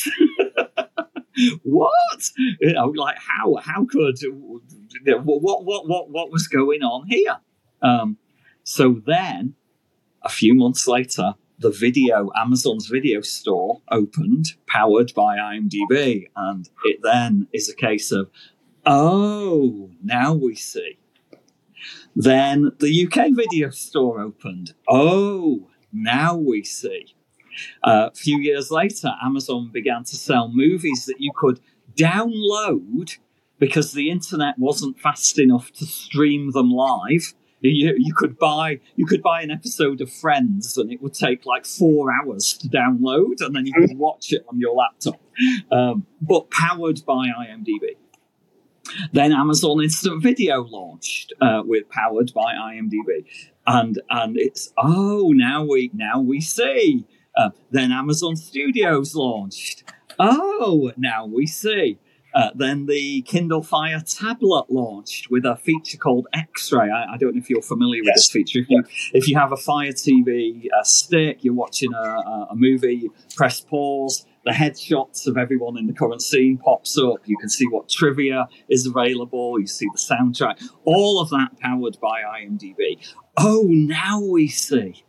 what? 1.63 2.31
You 2.61 2.73
know, 2.73 2.87
like 2.89 3.17
how 3.19 3.57
how 3.57 3.85
could 3.85 4.17
what 5.05 5.65
what 5.65 5.89
what 5.89 6.11
what 6.11 6.31
was 6.31 6.47
going 6.49 6.83
on 6.83 7.07
here? 7.07 7.39
Um, 7.83 8.19
so 8.65 9.01
then, 9.07 9.55
a 10.23 10.29
few 10.29 10.55
months 10.55 10.87
later, 10.87 11.35
the 11.59 11.71
video 11.71 12.31
Amazon's 12.37 12.87
video 12.87 13.21
store 13.21 13.83
opened, 13.91 14.55
powered 14.67 15.13
by 15.15 15.37
IMDb, 15.37 16.29
and 16.37 16.69
it 16.85 17.01
then 17.03 17.49
is 17.53 17.69
a 17.69 17.75
case 17.75 18.11
of, 18.13 18.31
oh, 18.87 19.91
now 20.03 20.33
we 20.33 20.55
see. 20.55 20.99
Then 22.17 22.73
the 22.79 23.07
UK 23.07 23.29
video 23.33 23.71
store 23.71 24.21
opened. 24.21 24.75
Oh, 24.89 25.69
now 25.93 26.35
we 26.37 26.65
see. 26.65 27.15
Uh, 27.83 28.11
a 28.13 28.15
few 28.15 28.39
years 28.39 28.71
later, 28.71 29.13
Amazon 29.23 29.71
began 29.73 30.05
to 30.05 30.17
sell 30.17 30.51
movies 30.53 31.07
that 31.07 31.21
you 31.21 31.33
could 31.35 31.61
download 31.97 33.19
because 33.59 33.93
the 33.93 34.11
internet 34.11 34.59
wasn't 34.59 34.99
fast 34.99 35.39
enough 35.39 35.71
to 35.73 35.85
stream 35.85 36.51
them 36.53 36.71
live. 36.71 37.35
You, 37.63 37.95
you, 37.99 38.15
could 38.15 38.39
buy 38.39 38.81
you 38.97 39.05
could 39.05 39.23
buy 39.23 39.43
an 39.43 39.51
episode 39.51 40.01
of 40.01 40.11
Friends 40.11 40.79
and 40.79 40.91
it 40.91 41.03
would 41.03 41.13
take 41.13 41.45
like 41.45 41.67
four 41.67 42.11
hours 42.11 42.55
to 42.55 42.69
download 42.69 43.43
and 43.43 43.55
then 43.55 43.67
you 43.67 43.75
could 43.75 43.99
watch 43.99 44.33
it 44.33 44.47
on 44.49 44.59
your 44.59 44.75
laptop, 44.75 45.21
um, 45.71 46.07
but 46.23 46.51
powered 46.51 47.05
by 47.05 47.27
IMDb. 47.29 47.97
Then 49.13 49.33
Amazon 49.33 49.83
Instant 49.83 50.23
Video 50.23 50.63
launched 50.63 51.35
uh, 51.41 51.63
with 51.65 51.89
powered 51.91 52.33
by 52.33 52.55
IMDb, 52.55 53.27
and 53.67 54.01
and 54.09 54.39
it's 54.39 54.73
oh 54.79 55.33
now 55.35 55.65
we 55.65 55.91
now 55.93 56.21
we 56.21 56.41
see 56.41 57.05
uh, 57.37 57.51
then 57.70 57.93
Amazon 57.93 58.37
Studios 58.37 59.14
launched. 59.14 59.85
Oh, 60.18 60.93
now 60.97 61.26
we 61.26 61.47
see. 61.47 61.99
Uh, 62.33 62.51
then 62.55 62.87
the 62.87 63.22
Kindle 63.22 63.62
Fire 63.62 64.01
tablet 64.01 64.66
launched 64.68 65.31
with 65.31 65.45
a 65.45 65.57
feature 65.57 65.99
called 65.99 66.28
X-Ray. 66.33 66.89
I, 66.89 67.14
I 67.14 67.16
don't 67.16 67.35
know 67.35 67.41
if 67.41 67.51
you're 67.51 67.62
familiar 67.62 68.03
yes. 68.05 68.07
with 68.07 68.14
this 68.14 68.31
feature. 68.31 68.61
If 68.61 68.70
you, 68.70 68.85
if 69.12 69.28
you 69.28 69.37
have 69.37 69.53
a 69.53 69.57
Fire 69.57 69.93
TV 69.93 70.66
uh, 70.66 70.85
stick, 70.85 71.43
you're 71.43 71.55
watching 71.55 71.93
a, 71.93 71.99
a 72.51 72.55
movie, 72.55 73.11
press 73.35 73.61
pause, 73.61 74.26
the 74.45 74.53
headshots 74.53 75.26
of 75.26 75.37
everyone 75.37 75.76
in 75.76 75.87
the 75.87 75.93
current 75.93 76.22
scene 76.22 76.57
pops 76.59 76.97
up. 76.99 77.18
You 77.26 77.37
can 77.37 77.49
see 77.49 77.66
what 77.66 77.89
trivia 77.89 78.49
is 78.68 78.87
available. 78.87 79.59
You 79.59 79.66
see 79.66 79.87
the 79.93 79.99
soundtrack. 79.99 80.62
All 80.85 81.20
of 81.20 81.31
that 81.31 81.59
powered 81.59 81.99
by 82.01 82.22
IMDb. 82.22 82.97
Oh, 83.37 83.64
now 83.68 84.22
we 84.22 84.49
see 84.49 85.05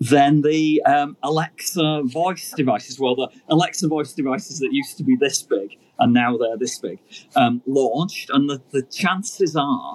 then 0.00 0.42
the 0.42 0.82
um, 0.82 1.16
Alexa 1.22 2.02
voice 2.04 2.52
devices, 2.56 3.00
well, 3.00 3.16
the 3.16 3.28
Alexa 3.48 3.88
voice 3.88 4.12
devices 4.12 4.58
that 4.60 4.68
used 4.72 4.96
to 4.98 5.04
be 5.04 5.16
this 5.16 5.42
big 5.42 5.76
and 5.98 6.12
now 6.12 6.36
they're 6.36 6.56
this 6.56 6.78
big, 6.78 7.00
um, 7.36 7.62
launched. 7.66 8.30
And 8.30 8.48
the, 8.48 8.62
the 8.70 8.82
chances 8.82 9.56
are, 9.56 9.94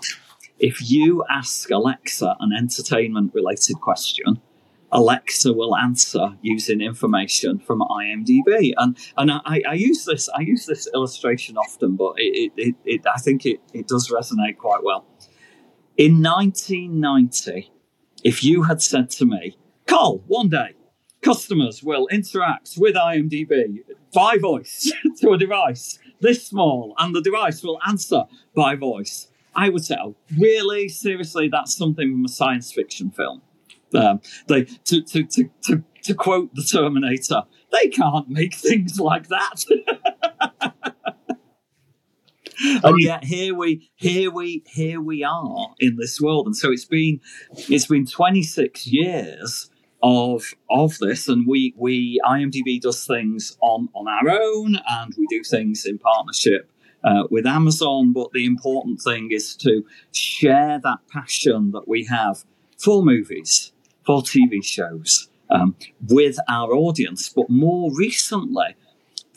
if 0.60 0.90
you 0.90 1.24
ask 1.30 1.70
Alexa 1.72 2.36
an 2.40 2.52
entertainment 2.54 3.34
related 3.34 3.80
question, 3.80 4.42
Alexa 4.92 5.52
will 5.52 5.76
answer 5.76 6.38
using 6.42 6.80
information 6.80 7.58
from 7.58 7.80
IMDb. 7.82 8.74
And 8.78 8.96
and 9.18 9.32
I, 9.32 9.62
I 9.68 9.74
use 9.74 10.06
this 10.06 10.30
I 10.30 10.42
use 10.42 10.68
this 10.68 10.88
illustration 10.94 11.58
often, 11.58 11.96
but 11.96 12.14
it, 12.18 12.52
it, 12.56 12.76
it, 12.86 13.02
I 13.12 13.20
think 13.20 13.44
it, 13.46 13.60
it 13.74 13.88
does 13.88 14.10
resonate 14.10 14.58
quite 14.58 14.84
well. 14.84 15.06
In 15.98 16.22
1990, 16.22 17.72
if 18.24 18.44
you 18.44 18.64
had 18.64 18.84
said 18.84 19.10
to 19.12 19.26
me, 19.26 19.58
Col, 19.88 20.24
one 20.28 20.50
day, 20.50 20.76
customers 21.22 21.84
will 21.84 22.08
interact 22.08 22.74
with 22.78 22.96
IMDb 22.96 23.80
by 24.14 24.38
voice 24.38 24.92
to 25.22 25.32
a 25.32 25.38
device 25.38 26.00
this 26.24 26.48
small, 26.48 26.96
and 26.98 27.14
the 27.14 27.22
device 27.22 27.62
will 27.64 27.80
answer 27.88 28.24
by 28.56 28.76
voice. 28.76 29.28
I 29.56 29.70
would 29.70 29.86
say, 29.86 29.98
oh, 30.02 30.16
really, 30.38 30.88
seriously, 30.90 31.50
that's 31.50 31.76
something 31.76 32.12
from 32.12 32.26
a 32.26 32.30
science 32.30 32.72
fiction 32.72 33.12
film. 33.12 33.42
Um, 33.94 34.22
they 34.48 34.64
to, 34.64 35.04
to, 35.04 35.24
to, 35.24 35.50
to, 35.66 35.84
to 36.04 36.14
quote 36.16 36.56
the 36.56 36.64
Terminator, 36.64 37.44
they 37.72 37.90
can't 37.90 38.30
make 38.30 38.56
things 38.56 39.00
like 39.00 39.28
that. 39.28 39.66
and 42.84 43.02
yet 43.02 43.24
here 43.24 43.54
we 43.54 43.92
here 43.96 44.32
we 44.32 44.64
here 44.68 45.02
we 45.02 45.24
are 45.24 45.76
in 45.80 45.98
this 45.98 46.22
world 46.22 46.46
and 46.46 46.56
so 46.56 46.72
it's 46.72 46.86
been 46.86 47.20
it's 47.68 47.88
been 47.88 48.06
26 48.06 48.88
years 48.88 49.70
of 50.04 50.54
of 50.70 50.98
this 51.00 51.30
and 51.30 51.48
we 51.48 51.74
we 51.78 52.20
IMDb 52.26 52.80
does 52.80 53.08
things 53.08 53.58
on 53.62 53.88
on 53.94 54.08
our 54.08 54.30
own 54.30 54.78
and 54.88 55.14
we 55.18 55.26
do 55.28 55.42
things 55.44 55.86
in 55.86 55.98
partnership 55.98 56.70
uh, 57.06 57.24
with 57.32 57.48
Amazon 57.48 58.12
but 58.12 58.32
the 58.34 58.46
important 58.46 59.02
thing 59.02 59.30
is 59.32 59.56
to 59.56 59.86
share 60.12 60.80
that 60.84 61.00
passion 61.10 61.72
that 61.72 61.88
we 61.88 62.06
have 62.06 62.44
for 62.78 63.02
movies 63.02 63.72
for 64.06 64.22
TV 64.22 64.64
shows 64.64 65.30
um, 65.50 65.76
with 66.10 66.38
our 66.50 66.74
audience 66.74 67.30
but 67.30 67.50
more 67.50 67.90
recently 67.96 68.76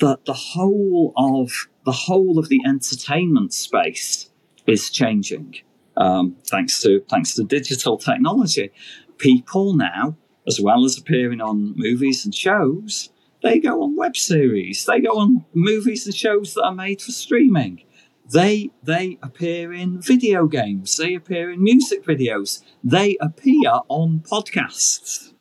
that 0.01 0.25
the 0.25 0.35
whole 0.35 1.13
of 1.17 1.53
the 1.85 1.93
whole 1.93 2.41
of 2.41 2.49
the 2.49 2.61
entertainment 2.67 3.55
space 3.55 4.31
is 4.67 4.91
changing. 4.91 5.55
Um, 5.97 6.37
thanks 6.51 6.83
to 6.83 7.03
thanks 7.09 7.35
to 7.35 7.45
digital 7.45 7.97
technology 7.97 8.71
people 9.17 9.75
now 9.75 10.15
as 10.47 10.61
well 10.61 10.85
as 10.85 10.99
appearing 10.99 11.41
on 11.41 11.75
movies 11.77 12.25
and 12.25 12.35
shows, 12.35 13.11
they 13.43 13.59
go 13.59 13.83
on 13.83 13.97
web 13.97 14.17
series. 14.17 14.85
They 14.87 15.01
go 15.01 15.19
on 15.19 15.45
movies 15.55 16.07
and 16.07 16.15
shows 16.15 16.55
that 16.55 16.65
are 16.65 16.75
made 16.75 17.03
for 17.03 17.13
streaming. 17.13 17.83
They 18.33 18.71
they 18.83 19.19
appear 19.23 19.73
in 19.73 20.01
video 20.01 20.47
games. 20.47 20.97
They 20.97 21.15
appear 21.15 21.51
in 21.51 21.63
music 21.63 22.05
videos. 22.05 22.63
They 22.83 23.17
appear 23.21 23.81
on 23.89 24.21
podcasts. 24.21 25.33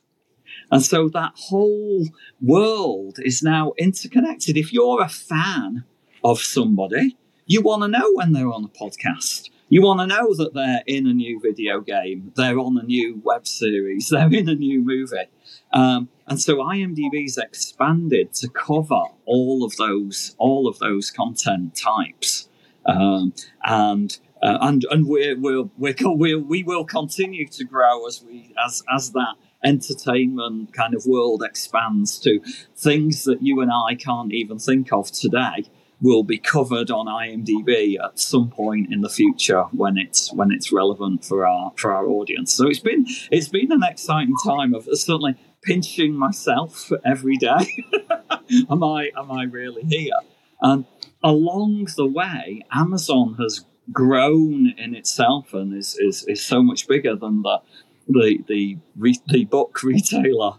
And 0.72 0.84
so 0.84 1.10
that 1.10 1.34
whole 1.36 2.06
world 2.42 3.18
is 3.24 3.42
now 3.42 3.74
interconnected. 3.78 4.58
If 4.58 4.74
you're 4.74 5.02
a 5.02 5.10
fan 5.10 5.86
of 6.24 6.40
somebody, 6.40 7.18
you 7.46 7.62
want 7.62 7.84
to 7.84 7.88
know 7.88 8.12
when 8.14 8.34
they're 8.34 8.52
on 8.52 8.66
a 8.66 8.68
podcast. 8.68 9.50
You 9.68 9.82
want 9.82 10.00
to 10.00 10.08
know 10.08 10.36
that 10.36 10.54
they're 10.54 10.84
in 10.86 11.08
a 11.08 11.14
new 11.14 11.40
video 11.40 11.82
game, 11.82 12.32
they're 12.36 12.60
on 12.60 12.78
a 12.78 12.84
new 12.84 13.20
web 13.24 13.48
series, 13.48 14.10
they're 14.12 14.32
in 14.32 14.48
a 14.48 14.56
new 14.56 14.82
movie. 14.82 15.26
Um, 15.74 16.10
and 16.28 16.40
so 16.40 16.58
IMDb's 16.58 17.38
expanded 17.38 18.34
to 18.34 18.50
cover 18.50 19.04
all 19.26 19.64
of 19.64 19.76
those, 19.78 20.36
all 20.38 20.68
of 20.68 20.80
those 20.80 21.10
content 21.12 21.76
types. 21.76 22.48
Um, 22.86 23.34
and 23.64 24.18
uh, 24.44 24.60
and 24.62 24.86
and 24.92 25.08
we're, 25.08 25.36
we're, 25.40 25.64
we're, 25.76 26.40
we 26.40 26.64
will 26.64 26.86
continue 26.86 27.48
to 27.48 27.64
grow 27.64 28.06
as 28.06 28.24
we 28.24 28.54
as 28.64 28.84
as 28.94 29.12
that 29.14 29.36
entertainment 29.64 30.72
kind 30.74 30.94
of 30.94 31.08
world 31.08 31.42
expands 31.44 32.20
to 32.20 32.40
things 32.76 33.24
that 33.24 33.42
you 33.42 33.62
and 33.62 33.72
I 33.72 33.96
can't 33.96 34.32
even 34.32 34.60
think 34.60 34.94
of 34.94 35.12
today 35.12 35.66
will 36.02 36.24
be 36.24 36.38
covered 36.38 36.92
on 36.92 37.08
IMDb 37.08 37.98
at 38.04 38.20
some 38.20 38.50
point 38.50 38.92
in 38.94 39.02
the 39.02 39.10
future 39.10 39.64
when 39.72 39.98
it's 39.98 40.32
when 40.34 40.52
it's 40.52 40.72
relevant 40.72 41.24
for 41.24 41.46
our 41.46 41.72
for 41.78 41.92
our 41.94 42.08
audience. 42.08 42.54
So 42.54 42.68
it's 42.68 42.80
been 42.80 43.06
it's 43.32 43.50
been 43.50 43.72
an 43.72 43.84
exciting 43.84 44.36
time 44.44 44.74
of 44.74 44.88
certainly 44.94 45.36
pinching 45.64 46.16
myself 46.16 46.92
every 47.06 47.38
day. 47.38 47.86
am 48.70 48.84
I 48.84 49.12
am 49.18 49.32
I 49.32 49.44
really 49.44 49.84
here? 49.84 50.14
And 50.62 50.86
along 51.24 51.88
the 51.96 52.06
way, 52.06 52.66
Amazon 52.72 53.36
has 53.40 53.66
grown 53.92 54.74
in 54.78 54.96
itself 54.96 55.54
and 55.54 55.76
is, 55.76 55.96
is, 56.00 56.26
is 56.28 56.44
so 56.44 56.64
much 56.64 56.88
bigger 56.88 57.16
than 57.16 57.42
the 57.42 57.60
the 58.08 58.40
the, 58.48 58.78
re, 58.96 59.16
the 59.28 59.46
book 59.46 59.80
retailer 59.84 60.54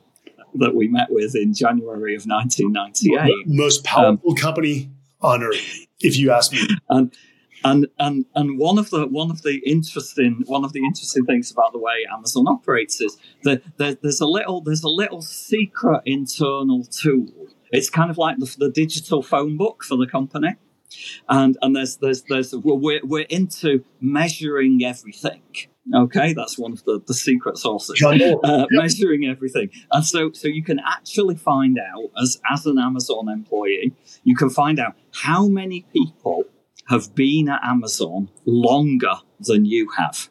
that 0.55 0.75
we 0.75 0.89
met 0.89 1.09
with 1.11 1.37
in 1.37 1.53
January 1.53 2.15
of 2.15 2.25
1998. 2.25 3.47
Most 3.47 3.85
powerful 3.85 4.31
um, 4.31 4.37
company 4.37 4.91
on 5.21 5.43
earth, 5.43 5.87
if 6.01 6.17
you 6.17 6.31
ask 6.31 6.53
me. 6.53 6.67
And 6.89 7.15
and 7.65 7.87
and 7.99 8.27
and 8.35 8.59
one 8.59 8.79
of 8.79 8.91
the 8.91 9.07
one 9.07 9.31
of 9.31 9.43
the 9.43 9.59
interesting 9.67 10.45
one 10.47 10.65
of 10.65 10.73
the 10.73 10.85
interesting 10.85 11.25
things 11.25 11.51
about 11.51 11.73
the 11.73 11.79
way 11.79 12.05
Amazon 12.13 12.47
operates 12.47 13.01
is 13.01 13.17
that 13.45 13.63
there, 13.79 13.95
there's 14.03 14.21
a 14.21 14.27
little 14.27 14.61
there's 14.61 14.83
a 14.83 14.89
little 14.89 15.23
secret 15.23 16.03
internal 16.05 16.85
tool. 16.85 17.49
It's 17.73 17.91
kind 17.91 18.11
of 18.11 18.19
like 18.19 18.39
the, 18.39 18.55
the 18.59 18.71
digital 18.71 19.23
phone 19.23 19.57
book 19.57 19.83
for 19.83 19.97
the 19.97 20.07
company 20.07 20.55
and 21.29 21.57
and 21.63 21.75
there's 21.77 21.97
there's 21.97 22.23
there's 22.29 22.55
we're 22.55 23.01
we're 23.05 23.27
into 23.29 23.85
measuring 24.01 24.85
everything. 24.85 25.43
Okay, 25.95 26.33
that's 26.33 26.59
one 26.59 26.73
of 26.73 26.85
the, 26.85 27.01
the 27.07 27.15
secret 27.15 27.59
sources. 27.59 27.97
Uh. 28.43 28.67
Measuring 28.71 29.25
everything, 29.27 29.71
and 29.93 30.05
so 30.05 30.33
so 30.33 30.49
you 30.49 30.63
can 30.63 30.81
actually 30.81 31.37
find 31.37 31.79
out 31.79 32.11
as 32.21 32.41
as 32.53 32.67
an 32.67 32.79
Amazon 32.79 33.29
employee, 33.29 33.93
you 34.25 34.35
can 34.35 34.51
find 34.51 34.81
out 34.81 34.97
how 35.13 35.47
many 35.47 35.87
people 35.93 36.45
have 36.89 37.15
been 37.15 37.49
at 37.49 37.61
Amazon 37.65 38.29
longer 38.45 39.15
than 39.41 39.65
you 39.65 39.89
have. 39.97 40.29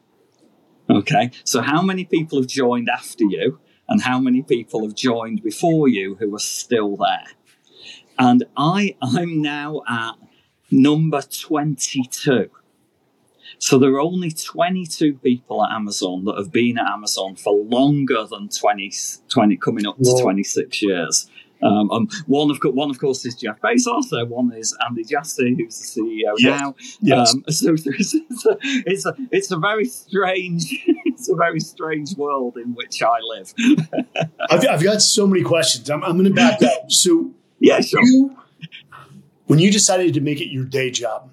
Okay, 0.89 1.31
so 1.43 1.61
how 1.61 1.81
many 1.81 2.05
people 2.05 2.37
have 2.39 2.47
joined 2.47 2.89
after 2.89 3.23
you, 3.23 3.59
and 3.87 4.01
how 4.01 4.19
many 4.19 4.41
people 4.43 4.85
have 4.85 4.95
joined 4.95 5.41
before 5.41 5.87
you 5.87 6.15
who 6.15 6.35
are 6.35 6.39
still 6.39 6.97
there? 6.97 7.27
And 8.19 8.43
I 8.57 8.95
I'm 9.01 9.41
now 9.41 9.81
at 9.87 10.15
number 10.71 11.21
22. 11.21 12.49
So 13.57 13.79
there 13.79 13.91
are 13.91 14.01
only 14.01 14.31
22 14.31 15.15
people 15.15 15.65
at 15.65 15.71
Amazon 15.71 16.25
that 16.25 16.37
have 16.37 16.51
been 16.51 16.77
at 16.77 16.87
Amazon 16.87 17.35
for 17.35 17.55
longer 17.55 18.25
than 18.25 18.49
20, 18.49 18.91
20 19.29 19.57
coming 19.57 19.85
up 19.85 19.95
to 19.97 20.03
Whoa. 20.03 20.21
26 20.21 20.81
years. 20.81 21.29
Um, 21.61 21.89
um, 21.89 22.07
one 22.27 22.51
of 22.51 22.59
one 22.75 22.89
of 22.89 22.99
course 22.99 23.25
is 23.25 23.33
Jeff 23.35 23.59
Bezos. 23.61 24.11
Uh, 24.11 24.25
one 24.25 24.51
is 24.51 24.77
Andy 24.85 25.03
Jassy, 25.03 25.55
who's 25.55 25.79
the 25.79 26.01
CEO 26.01 26.33
yes. 26.37 26.59
now. 26.59 26.75
Yes. 27.01 27.33
Um, 27.33 27.43
so 27.49 27.73
it's, 27.73 28.13
it's, 28.13 28.45
a, 28.45 28.57
it's 28.61 29.05
a 29.05 29.15
it's 29.31 29.51
a 29.51 29.57
very 29.57 29.85
strange 29.85 30.83
it's 31.05 31.29
a 31.29 31.35
very 31.35 31.61
strange 31.61 32.15
world 32.17 32.57
in 32.57 32.75
which 32.75 33.01
I 33.01 33.19
live. 33.21 33.53
I've, 34.49 34.67
I've, 34.67 34.83
got 34.83 35.01
so 35.01 35.25
many 35.25 35.43
questions. 35.43 35.89
I'm, 35.89 36.03
I'm 36.03 36.17
going 36.17 36.25
to 36.25 36.33
back 36.33 36.61
up. 36.61 36.91
So 36.91 37.31
yeah, 37.59 37.79
sure. 37.79 38.03
You, 38.03 38.35
when 39.47 39.59
you 39.59 39.71
decided 39.71 40.13
to 40.13 40.21
make 40.21 40.41
it 40.41 40.47
your 40.47 40.65
day 40.65 40.89
job, 40.89 41.29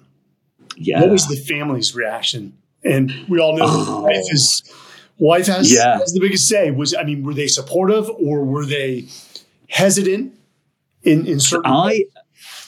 yeah. 0.75 1.01
what 1.01 1.09
was 1.09 1.27
the 1.27 1.35
family's 1.35 1.95
reaction? 1.95 2.57
And 2.83 3.13
we 3.29 3.39
all 3.39 3.55
know 3.57 3.65
oh. 3.65 4.01
wife 4.01 4.25
is 4.31 4.73
wife 5.17 5.47
has, 5.47 5.73
yeah. 5.73 5.99
has 5.99 6.13
the 6.13 6.19
biggest 6.19 6.47
say. 6.47 6.71
Was 6.71 6.93
I 6.93 7.03
mean, 7.03 7.23
were 7.23 7.33
they 7.33 7.47
supportive 7.47 8.09
or 8.09 8.43
were 8.43 8.65
they 8.65 9.07
hesitant 9.69 10.37
in 11.03 11.25
in 11.25 11.39
certain? 11.39 11.71
I 11.71 12.05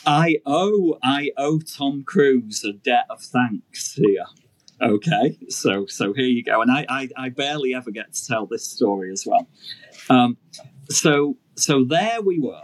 I 0.05 0.37
owe 0.45 0.97
I 1.03 1.31
owe 1.37 1.59
Tom 1.59 2.03
Cruise 2.03 2.63
a 2.63 2.73
debt 2.73 3.05
of 3.09 3.21
thanks 3.21 3.93
here. 3.93 4.25
Okay, 4.81 5.37
so 5.49 5.85
so 5.85 6.13
here 6.13 6.25
you 6.25 6.43
go, 6.43 6.61
and 6.61 6.71
I 6.71 6.85
I, 6.89 7.09
I 7.17 7.29
barely 7.29 7.73
ever 7.73 7.91
get 7.91 8.13
to 8.13 8.25
tell 8.25 8.45
this 8.45 8.65
story 8.69 9.11
as 9.11 9.25
well. 9.25 9.47
Um, 10.09 10.37
so 10.89 11.37
so 11.55 11.83
there 11.83 12.21
we 12.21 12.39
were 12.39 12.61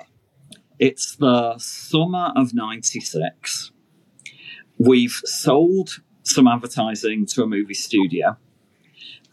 it's 0.81 1.15
the 1.15 1.57
summer 1.59 2.33
of 2.35 2.55
96. 2.55 3.71
We've 4.79 5.21
sold 5.23 6.01
some 6.23 6.47
advertising 6.47 7.27
to 7.27 7.43
a 7.43 7.47
movie 7.47 7.75
studio. 7.75 8.35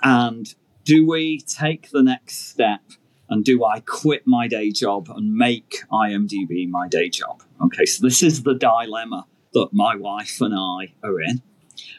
And 0.03 0.55
do 0.85 1.09
we 1.09 1.41
take 1.41 1.91
the 1.91 2.03
next 2.03 2.51
step 2.51 2.83
and 3.31 3.47
do 3.47 3.65
I 3.65 3.81
quit 3.81 4.27
my 4.27 4.47
day 4.47 4.71
job 4.71 5.09
and 5.09 5.35
make 5.35 5.85
IMDb 5.91 6.69
my 6.69 6.87
day 6.87 7.09
job? 7.09 7.43
Okay, 7.63 7.87
so 7.87 8.07
this 8.07 8.23
is 8.23 8.43
the 8.43 8.55
dilemma 8.55 9.27
that 9.55 9.71
my 9.73 9.97
wife 9.97 10.43
and 10.43 10.55
I 10.55 10.93
are 11.03 11.19
in. 11.19 11.43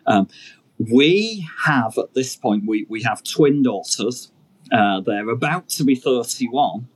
Um, 0.06 0.28
we 0.78 1.48
have 1.66 1.98
at 1.98 2.14
this 2.14 2.36
point, 2.36 2.66
we, 2.68 2.86
we 2.88 3.02
have 3.02 3.24
twin 3.24 3.64
daughters. 3.64 4.32
Uh, 4.72 5.02
they're 5.02 5.30
about 5.30 5.70
to 5.70 5.84
be 5.84 5.96
31 5.96 6.88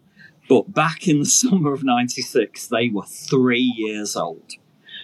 but 0.49 0.73
back 0.73 1.07
in 1.07 1.19
the 1.19 1.25
summer 1.41 1.73
of 1.73 1.83
96, 1.83 2.67
they 2.67 2.89
were 2.89 3.05
three 3.05 3.73
years 3.77 4.15
old. 4.15 4.53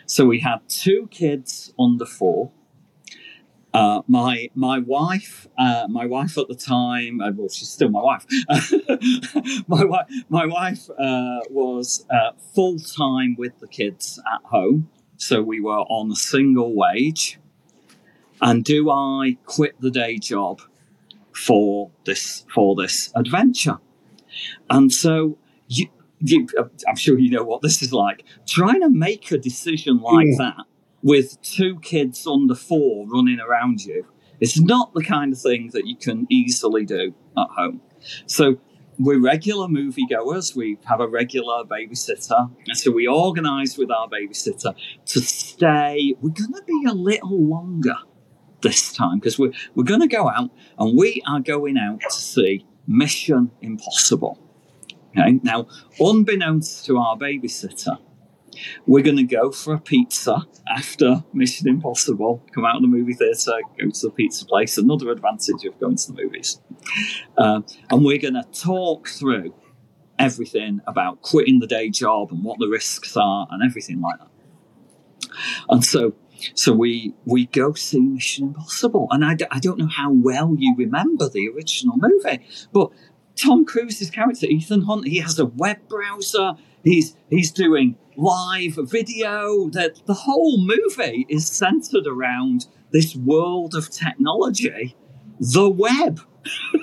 So 0.05 0.25
we 0.25 0.39
had 0.39 0.67
two 0.67 1.07
kids 1.11 1.73
under 1.79 2.05
four. 2.05 2.51
Uh, 3.71 4.01
my 4.07 4.49
my 4.55 4.79
wife, 4.79 5.47
uh, 5.55 5.85
my 5.87 6.07
wife 6.07 6.39
at 6.39 6.47
the 6.47 6.55
time, 6.55 7.21
uh, 7.21 7.29
well, 7.35 7.49
she's 7.49 7.69
still 7.69 7.89
my 7.89 8.01
wife. 8.01 8.25
my 9.67 9.83
wife, 9.83 10.07
my 10.29 10.45
wife 10.47 10.89
uh, 10.89 11.39
was 11.51 12.03
uh, 12.09 12.31
full 12.55 12.79
time 12.79 13.35
with 13.37 13.59
the 13.59 13.67
kids 13.67 14.19
at 14.33 14.43
home, 14.49 14.89
so 15.17 15.43
we 15.43 15.59
were 15.59 15.81
on 15.81 16.11
a 16.11 16.15
single 16.15 16.73
wage. 16.75 17.39
And 18.41 18.63
do 18.63 18.89
I 18.89 19.37
quit 19.45 19.79
the 19.79 19.91
day 19.91 20.17
job 20.17 20.61
for 21.31 21.91
this 22.05 22.45
for 22.51 22.75
this 22.75 23.11
adventure? 23.13 23.77
And 24.69 24.91
so 24.91 25.37
you, 25.67 25.87
you, 26.19 26.47
I'm 26.87 26.95
sure 26.95 27.17
you 27.17 27.29
know 27.29 27.43
what 27.43 27.61
this 27.61 27.81
is 27.81 27.93
like. 27.93 28.25
Trying 28.47 28.81
to 28.81 28.89
make 28.89 29.31
a 29.31 29.37
decision 29.37 29.99
like 29.99 30.27
mm. 30.27 30.37
that 30.37 30.65
with 31.01 31.41
two 31.41 31.79
kids 31.79 32.27
under 32.27 32.55
four 32.55 33.07
running 33.07 33.39
around 33.39 33.85
you 33.85 34.05
is 34.39 34.61
not 34.61 34.93
the 34.93 35.03
kind 35.03 35.33
of 35.33 35.39
thing 35.39 35.69
that 35.73 35.85
you 35.85 35.95
can 35.95 36.27
easily 36.29 36.85
do 36.85 37.13
at 37.37 37.47
home. 37.49 37.81
So 38.25 38.57
we're 38.97 39.19
regular 39.19 39.67
moviegoers. 39.67 40.55
We 40.55 40.77
have 40.85 40.99
a 40.99 41.07
regular 41.07 41.63
babysitter. 41.63 42.51
And 42.67 42.77
so 42.77 42.91
we 42.91 43.07
organise 43.07 43.77
with 43.77 43.91
our 43.91 44.07
babysitter 44.09 44.75
to 45.05 45.19
stay. 45.21 46.15
We're 46.21 46.31
going 46.31 46.53
to 46.53 46.63
be 46.65 46.85
a 46.87 46.93
little 46.93 47.41
longer 47.41 47.95
this 48.61 48.91
time 48.91 49.19
because 49.19 49.39
we're, 49.39 49.53
we're 49.73 49.85
going 49.85 50.01
to 50.01 50.07
go 50.07 50.29
out 50.29 50.51
and 50.77 50.97
we 50.97 51.23
are 51.27 51.39
going 51.39 51.77
out 51.77 52.01
to 52.01 52.11
see 52.11 52.65
Mission 52.89 53.51
Impossible. 53.61 54.39
Okay, 55.11 55.39
now, 55.43 55.67
unbeknownst 55.99 56.85
to 56.87 56.97
our 56.97 57.15
babysitter, 57.15 57.99
we're 58.87 59.03
going 59.03 59.17
to 59.17 59.23
go 59.23 59.51
for 59.51 59.75
a 59.75 59.79
pizza 59.79 60.47
after 60.67 61.23
Mission 61.31 61.69
Impossible. 61.69 62.43
Come 62.53 62.65
out 62.65 62.77
of 62.77 62.81
the 62.81 62.87
movie 62.87 63.13
theatre, 63.13 63.59
go 63.79 63.91
to 63.91 64.07
the 64.07 64.11
pizza 64.11 64.43
place. 64.45 64.77
Another 64.77 65.11
advantage 65.11 65.63
of 65.65 65.79
going 65.79 65.97
to 65.97 66.11
the 66.11 66.23
movies. 66.23 66.59
Uh, 67.37 67.61
and 67.91 68.03
we're 68.03 68.17
going 68.17 68.33
to 68.33 68.43
talk 68.51 69.07
through 69.07 69.53
everything 70.17 70.81
about 70.87 71.21
quitting 71.21 71.59
the 71.59 71.67
day 71.67 71.89
job 71.89 72.31
and 72.31 72.43
what 72.43 72.57
the 72.59 72.67
risks 72.67 73.15
are 73.15 73.47
and 73.51 73.63
everything 73.63 74.01
like 74.01 74.19
that. 74.19 74.27
And 75.69 75.85
so, 75.85 76.15
so 76.53 76.73
we 76.73 77.13
we 77.25 77.45
go 77.47 77.73
see 77.73 77.99
Mission 77.99 78.47
Impossible, 78.47 79.07
and 79.11 79.23
I 79.23 79.35
d- 79.35 79.45
I 79.51 79.59
don't 79.59 79.77
know 79.77 79.87
how 79.87 80.11
well 80.11 80.55
you 80.57 80.75
remember 80.77 81.29
the 81.29 81.49
original 81.49 81.97
movie, 81.97 82.41
but 82.71 82.91
Tom 83.35 83.65
Cruise's 83.65 84.09
character, 84.09 84.45
Ethan 84.47 84.83
Hunt, 84.83 85.07
he 85.07 85.19
has 85.19 85.39
a 85.39 85.45
web 85.45 85.87
browser. 85.87 86.53
He's 86.83 87.15
he's 87.29 87.51
doing 87.51 87.97
live 88.15 88.77
video. 88.77 89.69
That 89.69 90.01
the 90.05 90.13
whole 90.13 90.57
movie 90.57 91.25
is 91.29 91.47
centered 91.47 92.07
around 92.07 92.67
this 92.91 93.15
world 93.15 93.75
of 93.75 93.89
technology, 93.89 94.95
the 95.39 95.69
web. 95.69 96.21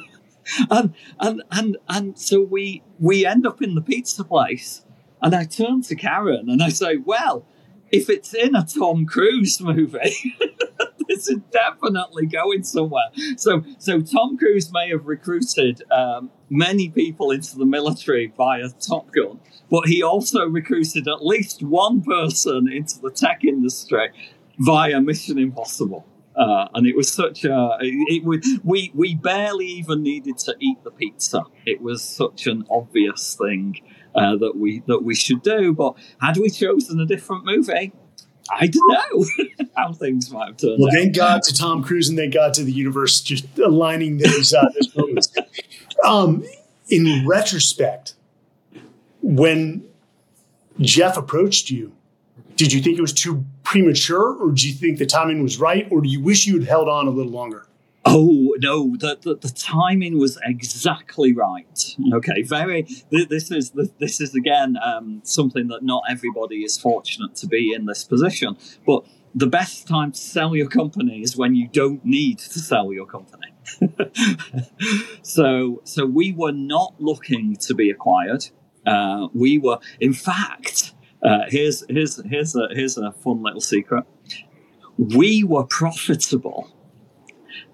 and 0.70 0.94
and 1.20 1.42
and 1.50 1.76
and 1.88 2.18
so 2.18 2.40
we 2.40 2.82
we 2.98 3.26
end 3.26 3.46
up 3.46 3.60
in 3.62 3.74
the 3.74 3.80
pizza 3.82 4.24
place, 4.24 4.84
and 5.20 5.34
I 5.34 5.44
turn 5.44 5.82
to 5.82 5.94
Karen 5.94 6.48
and 6.48 6.62
I 6.62 6.68
say, 6.68 6.96
"Well, 6.96 7.44
if 7.96 8.10
it's 8.10 8.34
in 8.34 8.54
a 8.54 8.64
Tom 8.64 9.06
Cruise 9.06 9.60
movie." 9.60 10.34
this 11.08 11.28
is 11.28 11.38
definitely 11.50 12.26
going 12.26 12.62
somewhere. 12.62 13.10
So, 13.36 13.64
so 13.78 14.00
Tom 14.00 14.36
Cruise 14.36 14.72
may 14.72 14.90
have 14.90 15.06
recruited 15.06 15.82
um, 15.90 16.30
many 16.50 16.88
people 16.88 17.30
into 17.30 17.56
the 17.56 17.66
military 17.66 18.32
via 18.36 18.68
Top 18.70 19.12
Gun, 19.12 19.40
but 19.70 19.86
he 19.86 20.02
also 20.02 20.46
recruited 20.46 21.08
at 21.08 21.24
least 21.24 21.62
one 21.62 22.02
person 22.02 22.70
into 22.70 23.00
the 23.00 23.10
tech 23.10 23.44
industry 23.44 24.10
via 24.58 25.00
Mission 25.00 25.38
Impossible. 25.38 26.06
Uh, 26.36 26.68
and 26.74 26.86
it 26.86 26.94
was 26.94 27.10
such 27.10 27.46
a 27.46 27.78
it, 27.80 28.22
it, 28.22 28.60
we 28.62 28.90
we 28.94 29.14
barely 29.14 29.64
even 29.64 30.02
needed 30.02 30.36
to 30.36 30.54
eat 30.60 30.76
the 30.84 30.90
pizza. 30.90 31.44
It 31.64 31.80
was 31.80 32.02
such 32.02 32.46
an 32.46 32.66
obvious 32.68 33.34
thing 33.36 33.80
uh, 34.16 34.36
that 34.36 34.56
we 34.56 34.82
that 34.86 35.02
we 35.02 35.14
should 35.14 35.42
do. 35.42 35.72
But 35.72 35.94
had 36.20 36.36
we 36.36 36.50
chosen 36.50 37.00
a 37.00 37.06
different 37.06 37.44
movie, 37.44 37.92
I 38.50 38.66
don't 38.66 38.88
know 38.88 39.66
how 39.76 39.92
things 39.92 40.30
might 40.30 40.48
have 40.48 40.56
turned 40.56 40.76
well, 40.78 40.88
out. 40.88 40.94
thank 40.94 41.16
God 41.16 41.42
to 41.44 41.54
Tom 41.54 41.82
Cruise 41.82 42.08
and 42.08 42.18
thank 42.18 42.34
God 42.34 42.54
to 42.54 42.64
the 42.64 42.72
universe 42.72 43.20
just 43.20 43.58
aligning 43.58 44.18
those, 44.18 44.52
uh, 44.52 44.64
those 44.74 44.94
moments. 44.96 45.32
Um, 46.04 46.44
in 46.88 47.26
retrospect, 47.26 48.14
when 49.22 49.84
Jeff 50.80 51.16
approached 51.16 51.70
you, 51.70 51.92
did 52.54 52.72
you 52.72 52.80
think 52.80 52.98
it 52.98 53.02
was 53.02 53.12
too 53.12 53.44
premature 53.64 54.34
or 54.34 54.52
do 54.52 54.68
you 54.68 54.74
think 54.74 54.98
the 54.98 55.06
timing 55.06 55.42
was 55.42 55.58
right 55.58 55.88
or 55.90 56.00
do 56.00 56.08
you 56.08 56.20
wish 56.20 56.46
you 56.46 56.58
had 56.58 56.68
held 56.68 56.88
on 56.88 57.06
a 57.06 57.10
little 57.10 57.32
longer? 57.32 57.66
Oh 58.08 58.54
no, 58.60 58.96
the, 58.96 59.18
the, 59.20 59.34
the 59.34 59.48
timing 59.48 60.18
was 60.18 60.38
exactly 60.44 61.32
right. 61.32 61.96
Okay, 62.14 62.42
very. 62.42 62.86
This 63.10 63.50
is 63.50 63.72
this 63.98 64.20
is 64.20 64.32
again 64.34 64.76
um, 64.82 65.22
something 65.24 65.66
that 65.68 65.82
not 65.82 66.04
everybody 66.08 66.62
is 66.62 66.78
fortunate 66.78 67.34
to 67.36 67.48
be 67.48 67.72
in 67.72 67.86
this 67.86 68.04
position. 68.04 68.58
But 68.86 69.04
the 69.34 69.48
best 69.48 69.88
time 69.88 70.12
to 70.12 70.18
sell 70.18 70.54
your 70.54 70.68
company 70.68 71.20
is 71.20 71.36
when 71.36 71.56
you 71.56 71.66
don't 71.66 72.04
need 72.04 72.38
to 72.38 72.60
sell 72.60 72.92
your 72.92 73.06
company. 73.06 73.52
so 75.22 75.82
so 75.82 76.06
we 76.06 76.32
were 76.32 76.52
not 76.52 76.94
looking 77.00 77.56
to 77.56 77.74
be 77.74 77.90
acquired. 77.90 78.46
Uh, 78.86 79.26
we 79.34 79.58
were, 79.58 79.78
in 79.98 80.12
fact, 80.12 80.94
uh, 81.24 81.40
here's 81.48 81.82
here's 81.88 82.22
here's 82.24 82.54
a 82.54 82.68
here's 82.70 82.96
a 82.96 83.10
fun 83.10 83.42
little 83.42 83.60
secret. 83.60 84.04
We 84.96 85.42
were 85.42 85.64
profitable 85.64 86.70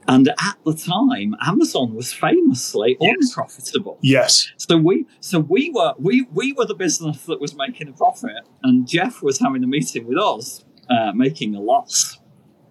and 0.08 0.28
at 0.28 0.58
the 0.64 0.74
time, 0.74 1.36
Amazon 1.40 1.94
was 1.94 2.12
famously 2.12 2.96
yes. 3.00 3.16
unprofitable. 3.20 3.98
Yes. 4.02 4.52
So 4.56 4.76
we 4.76 5.06
so 5.20 5.40
we 5.40 5.70
were 5.70 5.94
we 5.98 6.22
we 6.32 6.52
were 6.52 6.66
the 6.66 6.74
business 6.74 7.24
that 7.26 7.40
was 7.40 7.54
making 7.54 7.88
a 7.88 7.92
profit, 7.92 8.48
and 8.62 8.86
Jeff 8.86 9.22
was 9.22 9.38
having 9.38 9.62
a 9.62 9.66
meeting 9.66 10.06
with 10.06 10.18
us, 10.18 10.64
uh, 10.90 11.12
making 11.12 11.54
a 11.54 11.60
loss. 11.60 12.18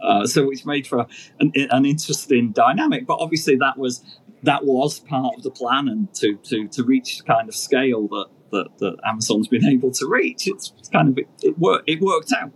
Uh, 0.01 0.25
so 0.25 0.47
which 0.47 0.65
made 0.65 0.87
for 0.87 1.05
an, 1.39 1.51
an 1.55 1.85
interesting 1.85 2.51
dynamic. 2.51 3.05
But 3.05 3.19
obviously, 3.19 3.55
that 3.57 3.77
was 3.77 4.03
that 4.43 4.65
was 4.65 4.99
part 4.99 5.35
of 5.37 5.43
the 5.43 5.51
plan, 5.51 5.87
and 5.87 6.13
to 6.15 6.37
to 6.37 6.67
to 6.69 6.83
reach 6.83 7.19
the 7.19 7.23
kind 7.23 7.47
of 7.47 7.55
scale 7.55 8.07
that 8.07 8.27
that, 8.51 8.77
that 8.79 8.97
Amazon's 9.05 9.47
been 9.47 9.65
able 9.65 9.91
to 9.91 10.07
reach. 10.07 10.47
It's, 10.47 10.73
kind 10.91 11.09
of 11.09 11.17
it, 11.17 11.27
it 11.41 11.57
worked 11.57 11.89
it 11.89 12.01
worked 12.01 12.33
out. 12.33 12.51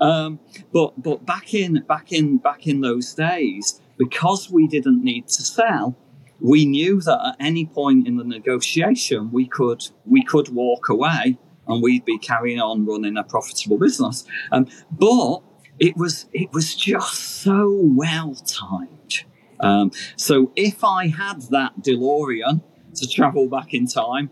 Um, 0.00 0.40
but 0.72 1.00
but 1.00 1.24
back 1.24 1.54
in 1.54 1.84
back 1.86 2.12
in 2.12 2.38
back 2.38 2.66
in 2.66 2.80
those 2.80 3.14
days, 3.14 3.80
because 3.98 4.50
we 4.50 4.66
didn't 4.66 5.02
need 5.02 5.28
to 5.28 5.42
sell, 5.42 5.96
we 6.40 6.64
knew 6.64 7.00
that 7.00 7.20
at 7.26 7.36
any 7.40 7.66
point 7.66 8.06
in 8.06 8.16
the 8.16 8.24
negotiation 8.24 9.32
we 9.32 9.46
could 9.46 9.88
we 10.04 10.22
could 10.22 10.48
walk 10.48 10.88
away 10.88 11.36
and 11.66 11.82
we'd 11.82 12.04
be 12.04 12.18
carrying 12.18 12.60
on 12.60 12.86
running 12.86 13.16
a 13.16 13.24
profitable 13.24 13.78
business. 13.78 14.24
Um, 14.52 14.66
but 14.90 15.40
it 15.78 15.96
was 15.96 16.26
it 16.32 16.52
was 16.52 16.74
just 16.74 17.14
so 17.14 17.78
well 17.82 18.34
timed. 18.34 19.24
Um, 19.60 19.90
so 20.16 20.52
if 20.54 20.84
I 20.84 21.08
had 21.08 21.42
that 21.50 21.80
DeLorean 21.80 22.62
to 22.94 23.08
travel 23.08 23.48
back 23.48 23.74
in 23.74 23.86
time, 23.86 24.30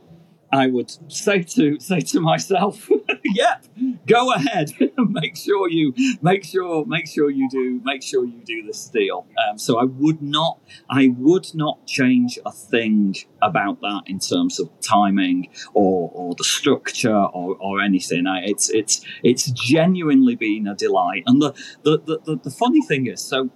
I 0.53 0.68
would 0.68 0.90
say 1.12 1.42
to 1.42 1.80
say 1.80 2.01
to 2.01 2.20
myself, 2.20 2.88
"Yep, 3.24 3.66
go 4.07 4.32
ahead. 4.32 4.72
make 4.99 5.36
sure 5.36 5.68
you 5.68 5.92
make 6.22 6.44
sure 6.44 6.84
make 6.86 7.09
sure 7.09 7.30
you 7.30 7.49
do 7.51 7.80
make 7.84 8.03
sure 8.03 8.24
you 8.24 8.40
do 8.44 8.62
this 8.62 8.88
deal." 8.88 9.26
Um, 9.49 9.59
so 9.59 9.78
I 9.78 9.84
would 9.84 10.22
not 10.22 10.61
I 10.88 11.09
would 11.18 11.55
not 11.55 11.86
change 11.86 12.38
a 12.47 12.53
thing 12.53 13.16
about 13.42 13.80
that 13.80 14.03
in 14.07 14.20
terms 14.20 14.61
of 14.61 14.70
timing 14.80 15.49
or, 15.74 16.11
or 16.14 16.34
the 16.36 16.44
structure 16.44 17.14
or, 17.14 17.57
or 17.57 17.80
anything. 17.80 18.26
I, 18.26 18.42
it's 18.44 18.70
it's 18.70 19.05
it's 19.22 19.51
genuinely 19.51 20.36
been 20.36 20.68
a 20.68 20.74
delight. 20.74 21.24
And 21.26 21.42
the 21.42 21.53
the, 21.82 21.99
the, 21.99 22.20
the, 22.24 22.36
the 22.44 22.51
funny 22.51 22.82
thing 22.82 23.07
is, 23.09 23.20
so 23.20 23.51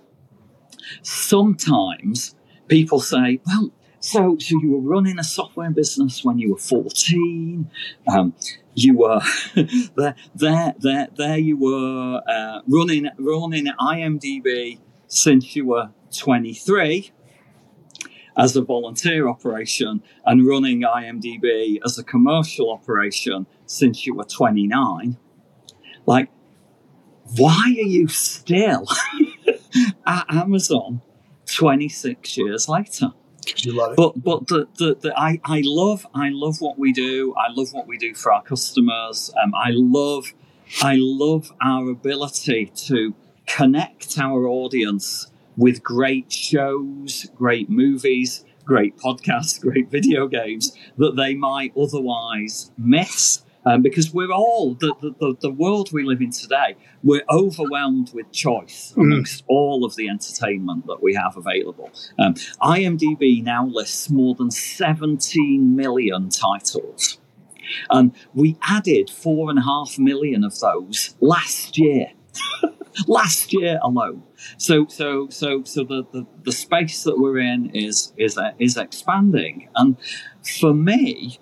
sometimes 1.02 2.34
people 2.68 3.00
say, 3.00 3.40
"Well." 3.46 3.72
So, 4.00 4.38
so 4.38 4.58
you 4.60 4.70
were 4.72 4.80
running 4.80 5.18
a 5.18 5.24
software 5.24 5.70
business 5.70 6.24
when 6.24 6.38
you 6.38 6.52
were 6.52 6.58
14. 6.58 7.70
Um, 8.08 8.34
you 8.74 8.96
were 8.96 9.20
there, 9.54 10.14
there, 10.34 10.74
there, 10.78 11.08
there. 11.16 11.38
You 11.38 11.58
were 11.58 12.22
uh, 12.26 12.60
running, 12.66 13.10
running 13.18 13.66
IMDb 13.78 14.78
since 15.06 15.54
you 15.54 15.66
were 15.66 15.90
23 16.16 17.12
as 18.36 18.56
a 18.56 18.62
volunteer 18.62 19.28
operation, 19.28 20.02
and 20.24 20.46
running 20.46 20.80
IMDb 20.80 21.78
as 21.84 21.98
a 21.98 22.04
commercial 22.04 22.70
operation 22.70 23.46
since 23.66 24.06
you 24.06 24.14
were 24.14 24.24
29. 24.24 25.18
Like, 26.06 26.30
why 27.36 27.64
are 27.66 27.86
you 27.86 28.08
still 28.08 28.86
at 30.06 30.24
Amazon 30.30 31.02
26 31.46 32.38
years 32.38 32.68
later? 32.68 33.12
You 33.56 33.72
love 33.72 33.92
it. 33.92 33.96
But 33.96 34.22
but 34.22 34.46
the, 34.48 34.68
the, 34.78 34.96
the, 35.00 35.18
I, 35.18 35.40
I 35.44 35.62
love 35.64 36.06
I 36.14 36.30
love 36.30 36.60
what 36.60 36.78
we 36.78 36.92
do. 36.92 37.34
I 37.34 37.52
love 37.52 37.72
what 37.72 37.86
we 37.86 37.98
do 37.98 38.14
for 38.14 38.32
our 38.32 38.42
customers. 38.42 39.32
Um, 39.42 39.54
I 39.54 39.70
love 39.70 40.32
I 40.82 40.96
love 40.98 41.52
our 41.62 41.90
ability 41.90 42.72
to 42.86 43.14
connect 43.46 44.18
our 44.18 44.46
audience 44.46 45.30
with 45.56 45.82
great 45.82 46.32
shows, 46.32 47.26
great 47.36 47.68
movies, 47.68 48.44
great 48.64 48.96
podcasts, 48.96 49.60
great 49.66 49.90
video 49.90 50.26
games 50.28 50.76
that 50.96 51.16
they 51.16 51.34
might 51.34 51.72
otherwise 51.76 52.70
miss 52.78 53.42
um, 53.66 53.82
because 53.82 54.12
we're 54.12 54.32
all 54.32 54.74
the, 54.74 54.94
the, 55.00 55.36
the, 55.40 55.50
world 55.50 55.92
we 55.92 56.04
live 56.04 56.20
in 56.20 56.30
today 56.30 56.76
we're 57.02 57.24
overwhelmed 57.30 58.12
with 58.14 58.30
choice 58.32 58.92
mm. 58.96 59.02
amongst 59.02 59.44
all 59.46 59.84
of 59.84 59.96
the 59.96 60.08
entertainment 60.08 60.86
that 60.86 61.02
we 61.02 61.14
have 61.14 61.36
available. 61.36 61.90
Um, 62.18 62.34
imdb 62.34 63.42
now 63.42 63.66
lists 63.66 64.10
more 64.10 64.34
than 64.34 64.50
17 64.50 65.76
million 65.76 66.28
titles. 66.28 67.18
And 67.90 68.12
we 68.34 68.56
added 68.62 69.10
four 69.10 69.50
and 69.50 69.58
a 69.58 69.62
half 69.62 69.98
million 69.98 70.44
of 70.44 70.58
those 70.58 71.14
last 71.20 71.78
year. 71.78 72.08
Last 73.06 73.52
year 73.52 73.78
alone. 73.82 74.24
So 74.58 74.86
so 74.88 75.28
so 75.28 75.62
so 75.62 75.84
the, 75.84 76.04
the, 76.12 76.26
the 76.44 76.52
space 76.52 77.04
that 77.04 77.18
we're 77.18 77.38
in 77.38 77.70
is 77.70 78.12
is 78.16 78.38
is 78.58 78.76
expanding. 78.76 79.68
And 79.76 79.96
for 80.42 80.74
me 80.74 81.38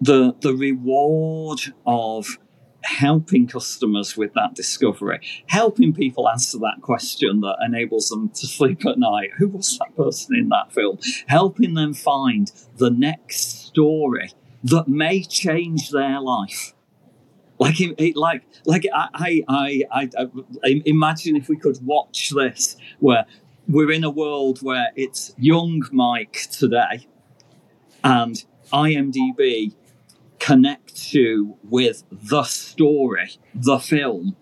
the 0.00 0.34
the 0.40 0.54
reward 0.54 1.60
of 1.86 2.38
helping 2.86 3.46
customers 3.46 4.16
with 4.16 4.32
that 4.34 4.54
discovery, 4.54 5.20
helping 5.46 5.92
people 5.92 6.28
answer 6.28 6.58
that 6.58 6.80
question 6.82 7.40
that 7.40 7.56
enables 7.64 8.08
them 8.08 8.28
to 8.30 8.46
sleep 8.46 8.86
at 8.86 8.98
night. 8.98 9.30
Who 9.38 9.48
was 9.48 9.78
that 9.78 9.94
person 9.96 10.36
in 10.36 10.48
that 10.50 10.72
film? 10.72 10.98
Helping 11.26 11.74
them 11.74 11.94
find 11.94 12.50
the 12.76 12.90
next 12.90 13.66
story 13.66 14.32
that 14.64 14.88
may 14.88 15.22
change 15.22 15.90
their 15.90 16.20
life. 16.20 16.72
Like, 17.58 17.76
like, 18.14 18.42
like 18.66 18.84
I, 18.94 19.42
I, 19.48 19.82
I, 19.90 20.10
I, 20.62 20.82
imagine 20.84 21.36
if 21.36 21.48
we 21.48 21.56
could 21.56 21.78
watch 21.84 22.30
this, 22.30 22.76
where 22.98 23.24
we're 23.66 23.90
in 23.92 24.04
a 24.04 24.10
world 24.10 24.60
where 24.60 24.88
it's 24.94 25.34
young 25.38 25.82
Mike 25.90 26.48
today, 26.52 27.06
and 28.04 28.44
IMDb 28.72 29.74
connects 30.38 31.14
you 31.14 31.56
with 31.62 32.04
the 32.10 32.44
story, 32.44 33.32
the 33.54 33.78
film 33.78 34.36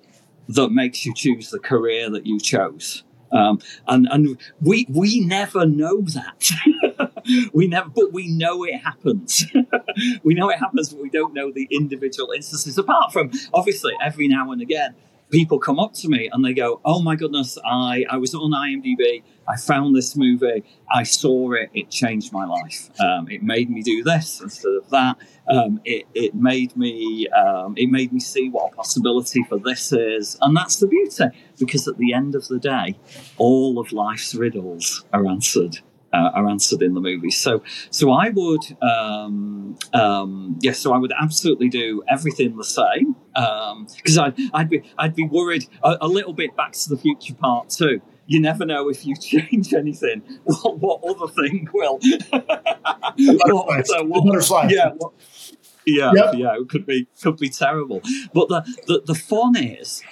that 0.49 0.70
makes 0.70 1.07
you 1.07 1.14
choose 1.14 1.51
the 1.51 1.59
career 1.59 2.11
that 2.11 2.26
you 2.26 2.38
chose. 2.38 3.05
Um, 3.32 3.59
and 3.88 4.07
and 4.11 4.38
we 4.61 4.86
we 4.88 5.20
never 5.20 5.66
know 5.66 6.03
that. 6.03 7.11
we 7.53 7.66
never, 7.66 7.88
but 7.88 8.12
we 8.12 8.28
know 8.28 8.64
it 8.64 8.76
happens. 8.76 9.45
we 10.22 10.34
know 10.34 10.51
it 10.51 10.59
happens, 10.59 10.92
but 10.92 11.03
we 11.03 11.11
don't 11.11 11.34
know 11.34 11.51
the 11.51 11.66
individual 11.70 12.30
instances. 12.30 12.78
Apart 12.78 13.12
from 13.12 13.32
obviously 13.53 13.92
every 14.01 14.28
now 14.28 14.53
and 14.53 14.62
again, 14.62 14.95
people 15.35 15.59
come 15.59 15.80
up 15.80 15.93
to 15.93 16.09
me 16.09 16.30
and 16.32 16.45
they 16.45 16.55
go, 16.55 16.80
"Oh 16.85 17.03
my 17.03 17.16
goodness, 17.16 17.59
I 17.64 18.05
I 18.09 18.16
was 18.18 18.35
on 18.35 18.53
IMDb. 18.53 19.22
I 19.49 19.57
found 19.57 19.95
this 19.95 20.16
movie. 20.16 20.62
I 20.95 21.03
saw 21.03 21.53
it. 21.53 21.70
It 21.74 21.91
changed 21.91 22.32
my 22.32 22.47
life. 22.47 22.89
Um, 23.01 23.28
it 23.28 23.43
made 23.43 23.68
me 23.68 23.82
do 23.82 24.05
this 24.05 24.41
instead 24.41 24.74
of 24.80 24.89
that. 24.91 25.16
Um, 25.49 25.80
it 25.85 26.07
it 26.14 26.35
made 26.35 26.76
me 26.76 27.26
um, 27.28 27.74
it 27.76 27.89
made 27.91 28.12
me 28.12 28.20
see 28.20 28.49
what 28.49 28.72
a 28.72 28.76
possibility 28.76 29.43
for 29.43 29.59
this 29.59 29.93
is, 29.93 30.39
and 30.41 30.57
that's 30.57 30.76
the 30.76 30.87
beauty 30.87 31.24
because 31.59 31.89
at 31.89 31.99
the 31.99 32.12
end 32.12 32.37
of 32.37 32.47
the 32.47 32.61
day, 32.61 32.97
all 33.37 33.80
of 33.80 33.93
life's 33.93 34.35
riddles 34.37 35.05
are 35.12 35.26
answered 35.26 35.80
uh, 36.14 36.30
are 36.36 36.46
answered 36.48 36.80
in 36.82 36.94
the 36.94 37.00
movie. 37.00 37.30
So, 37.30 37.62
so 37.90 38.12
I 38.12 38.30
would, 38.30 38.64
um, 38.82 39.76
um, 39.92 40.58
yes, 40.62 40.78
so 40.78 40.92
I 40.92 40.98
would 40.98 41.12
absolutely 41.20 41.68
do 41.68 42.02
everything 42.08 42.56
the 42.56 42.64
same 42.64 43.16
because 43.34 44.18
um, 44.18 44.24
I'd, 44.26 44.34
I'd 44.54 44.70
be, 44.70 44.82
I'd 44.96 45.14
be 45.16 45.26
worried 45.26 45.64
a, 45.82 45.96
a, 46.02 46.08
little 46.08 46.32
bit 46.32 46.56
back 46.56 46.72
to 46.72 46.88
the 46.88 46.96
future 46.96 47.34
part 47.34 47.68
two. 47.70 48.00
you 48.26 48.38
never 48.40 48.64
know 48.64 48.88
if 48.88 49.04
you 49.06 49.14
change 49.30 49.74
anything, 49.74 50.22
what, 50.44 50.78
what 50.78 51.00
other 51.04 51.32
thing 51.42 51.68
will. 51.74 51.98
What, 53.16 53.54
what- 53.54 54.24
Butterflies. 54.24 54.70
yeah, 54.72 54.90
what, 54.96 55.12
yeah, 55.86 56.12
Yep. 56.14 56.34
yeah, 56.36 56.54
it 56.60 56.68
could 56.68 56.86
be 56.86 57.06
could 57.22 57.36
be 57.36 57.48
terrible. 57.48 58.00
But 58.32 58.48
the, 58.48 58.60
the 58.86 59.02
the 59.06 59.14
fun 59.14 59.56
is 59.56 60.02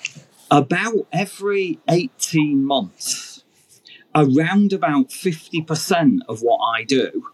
about 0.50 1.07
every 1.12 1.78
eighteen 1.88 2.64
months, 2.64 3.32
around 4.15 4.73
about 4.73 5.13
fifty 5.13 5.63
percent 5.63 6.23
of 6.29 6.41
what 6.41 6.59
I 6.59 6.85
do 6.85 7.27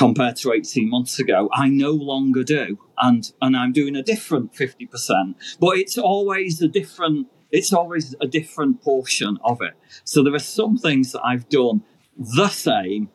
compared 0.00 0.36
to 0.36 0.52
18 0.52 0.88
months 0.88 1.18
ago 1.18 1.50
i 1.52 1.68
no 1.68 1.90
longer 1.90 2.42
do. 2.42 2.78
And 2.98 3.30
and 3.42 3.56
i'm 3.56 3.72
doing 3.72 3.96
a 3.96 4.02
different 4.02 4.54
50% 4.54 5.34
but 5.60 5.76
it's 5.76 5.98
always 5.98 6.62
a 6.62 6.68
different 6.68 7.28
it's 7.50 7.72
always 7.72 8.14
a 8.20 8.28
different 8.28 8.80
portion 8.80 9.36
of 9.42 9.60
it. 9.60 9.74
So 10.04 10.22
there 10.22 10.34
are 10.34 10.38
some 10.38 10.76
things 10.76 11.12
that 11.12 11.22
i've 11.22 11.48
done 11.48 11.82
the 12.16 12.48
same 12.48 13.10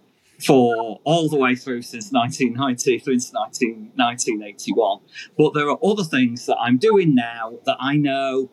for 0.45 0.99
all 1.05 1.29
the 1.29 1.37
way 1.37 1.55
through 1.55 1.81
since 1.81 2.11
1990 2.11 2.99
through 2.99 3.19
to 3.19 3.33
19, 3.33 3.91
1981 3.95 4.99
but 5.37 5.53
there 5.53 5.69
are 5.69 5.79
other 5.81 6.03
things 6.03 6.45
that 6.45 6.57
i'm 6.57 6.77
doing 6.77 7.15
now 7.15 7.53
that 7.65 7.77
i 7.79 7.95
know 7.95 8.49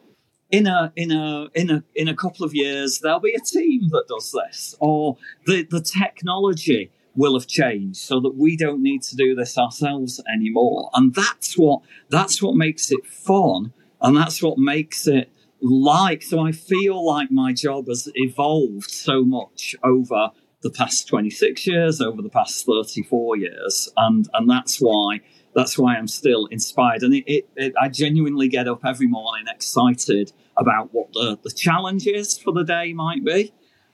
in 0.53 0.67
a 0.69 0.93
in 0.95 1.11
a 1.11 1.49
in 1.55 1.71
a 1.71 1.83
in 1.95 2.07
a 2.07 2.15
couple 2.15 2.47
of 2.47 2.55
years 2.55 3.01
there'll 3.01 3.19
be 3.19 3.35
a 3.35 3.41
team 3.41 3.89
that 3.91 4.05
does 4.09 4.31
this 4.33 4.77
or 4.79 5.17
the 5.47 5.67
the 5.71 5.81
technology 5.81 6.93
will 7.15 7.35
have 7.35 7.47
changed 7.47 7.99
so 7.99 8.21
that 8.21 8.37
we 8.37 8.57
don't 8.57 8.83
need 8.83 9.03
to 9.03 9.17
do 9.17 9.35
this 9.35 9.59
ourselves 9.59 10.21
anymore. 10.33 10.91
And 10.95 11.15
that's 11.15 11.59
what 11.59 11.83
that's 12.11 12.41
what 12.43 12.55
makes 12.55 12.91
it 12.91 13.07
fun 13.07 13.73
and 14.01 14.17
that's 14.17 14.43
what 14.43 14.59
makes 14.59 15.07
it 15.07 15.31
like 15.65 16.23
so 16.23 16.41
i 16.41 16.51
feel 16.51 17.07
like 17.07 17.31
my 17.31 17.53
job 17.53 17.87
has 17.87 18.11
evolved 18.17 18.91
so 18.91 19.25
much 19.25 19.77
over 19.85 20.31
the 20.63 20.71
past 20.71 21.07
26 21.07 21.69
years 21.69 22.01
over 22.01 22.21
the 22.21 22.29
past 22.29 22.67
34 22.67 23.37
years 23.37 23.89
and 23.97 24.29
and 24.35 24.51
that's 24.51 24.79
why 24.79 25.21
that's 25.55 25.79
why 25.79 25.95
i'm 25.95 26.09
still 26.09 26.47
inspired. 26.47 27.03
And 27.03 27.15
it, 27.15 27.25
it, 27.29 27.49
it 27.55 27.75
i 27.81 27.89
genuinely 27.89 28.49
get 28.49 28.67
up 28.67 28.85
every 28.85 29.07
morning 29.07 29.45
excited 29.49 30.33
about 30.57 30.93
what 30.93 31.13
the, 31.13 31.39
the 31.43 31.51
challenges 31.51 32.39
for 32.39 32.53
the 32.53 32.65
day 32.65 32.93
might 32.93 33.25
be 33.25 33.53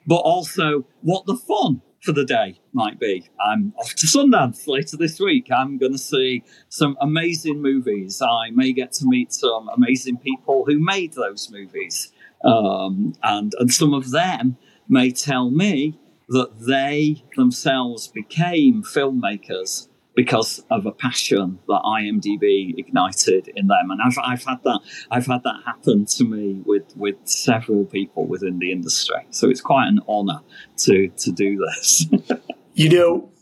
but 0.09 0.17
also 0.17 0.87
what 1.03 1.27
the 1.27 1.37
fun 1.37 1.83
for 2.01 2.13
the 2.13 2.25
day 2.25 2.59
might 2.73 2.99
be. 2.99 3.29
I'm 3.45 3.75
off 3.79 3.95
to 3.95 4.07
Sundance 4.07 4.67
later 4.67 4.97
this 4.97 5.21
week. 5.21 5.49
I'm 5.53 5.77
going 5.77 5.93
to 5.93 5.99
see 5.99 6.43
some 6.71 6.97
amazing 7.01 7.61
movies. 7.61 8.23
I 8.23 8.51
may 8.51 8.73
get 8.73 8.93
to 8.93 9.05
meet 9.07 9.33
some 9.33 9.69
amazing 9.69 10.17
people 10.17 10.65
who 10.67 10.79
made 10.79 11.13
those 11.13 11.51
movies. 11.51 12.11
Um, 12.43 13.15
and, 13.23 13.53
and 13.59 13.71
some 13.73 13.93
of 13.93 14.11
them 14.11 14.57
may 14.89 15.11
tell 15.11 15.51
me 15.51 15.99
that 16.29 16.59
they 16.61 17.25
themselves 17.37 18.09
became 18.09 18.83
filmmakers 18.83 19.88
because 20.19 20.65
of 20.69 20.85
a 20.85 20.91
passion 20.91 21.61
that 21.69 21.81
IMDb 21.85 22.77
ignited 22.77 23.47
in 23.55 23.69
them. 23.69 23.93
And 23.93 24.01
I've, 24.05 24.19
I've 24.21 24.45
had 24.45 24.61
that 24.65 24.81
I've 25.13 25.27
had 25.27 25.45
that 25.45 25.63
happen 25.65 26.07
to 26.07 26.25
me 26.25 26.61
with, 26.67 26.97
with 26.97 27.15
several 27.25 27.85
people 27.85 28.27
within 28.27 28.59
the 28.59 28.73
industry. 28.73 29.29
So 29.31 29.49
it's 29.49 29.61
quite 29.61 29.87
an 29.87 30.01
honor 30.09 30.41
to 30.79 31.07
to 31.09 31.31
do 31.31 31.65
this. 31.65 32.07
You 32.75 32.91
know, 32.91 33.33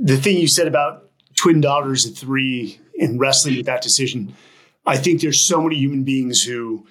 the 0.00 0.16
thing 0.16 0.36
you 0.36 0.46
said 0.46 0.68
about 0.68 1.10
twin 1.34 1.60
daughters 1.60 2.06
at 2.06 2.14
three 2.14 2.78
and 3.00 3.18
wrestling 3.18 3.56
with 3.56 3.66
that 3.66 3.82
decision, 3.82 4.32
I 4.86 4.96
think 4.96 5.20
there's 5.20 5.40
so 5.40 5.60
many 5.60 5.74
human 5.74 6.04
beings 6.04 6.44
who 6.44 6.86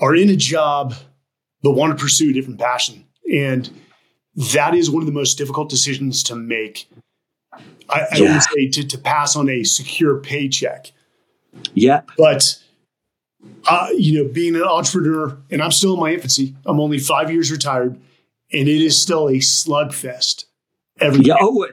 are 0.00 0.16
in 0.16 0.28
a 0.28 0.34
job 0.34 0.94
but 1.62 1.74
want 1.74 1.96
to 1.96 2.02
pursue 2.02 2.30
a 2.30 2.32
different 2.32 2.58
passion. 2.58 3.04
And 3.32 3.70
that 4.54 4.74
is 4.74 4.90
one 4.90 5.02
of 5.02 5.06
the 5.06 5.12
most 5.12 5.38
difficult 5.38 5.70
decisions 5.70 6.24
to 6.24 6.34
make. 6.34 6.90
I, 7.52 7.60
I 8.12 8.16
Yeah. 8.16 8.32
would 8.34 8.42
say 8.42 8.68
to, 8.68 8.88
to 8.88 8.98
pass 8.98 9.36
on 9.36 9.48
a 9.50 9.64
secure 9.64 10.18
paycheck. 10.18 10.92
Yeah. 11.74 12.02
But 12.16 12.58
uh, 13.68 13.88
you 13.96 14.22
know, 14.22 14.32
being 14.32 14.54
an 14.56 14.62
entrepreneur, 14.62 15.36
and 15.50 15.62
I'm 15.62 15.72
still 15.72 15.94
in 15.94 16.00
my 16.00 16.12
infancy. 16.12 16.54
I'm 16.64 16.80
only 16.80 16.98
five 16.98 17.30
years 17.30 17.50
retired, 17.50 17.94
and 18.52 18.68
it 18.68 18.82
is 18.82 19.00
still 19.00 19.28
a 19.28 19.34
slugfest 19.34 20.44
every 21.00 21.24
Yeah. 21.24 21.34
Oh, 21.40 21.66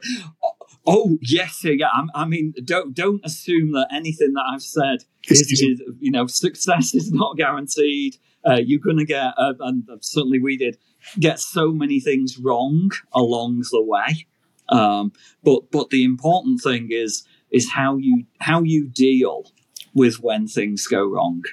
oh 0.87 1.17
yes. 1.21 1.61
Yeah. 1.63 1.87
I'm, 1.93 2.09
I 2.15 2.25
mean, 2.25 2.53
don't 2.63 2.93
don't 2.95 3.21
assume 3.23 3.71
that 3.73 3.87
anything 3.93 4.33
that 4.33 4.43
I've 4.51 4.63
said 4.63 5.05
is, 5.29 5.41
is 5.41 5.81
you 5.99 6.11
know 6.11 6.27
success 6.27 6.93
is 6.93 7.11
not 7.11 7.37
guaranteed. 7.37 8.17
Uh, 8.45 8.55
you're 8.55 8.79
going 8.79 8.97
to 8.97 9.05
get, 9.05 9.33
uh, 9.37 9.53
and 9.59 9.83
certainly 9.99 10.39
we 10.39 10.55
did, 10.55 10.77
get 11.19 11.41
so 11.41 11.71
many 11.73 11.99
things 11.99 12.37
wrong 12.37 12.89
along 13.11 13.61
the 13.69 13.83
way. 13.83 14.25
Um, 14.69 15.11
but 15.43 15.71
but 15.71 15.89
the 15.89 16.03
important 16.03 16.61
thing 16.61 16.89
is 16.91 17.23
is 17.51 17.71
how 17.71 17.97
you 17.97 18.25
how 18.39 18.61
you 18.61 18.87
deal 18.87 19.51
with 19.93 20.21
when 20.21 20.47
things 20.47 20.87
go 20.87 21.03
wrong. 21.05 21.43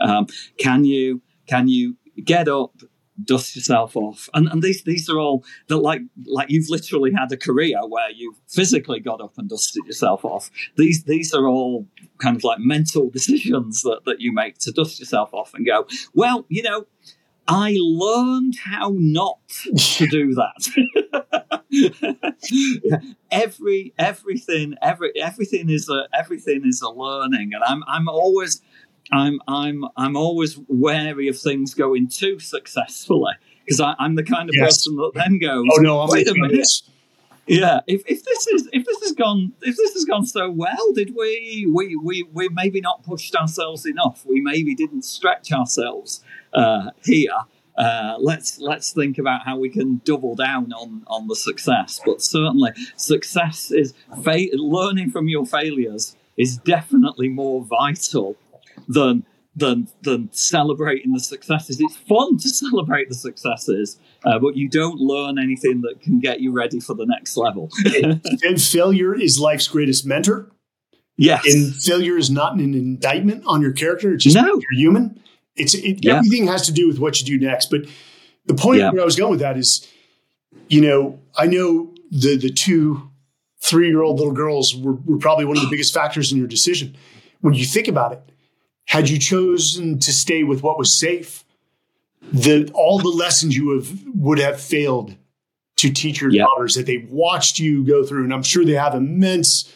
Um, 0.00 0.26
can 0.58 0.84
you 0.84 1.22
can 1.46 1.68
you 1.68 1.96
get 2.24 2.48
up, 2.48 2.74
dust 3.22 3.56
yourself 3.56 3.96
off, 3.96 4.28
and 4.34 4.48
and 4.48 4.62
these 4.62 4.84
these 4.84 5.08
are 5.08 5.18
all 5.18 5.44
that 5.68 5.78
like 5.78 6.02
like 6.26 6.50
you've 6.50 6.68
literally 6.68 7.12
had 7.12 7.32
a 7.32 7.36
career 7.36 7.78
where 7.88 8.10
you 8.10 8.34
physically 8.48 9.00
got 9.00 9.20
up 9.20 9.38
and 9.38 9.48
dusted 9.48 9.84
yourself 9.86 10.24
off. 10.24 10.50
These 10.76 11.04
these 11.04 11.32
are 11.32 11.46
all 11.46 11.86
kind 12.18 12.36
of 12.36 12.44
like 12.44 12.58
mental 12.58 13.10
decisions 13.18 13.82
that 13.82 14.00
that 14.04 14.20
you 14.20 14.32
make 14.32 14.58
to 14.58 14.72
dust 14.72 15.00
yourself 15.00 15.32
off 15.32 15.54
and 15.54 15.64
go. 15.64 15.86
Well, 16.14 16.44
you 16.48 16.62
know, 16.62 16.86
I 17.48 17.76
learned 17.78 18.56
how 18.64 18.92
not 18.96 19.38
to 19.48 20.06
do 20.06 20.34
that. 20.34 20.68
Every 23.30 23.92
everything 23.98 24.74
every 24.82 25.12
everything 25.20 25.68
is 25.70 25.88
a 25.88 26.06
everything 26.16 26.62
is 26.64 26.80
a 26.82 26.88
learning, 26.88 27.50
and 27.54 27.62
I'm 27.64 27.82
I'm 27.86 28.08
always 28.08 28.62
I'm 29.12 29.40
I'm 29.48 29.84
I'm 29.96 30.16
always 30.16 30.58
wary 30.68 31.28
of 31.28 31.38
things 31.38 31.74
going 31.74 32.08
too 32.08 32.38
successfully 32.38 33.32
because 33.64 33.80
I'm 33.98 34.14
the 34.14 34.22
kind 34.22 34.48
of 34.48 34.54
Yes. 34.54 34.84
person 34.84 34.96
that 34.96 35.12
then 35.14 35.38
goes, 35.38 35.66
Oh 35.72 35.80
no, 35.82 36.00
I'm 36.00 36.08
wait 36.08 36.28
a 36.28 36.34
minute, 36.34 36.52
this. 36.52 36.82
yeah. 37.46 37.80
If, 37.86 38.02
if 38.06 38.22
this 38.24 38.46
is 38.48 38.68
if 38.72 38.84
this 38.84 39.00
has 39.02 39.12
gone 39.12 39.52
if 39.62 39.76
this 39.76 39.92
has 39.94 40.04
gone 40.04 40.24
so 40.24 40.50
well, 40.50 40.92
did 40.94 41.14
we 41.16 41.68
we 41.72 41.96
we 41.96 42.22
we 42.32 42.48
maybe 42.48 42.80
not 42.80 43.02
pushed 43.02 43.34
ourselves 43.34 43.86
enough? 43.86 44.24
We 44.26 44.40
maybe 44.40 44.74
didn't 44.74 45.02
stretch 45.04 45.52
ourselves 45.52 46.22
uh, 46.56 46.90
here. 47.04 47.30
Uh, 47.78 48.16
let's 48.18 48.58
let's 48.58 48.92
think 48.92 49.18
about 49.18 49.42
how 49.44 49.58
we 49.58 49.68
can 49.68 50.00
double 50.04 50.34
down 50.34 50.72
on 50.72 51.02
on 51.06 51.28
the 51.28 51.36
success. 51.36 52.00
But 52.04 52.22
certainly, 52.22 52.70
success 52.96 53.70
is 53.70 53.92
fa- 54.24 54.48
learning 54.54 55.10
from 55.10 55.28
your 55.28 55.44
failures 55.46 56.16
is 56.38 56.56
definitely 56.56 57.28
more 57.28 57.62
vital 57.64 58.36
than 58.88 59.24
than 59.54 59.88
than 60.02 60.30
celebrating 60.32 61.12
the 61.12 61.20
successes. 61.20 61.78
It's 61.80 61.96
fun 61.96 62.38
to 62.38 62.48
celebrate 62.48 63.08
the 63.10 63.14
successes, 63.14 63.98
uh, 64.24 64.38
but 64.38 64.56
you 64.56 64.68
don't 64.70 64.98
learn 64.98 65.38
anything 65.38 65.82
that 65.82 66.00
can 66.00 66.18
get 66.18 66.40
you 66.40 66.52
ready 66.52 66.80
for 66.80 66.94
the 66.94 67.06
next 67.06 67.36
level. 67.36 67.68
And 68.42 68.60
failure 68.60 69.14
is 69.14 69.38
life's 69.38 69.68
greatest 69.68 70.06
mentor. 70.06 70.50
yes. 71.18 71.44
And 71.46 71.74
failure 71.74 72.16
is 72.16 72.30
not 72.30 72.54
an 72.54 72.72
indictment 72.74 73.44
on 73.46 73.60
your 73.62 73.72
character. 73.72 74.14
It's 74.14 74.24
just 74.24 74.36
No. 74.36 74.44
you're 74.46 74.78
human. 74.78 75.20
It's 75.56 75.74
it, 75.74 76.04
Yeah. 76.04 76.16
everything 76.16 76.46
has 76.46 76.66
to 76.66 76.72
do 76.72 76.86
with 76.88 76.98
what 76.98 77.20
you 77.20 77.26
do 77.38 77.44
next. 77.44 77.70
But 77.70 77.82
the 78.46 78.54
point 78.54 78.80
Yeah. 78.80 78.90
where 78.90 79.02
I 79.02 79.04
was 79.04 79.16
going 79.16 79.30
with 79.32 79.40
that 79.40 79.56
is, 79.56 79.86
you 80.68 80.80
know, 80.80 81.18
I 81.36 81.46
know 81.46 81.92
the 82.10 82.36
the 82.36 82.50
two 82.50 83.10
three 83.60 83.88
year 83.88 84.02
old 84.02 84.18
little 84.18 84.34
girls 84.34 84.74
were, 84.76 84.94
were 85.06 85.18
probably 85.18 85.44
one 85.44 85.56
of 85.56 85.62
the 85.62 85.70
biggest 85.70 85.92
factors 85.94 86.30
in 86.30 86.38
your 86.38 86.46
decision. 86.46 86.94
When 87.40 87.54
you 87.54 87.64
think 87.64 87.88
about 87.88 88.12
it, 88.12 88.20
had 88.84 89.08
you 89.08 89.18
chosen 89.18 89.98
to 89.98 90.12
stay 90.12 90.44
with 90.44 90.62
what 90.62 90.78
was 90.78 90.98
safe, 90.98 91.44
the 92.32 92.70
all 92.74 92.98
the 92.98 93.08
lessons 93.08 93.56
you 93.56 93.70
have 93.76 93.88
would 94.14 94.38
have 94.38 94.60
failed 94.60 95.16
to 95.76 95.90
teach 95.90 96.20
your 96.20 96.30
daughters 96.30 96.74
that 96.74 96.86
they've 96.86 97.10
watched 97.10 97.58
you 97.58 97.84
go 97.84 98.04
through, 98.04 98.24
and 98.24 98.32
I'm 98.32 98.42
sure 98.42 98.64
they 98.64 98.72
have 98.72 98.94
immense 98.94 99.70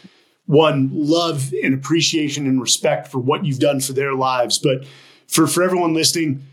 one 0.47 0.91
love 0.93 1.53
and 1.63 1.75
appreciation 1.75 2.47
and 2.47 2.61
respect 2.61 3.09
for 3.09 3.19
what 3.19 3.45
you've 3.45 3.59
done 3.59 3.81
for 3.81 3.93
their 3.93 4.15
lives. 4.15 4.59
But 4.59 4.85
for 5.31 5.47
for 5.47 5.63
everyone 5.63 5.95
listening, 5.95 6.45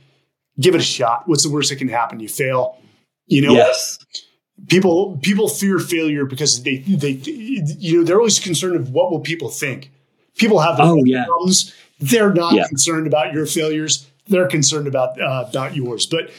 give 0.60 0.76
it 0.76 0.82
a 0.82 0.84
shot. 0.84 1.24
What's 1.28 1.44
the 1.44 1.50
worst 1.50 1.70
that 1.70 1.78
can 1.78 1.88
happen? 1.90 2.20
You 2.20 2.30
fail. 2.30 2.78
You 3.26 3.42
know, 3.42 3.54
yes. 3.54 4.00
people 4.68 5.18
people 5.22 5.48
fear 5.50 5.80
failure 5.80 6.26
because 6.26 6.64
they 6.64 6.78
they 6.78 7.12
you 7.12 7.98
know 7.98 8.04
they're 8.04 8.18
always 8.18 8.40
concerned 8.40 8.76
of 8.76 8.92
what 8.92 9.12
will 9.12 9.20
people 9.20 9.50
think. 9.50 9.92
People 10.38 10.60
have 10.60 10.78
their 10.78 10.86
Oh, 10.86 10.92
own 11.00 11.06
yeah. 11.08 11.26
problems. 11.26 11.74
They're 12.00 12.34
not 12.34 12.54
Yeah. 12.54 12.68
concerned 12.68 13.08
about 13.08 13.34
your 13.34 13.46
failures. 13.46 14.08
They're 14.28 14.48
concerned 14.48 14.88
about 14.88 15.20
uh, 15.20 15.46
about 15.50 15.76
yours. 15.76 16.06
But 16.06 16.30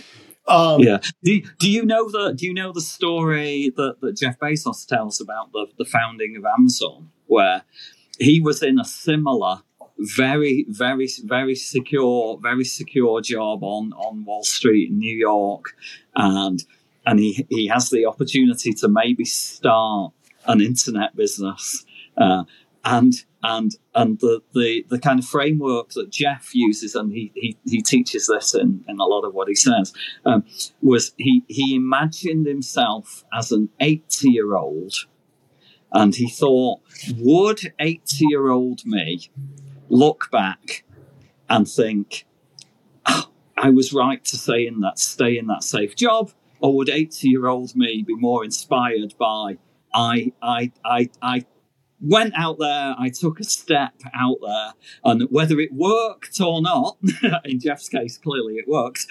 um, 0.46 0.80
Yeah. 0.80 0.98
Do, 1.24 1.42
do 1.58 1.70
you 1.70 1.84
know 1.84 2.08
the 2.10 2.32
Do 2.34 2.46
you 2.46 2.54
know 2.54 2.72
the 2.72 2.80
story 2.80 3.72
that, 3.76 4.00
that 4.00 4.16
Jeff 4.16 4.38
Bezos 4.38 4.86
tells 4.86 5.20
about 5.20 5.52
the 5.52 5.66
the 5.76 5.84
founding 5.84 6.36
of 6.36 6.44
Amazon, 6.44 7.10
where 7.26 7.62
he 8.18 8.40
was 8.40 8.62
in 8.62 8.78
a 8.78 8.84
similar 8.84 9.62
very, 9.98 10.64
very, 10.68 11.08
very 11.24 11.54
secure, 11.54 12.38
very 12.40 12.64
secure 12.64 13.20
job 13.20 13.62
on 13.62 13.92
on 13.94 14.24
Wall 14.24 14.44
Street 14.44 14.90
in 14.90 14.98
New 14.98 15.16
York, 15.16 15.76
and 16.14 16.64
and 17.06 17.18
he 17.18 17.46
he 17.50 17.66
has 17.68 17.90
the 17.90 18.06
opportunity 18.06 18.72
to 18.74 18.88
maybe 18.88 19.24
start 19.24 20.12
an 20.46 20.60
internet 20.60 21.16
business, 21.16 21.84
uh, 22.16 22.44
and 22.84 23.24
and 23.42 23.72
and 23.94 24.20
the, 24.20 24.40
the 24.54 24.84
the 24.88 24.98
kind 24.98 25.18
of 25.18 25.26
framework 25.26 25.90
that 25.90 26.10
Jeff 26.10 26.54
uses, 26.54 26.94
and 26.94 27.12
he 27.12 27.32
he, 27.34 27.56
he 27.66 27.82
teaches 27.82 28.26
this 28.26 28.54
in, 28.54 28.84
in 28.88 29.00
a 29.00 29.04
lot 29.04 29.24
of 29.24 29.34
what 29.34 29.48
he 29.48 29.54
says, 29.54 29.92
um, 30.24 30.44
was 30.80 31.12
he 31.16 31.44
he 31.48 31.74
imagined 31.74 32.46
himself 32.46 33.24
as 33.36 33.50
an 33.50 33.68
eighty 33.80 34.30
year 34.30 34.54
old, 34.54 34.94
and 35.92 36.14
he 36.14 36.28
thought, 36.28 36.80
would 37.16 37.72
eighty 37.80 38.26
year 38.28 38.48
old 38.48 38.86
me 38.86 39.28
look 39.88 40.30
back 40.30 40.84
and 41.48 41.68
think, 41.68 42.26
oh, 43.06 43.30
I 43.56 43.70
was 43.70 43.92
right 43.92 44.24
to 44.24 44.36
stay 44.36 44.66
in 44.66 44.80
that 44.80 44.98
stay 44.98 45.38
in 45.38 45.46
that 45.46 45.62
safe 45.62 45.96
job, 45.96 46.32
or 46.60 46.74
would 46.76 46.88
eighty 46.88 47.28
year 47.28 47.46
old 47.46 47.74
me 47.76 48.02
be 48.06 48.14
more 48.14 48.44
inspired 48.44 49.14
by 49.18 49.58
I 49.94 50.32
I 50.42 50.72
I 50.84 51.10
I 51.22 51.46
went 52.00 52.34
out 52.36 52.58
there, 52.58 52.94
I 52.98 53.08
took 53.08 53.40
a 53.40 53.44
step 53.44 53.94
out 54.14 54.38
there, 54.40 54.72
and 55.04 55.22
whether 55.30 55.58
it 55.58 55.72
worked 55.72 56.40
or 56.40 56.62
not, 56.62 56.96
in 57.44 57.60
Jeff's 57.60 57.88
case, 57.88 58.18
clearly 58.18 58.54
it 58.54 58.68
worked, 58.68 59.06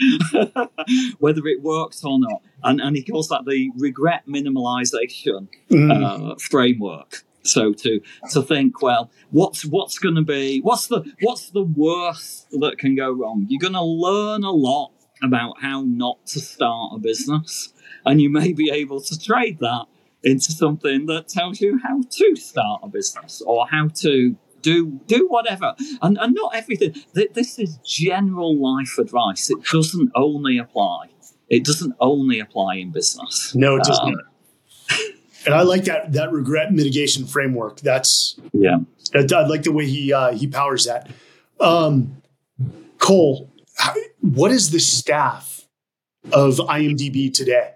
whether 1.20 1.46
it 1.48 1.62
worked 1.62 2.00
or 2.04 2.20
not, 2.20 2.42
and, 2.64 2.80
and 2.80 2.96
he 2.96 3.04
calls 3.04 3.28
that 3.30 3.46
the 3.46 3.72
regret 3.78 4.24
minimalization 4.28 5.48
mm. 5.70 6.32
uh, 6.32 6.36
framework. 6.40 7.24
So 7.48 7.74
to 7.74 8.02
to 8.32 8.42
think, 8.42 8.82
well, 8.82 9.10
what's 9.32 9.66
what's 9.66 10.00
going 10.00 10.16
to 10.16 10.22
be 10.22 10.62
what's 10.62 10.88
the 10.88 11.04
what's 11.22 11.50
the 11.52 11.64
worst 11.64 12.50
that 12.52 12.78
can 12.78 12.96
go 12.96 13.12
wrong? 13.12 13.46
You're 13.50 13.62
going 13.62 13.74
to 13.74 13.84
learn 13.84 14.44
a 14.44 14.52
lot 14.52 14.92
about 15.24 15.62
how 15.62 15.82
not 15.82 16.26
to 16.28 16.40
start 16.40 16.94
a 16.96 17.00
business, 17.00 17.74
and 18.06 18.22
you 18.22 18.30
may 18.30 18.54
be 18.54 18.70
able 18.70 19.02
to 19.02 19.20
trade 19.20 19.60
that 19.60 19.86
into 20.24 20.52
something 20.52 21.06
that 21.06 21.28
tells 21.28 21.62
you 21.62 21.80
how 21.84 22.02
to 22.10 22.36
start 22.36 22.82
a 22.84 22.88
business 22.88 23.42
or 23.46 23.68
how 23.68 23.88
to 23.88 24.36
do 24.62 25.00
do 25.08 25.28
whatever. 25.28 25.76
And, 26.02 26.18
and 26.18 26.34
not 26.34 26.56
everything 26.56 26.96
this 27.14 27.60
is 27.60 27.78
general 27.86 28.58
life 28.58 28.98
advice. 28.98 29.50
It 29.50 29.64
doesn't 29.72 30.12
only 30.16 30.58
apply 30.58 31.10
it 31.50 31.64
doesn't 31.64 31.96
only 32.00 32.40
apply 32.40 32.76
in 32.76 32.92
business. 32.92 33.56
No 33.56 33.78
it 33.78 33.84
doesn't 33.84 34.16
um, 34.16 34.22
and 35.48 35.56
i 35.56 35.64
like 35.64 35.86
that 35.86 36.12
that 36.14 36.32
regret 36.32 36.72
mitigation 36.72 37.26
framework. 37.26 37.80
That's 37.80 38.40
yeah. 38.54 38.78
I, 39.16 39.26
I 39.34 39.48
like 39.48 39.64
the 39.64 39.72
way 39.72 39.86
he 39.88 40.14
uh, 40.14 40.34
he 40.34 40.48
powers 40.48 40.86
that. 40.86 41.10
Um, 41.60 42.22
Col 43.00 43.50
how, 43.78 43.94
what 44.22 44.52
is 44.52 44.72
the 44.72 44.80
staff 44.80 45.68
of 46.32 46.56
imdb 46.58 47.34
today? 47.34 47.74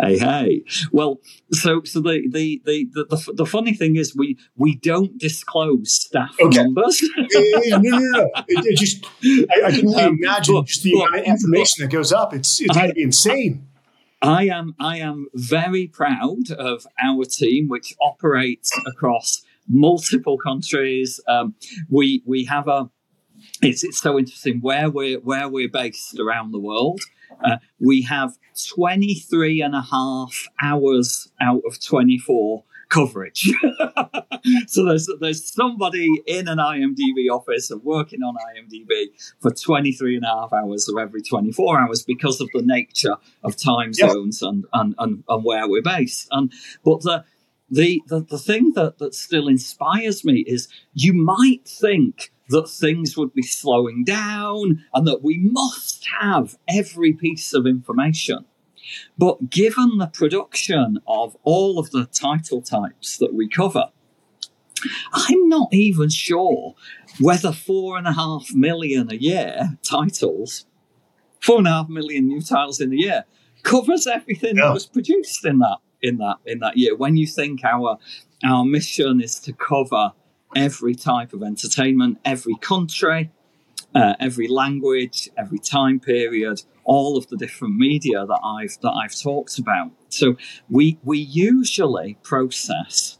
Hey 0.00 0.18
hey. 0.18 0.64
Well 0.90 1.20
so 1.52 1.82
so 1.84 2.00
the 2.00 2.22
the, 2.30 2.62
the 2.64 2.88
the 2.94 3.04
the 3.10 3.32
the 3.34 3.46
funny 3.46 3.74
thing 3.74 3.96
is 3.96 4.16
we 4.16 4.38
we 4.56 4.76
don't 4.76 5.18
disclose 5.18 5.92
staff 5.92 6.34
okay. 6.40 6.62
numbers. 6.62 7.02
Yeah, 7.30 7.40
yeah, 7.64 7.76
no 7.76 7.98
no 7.98 7.98
no 7.98 8.30
it, 8.48 8.66
it 8.66 8.78
just 8.78 9.04
I, 9.22 9.66
I, 9.66 9.70
can 9.70 9.86
only 9.88 10.02
um, 10.02 10.18
imagine 10.22 10.54
but, 10.54 10.66
just 10.66 10.82
the 10.82 10.94
but, 10.94 11.08
amount 11.08 11.20
of 11.20 11.26
information 11.26 11.84
but, 11.84 11.90
that 11.90 11.96
goes 11.96 12.12
up. 12.12 12.32
It's 12.32 12.60
it's 12.60 12.74
going 12.74 12.88
to 12.88 12.94
be 12.94 13.02
insane. 13.02 13.66
I 13.66 13.69
am 14.22 14.74
I 14.78 14.98
am 14.98 15.28
very 15.34 15.86
proud 15.86 16.50
of 16.50 16.86
our 17.02 17.24
team, 17.24 17.68
which 17.68 17.94
operates 18.00 18.70
across 18.86 19.42
multiple 19.68 20.38
countries. 20.38 21.20
Um, 21.28 21.54
we 21.88 22.22
we 22.26 22.44
have 22.44 22.68
a 22.68 22.90
it's, 23.62 23.84
it's 23.84 24.00
so 24.00 24.18
interesting 24.18 24.60
where 24.60 24.90
we're 24.90 25.20
where 25.20 25.48
we're 25.48 25.68
based 25.68 26.18
around 26.18 26.52
the 26.52 26.58
world. 26.58 27.00
Uh, 27.44 27.56
we 27.78 28.02
have 28.02 28.36
23 28.74 29.62
and 29.62 29.74
a 29.74 29.80
half 29.80 30.48
hours 30.60 31.30
out 31.40 31.62
of 31.66 31.82
24 31.82 32.64
coverage. 32.90 33.50
so 34.66 34.84
there's 34.84 35.08
there's 35.20 35.52
somebody 35.52 36.08
in 36.26 36.48
an 36.48 36.58
IMDb 36.58 37.30
office 37.30 37.70
and 37.70 37.82
working 37.82 38.22
on 38.22 38.34
IMDb 38.54 39.06
for 39.40 39.50
23 39.50 40.16
and 40.16 40.24
a 40.24 40.28
half 40.28 40.52
hours 40.52 40.88
of 40.88 40.98
every 40.98 41.22
24 41.22 41.80
hours 41.80 42.02
because 42.02 42.40
of 42.40 42.48
the 42.52 42.62
nature 42.62 43.16
of 43.42 43.56
time 43.56 43.92
zones 43.92 44.42
and, 44.42 44.64
and, 44.72 44.94
and, 44.98 45.24
and 45.28 45.44
where 45.44 45.68
we're 45.68 45.82
based. 45.82 46.28
And 46.30 46.52
but 46.84 47.02
the 47.02 47.24
the, 47.70 48.02
the, 48.08 48.20
the 48.20 48.38
thing 48.38 48.72
that, 48.74 48.98
that 48.98 49.14
still 49.14 49.46
inspires 49.46 50.24
me 50.24 50.40
is 50.40 50.68
you 50.92 51.12
might 51.12 51.66
think 51.66 52.32
that 52.48 52.68
things 52.68 53.16
would 53.16 53.32
be 53.32 53.42
slowing 53.42 54.02
down 54.02 54.84
and 54.92 55.06
that 55.06 55.22
we 55.22 55.38
must 55.38 56.04
have 56.20 56.56
every 56.68 57.12
piece 57.12 57.54
of 57.54 57.66
information. 57.66 58.44
But 59.18 59.50
given 59.50 59.98
the 59.98 60.06
production 60.06 60.98
of 61.06 61.36
all 61.42 61.78
of 61.78 61.90
the 61.90 62.06
title 62.06 62.62
types 62.62 63.18
that 63.18 63.34
we 63.34 63.48
cover, 63.48 63.90
I'm 65.12 65.48
not 65.48 65.72
even 65.72 66.08
sure 66.08 66.74
whether 67.18 67.52
four 67.52 67.98
and 67.98 68.06
a 68.06 68.12
half 68.12 68.54
million 68.54 69.10
a 69.10 69.16
year 69.16 69.78
titles, 69.82 70.66
four 71.40 71.58
and 71.58 71.66
a 71.66 71.70
half 71.70 71.88
million 71.88 72.28
new 72.28 72.40
titles 72.40 72.80
in 72.80 72.92
a 72.92 72.96
year, 72.96 73.24
covers 73.62 74.06
everything 74.06 74.56
yeah. 74.56 74.66
that 74.66 74.74
was 74.74 74.86
produced 74.86 75.44
in 75.44 75.58
that 75.58 75.78
in 76.02 76.16
that 76.18 76.36
in 76.46 76.60
that 76.60 76.76
year. 76.76 76.96
When 76.96 77.16
you 77.16 77.26
think 77.26 77.64
our 77.64 77.98
our 78.44 78.64
mission 78.64 79.20
is 79.20 79.38
to 79.40 79.52
cover 79.52 80.12
every 80.56 80.94
type 80.94 81.32
of 81.32 81.42
entertainment, 81.42 82.18
every 82.24 82.56
country, 82.56 83.30
uh, 83.94 84.14
every 84.18 84.48
language, 84.48 85.28
every 85.36 85.58
time 85.58 86.00
period, 86.00 86.62
all 86.90 87.16
of 87.16 87.28
the 87.28 87.36
different 87.36 87.76
media 87.76 88.26
that 88.26 88.40
I've 88.42 88.76
that 88.82 88.90
I've 88.90 89.16
talked 89.16 89.58
about. 89.60 89.92
So 90.08 90.36
we 90.68 90.98
we 91.04 91.18
usually 91.18 92.18
process 92.22 93.18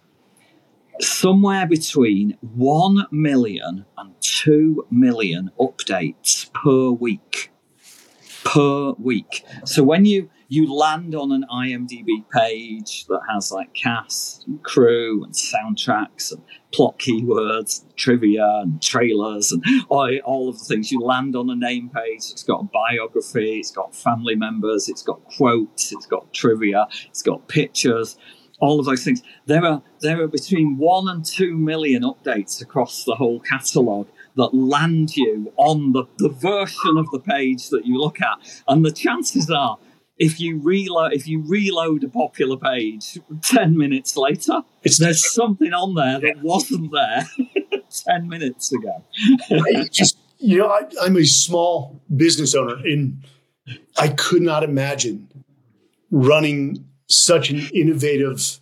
somewhere 1.01 1.67
between 1.67 2.37
1 2.43 3.07
million 3.13 3.87
and 3.97 4.15
2 4.21 4.87
million 4.91 5.51
updates 5.59 6.53
per 6.53 6.91
week 6.91 7.53
per 8.45 8.93
week. 8.99 9.45
So 9.65 9.85
when 9.85 10.05
you 10.05 10.31
you 10.51 10.75
land 10.75 11.15
on 11.15 11.31
an 11.31 11.45
IMDb 11.49 12.29
page 12.29 13.07
that 13.07 13.21
has 13.31 13.53
like 13.53 13.73
cast, 13.73 14.45
and 14.49 14.61
crew, 14.65 15.23
and 15.23 15.33
soundtracks, 15.33 16.33
and 16.33 16.43
plot 16.73 16.99
keywords, 16.99 17.85
and 17.85 17.97
trivia, 17.97 18.59
and 18.61 18.83
trailers, 18.83 19.53
and 19.53 19.65
all, 19.89 20.11
all 20.25 20.49
of 20.49 20.59
the 20.59 20.65
things. 20.65 20.91
You 20.91 21.01
land 21.03 21.37
on 21.37 21.49
a 21.51 21.55
name 21.55 21.89
page. 21.89 22.33
It's 22.33 22.43
got 22.43 22.63
a 22.63 22.65
biography. 22.65 23.61
It's 23.61 23.71
got 23.71 23.95
family 23.95 24.35
members. 24.35 24.89
It's 24.89 25.05
got 25.05 25.25
quotes. 25.25 25.93
It's 25.93 26.07
got 26.07 26.35
trivia. 26.35 26.89
It's 27.07 27.23
got 27.23 27.47
pictures. 27.47 28.19
All 28.59 28.81
of 28.81 28.87
those 28.87 29.05
things. 29.05 29.23
There 29.47 29.65
are 29.65 29.83
there 30.01 30.21
are 30.21 30.29
between 30.29 30.79
one 30.79 31.09
and 31.09 31.25
two 31.25 31.57
million 31.57 32.03
updates 32.03 32.61
across 32.61 33.05
the 33.05 33.15
whole 33.15 33.39
catalogue 33.39 34.09
that 34.37 34.53
land 34.53 35.17
you 35.17 35.53
on 35.57 35.93
the, 35.93 36.05
the 36.19 36.29
version 36.29 36.97
of 36.97 37.11
the 37.11 37.21
page 37.21 37.69
that 37.71 37.87
you 37.87 37.99
look 38.01 38.21
at. 38.21 38.63
And 38.69 38.85
the 38.85 38.93
chances 38.93 39.51
are, 39.51 39.79
if 40.21 40.39
you 40.39 40.61
reload 40.61 41.15
if 41.15 41.27
you 41.27 41.43
reload 41.43 42.05
a 42.05 42.09
popular 42.09 42.57
page 42.57 43.19
10 43.43 43.77
minutes 43.77 44.17
later, 44.17 44.63
it's 44.85 44.99
there's 44.99 45.33
something 45.33 45.73
on 45.73 45.95
there 45.95 46.21
that 46.21 46.43
wasn't 46.43 46.93
there 46.93 47.27
10 48.07 48.29
minutes 48.29 48.71
ago. 48.73 49.03
I 49.51 49.89
just 49.91 50.19
you 50.39 50.59
know, 50.59 50.69
I, 50.69 50.83
I'm 51.03 51.17
a 51.17 51.25
small 51.25 52.01
business 52.15 52.55
owner 52.55 52.77
and 52.77 53.25
I 53.97 54.09
could 54.09 54.43
not 54.43 54.63
imagine 54.63 55.29
running 56.11 56.85
such 57.09 57.51
an 57.51 57.69
innovative, 57.75 58.61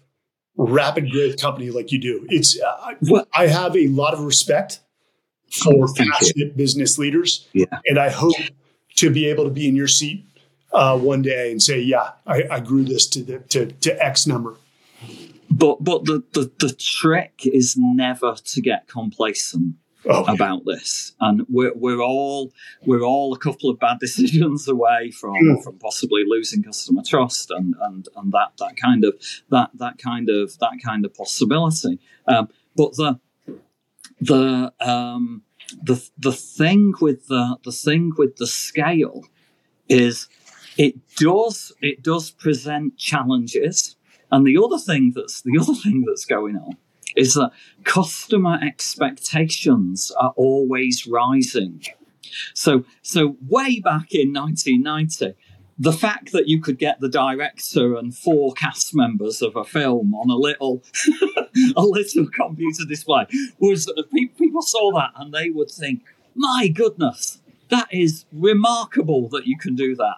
rapid 0.57 1.11
growth 1.11 1.41
company 1.41 1.71
like 1.71 1.93
you 1.93 1.99
do. 1.99 2.27
It's 2.29 2.59
uh, 2.61 3.19
I 3.35 3.49
have 3.49 3.77
a 3.77 3.89
lot 3.89 4.15
of 4.15 4.21
respect 4.21 4.81
for 5.51 5.89
passionate 5.95 6.57
business 6.57 6.99
leaders. 6.99 7.49
Yeah. 7.53 7.67
And 7.87 7.99
I 7.99 8.11
hope 8.11 8.35
to 8.97 9.11
be 9.11 9.27
able 9.27 9.45
to 9.45 9.51
be 9.51 9.69
in 9.69 9.77
your 9.77 9.89
seat 9.89 10.27
uh, 10.73 10.99
one 10.99 11.23
day 11.23 11.51
and 11.51 11.63
say, 11.63 11.81
yeah, 11.81 12.11
I, 12.27 12.45
I 12.51 12.61
grew 12.61 12.85
this 12.85 13.07
to 13.09 13.23
the 13.23 13.39
to, 13.39 13.67
to 13.67 14.05
X 14.05 14.27
number. 14.27 14.57
But 15.51 15.83
but 15.83 16.05
the, 16.05 16.23
the, 16.33 16.51
the 16.59 16.73
trick 16.73 17.41
is 17.45 17.75
never 17.77 18.35
to 18.35 18.61
get 18.61 18.87
complacent 18.87 19.77
oh, 20.07 20.25
about 20.25 20.63
yeah. 20.65 20.75
this. 20.75 21.13
And 21.21 21.47
we're 21.49 21.73
we're 21.75 22.03
all 22.03 22.53
we're 22.85 23.03
all 23.03 23.33
a 23.33 23.39
couple 23.39 23.71
of 23.71 23.79
bad 23.79 23.99
decisions 24.01 24.69
away 24.69 25.11
from 25.11 25.37
mm. 25.37 25.63
from 25.63 25.79
possibly 25.79 26.25
losing 26.27 26.63
customer 26.63 27.03
trust 27.07 27.51
and, 27.51 27.75
and 27.83 28.09
and 28.17 28.33
that 28.33 28.53
that 28.59 28.77
kind 28.77 29.05
of 29.05 29.15
that 29.51 29.71
that 29.75 29.99
kind 29.99 30.29
of 30.29 30.59
that 30.59 30.79
kind 30.85 31.05
of 31.05 31.15
possibility. 31.15 31.99
Um, 32.27 32.49
but 32.77 32.95
the 32.97 33.19
the 34.21 34.73
um, 34.81 35.43
the 35.83 36.07
the 36.19 36.33
thing 36.33 36.95
with 37.01 37.29
the 37.29 37.57
the 37.65 37.73
thing 37.73 38.13
with 38.17 38.37
the 38.37 38.47
scale 38.47 39.25
is 39.89 40.29
it 40.79 40.95
does 41.17 41.73
it 41.83 42.03
does 42.03 42.31
present 42.31 42.97
challenges, 42.97 43.97
and 44.31 44.47
the 44.47 44.57
other 44.57 44.79
thing 44.79 45.13
that's 45.15 45.43
the 45.43 45.59
other 45.61 45.75
thing 45.75 46.05
that's 46.07 46.25
going 46.25 46.57
on 46.57 46.77
is 47.17 47.35
that 47.35 47.51
customer 47.85 48.59
expectations 48.63 50.13
are 50.21 50.33
always 50.37 51.07
rising. 51.07 51.83
So, 52.55 52.85
so 53.03 53.37
way 53.49 53.81
back 53.81 54.15
in 54.15 54.33
1990, 54.33 55.35
the 55.79 55.93
fact 55.93 56.33
that 56.33 56.49
you 56.49 56.61
could 56.61 56.79
get 56.79 57.01
the 57.01 57.09
director 57.09 57.97
and 57.97 58.15
four 58.15 58.53
cast 58.53 58.95
members 58.95 59.43
of 59.43 59.57
a 59.57 59.65
film 59.65 60.15
on 60.15 60.29
a 60.31 60.37
little 60.37 60.83
a 61.77 61.83
little 61.83 62.27
computer 62.29 62.85
display 62.85 63.27
was 63.59 63.87
that 63.87 64.05
people 64.37 64.63
saw 64.63 64.93
that 64.93 65.11
and 65.17 65.33
they 65.33 65.51
would 65.51 65.71
think 65.71 66.03
my 66.35 66.69
goodness 66.69 67.41
that 67.69 67.89
is 67.93 68.25
remarkable 68.33 69.29
that 69.29 69.47
you 69.47 69.57
can 69.57 69.75
do 69.75 69.95
that 69.95 70.17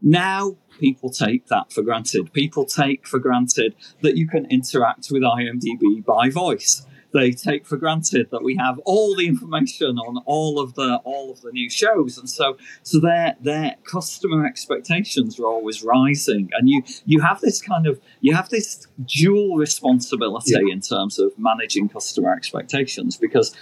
now 0.00 0.56
people 0.78 1.10
take 1.10 1.46
that 1.48 1.72
for 1.72 1.82
granted 1.82 2.32
people 2.32 2.64
take 2.64 3.06
for 3.06 3.18
granted 3.18 3.74
that 4.02 4.16
you 4.16 4.28
can 4.28 4.46
interact 4.46 5.08
with 5.10 5.22
imdb 5.22 6.04
by 6.04 6.28
voice 6.30 6.86
they 7.12 7.30
take 7.30 7.66
for 7.66 7.76
granted 7.76 8.28
that 8.30 8.42
we 8.42 8.54
have 8.56 8.78
all 8.80 9.16
the 9.16 9.26
information 9.26 9.98
on 9.98 10.22
all 10.26 10.60
of 10.60 10.74
the 10.74 10.96
all 11.04 11.32
of 11.32 11.40
the 11.40 11.50
new 11.52 11.68
shows 11.70 12.18
and 12.18 12.28
so 12.28 12.56
so 12.82 13.00
their 13.00 13.34
their 13.40 13.76
customer 13.84 14.46
expectations 14.46 15.40
are 15.40 15.46
always 15.46 15.82
rising 15.82 16.50
and 16.52 16.68
you 16.68 16.82
you 17.06 17.20
have 17.20 17.40
this 17.40 17.60
kind 17.60 17.86
of 17.86 18.00
you 18.20 18.34
have 18.34 18.48
this 18.50 18.86
dual 19.06 19.56
responsibility 19.56 20.52
yeah. 20.52 20.72
in 20.72 20.80
terms 20.80 21.18
of 21.18 21.32
managing 21.38 21.88
customer 21.88 22.32
expectations 22.32 23.16
because 23.16 23.54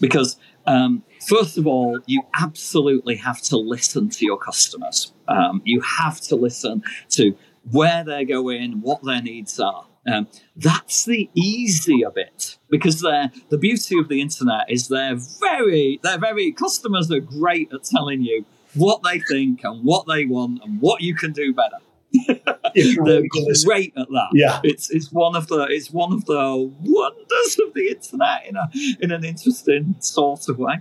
because 0.00 0.36
um, 0.66 1.02
first 1.26 1.58
of 1.58 1.66
all, 1.66 2.00
you 2.06 2.22
absolutely 2.34 3.16
have 3.16 3.40
to 3.42 3.56
listen 3.56 4.08
to 4.10 4.24
your 4.24 4.38
customers. 4.38 5.13
Um, 5.28 5.62
you 5.64 5.80
have 5.80 6.20
to 6.22 6.36
listen 6.36 6.82
to 7.10 7.36
where 7.70 8.04
they're 8.04 8.24
going, 8.24 8.80
what 8.80 9.02
their 9.02 9.22
needs 9.22 9.58
are. 9.58 9.86
Um, 10.06 10.28
that's 10.54 11.06
the 11.06 11.30
easier 11.34 12.10
bit 12.10 12.58
because 12.68 13.00
the 13.00 13.32
the 13.48 13.56
beauty 13.56 13.98
of 13.98 14.08
the 14.08 14.20
internet 14.20 14.66
is 14.68 14.88
they're 14.88 15.16
very 15.16 15.98
they're 16.02 16.18
very 16.18 16.52
customers 16.52 17.10
are 17.10 17.20
great 17.20 17.72
at 17.72 17.84
telling 17.84 18.20
you 18.20 18.44
what 18.74 19.02
they 19.02 19.20
think 19.20 19.64
and 19.64 19.82
what 19.82 20.06
they 20.06 20.26
want 20.26 20.62
and 20.62 20.80
what 20.80 21.00
you 21.00 21.14
can 21.14 21.32
do 21.32 21.54
better. 21.54 21.78
they're 22.26 23.22
great 23.64 23.94
at 23.96 24.08
that. 24.08 24.28
Yeah, 24.34 24.60
it's 24.62 24.90
it's 24.90 25.10
one 25.10 25.34
of 25.34 25.48
the 25.48 25.66
it's 25.70 25.90
one 25.90 26.12
of 26.12 26.26
the 26.26 26.70
wonders 26.82 27.58
of 27.66 27.72
the 27.74 27.88
internet 27.88 28.46
in 28.46 28.56
a 28.56 28.70
in 29.00 29.10
an 29.10 29.24
interesting 29.24 29.96
sort 30.00 30.48
of 30.48 30.58
way. 30.58 30.80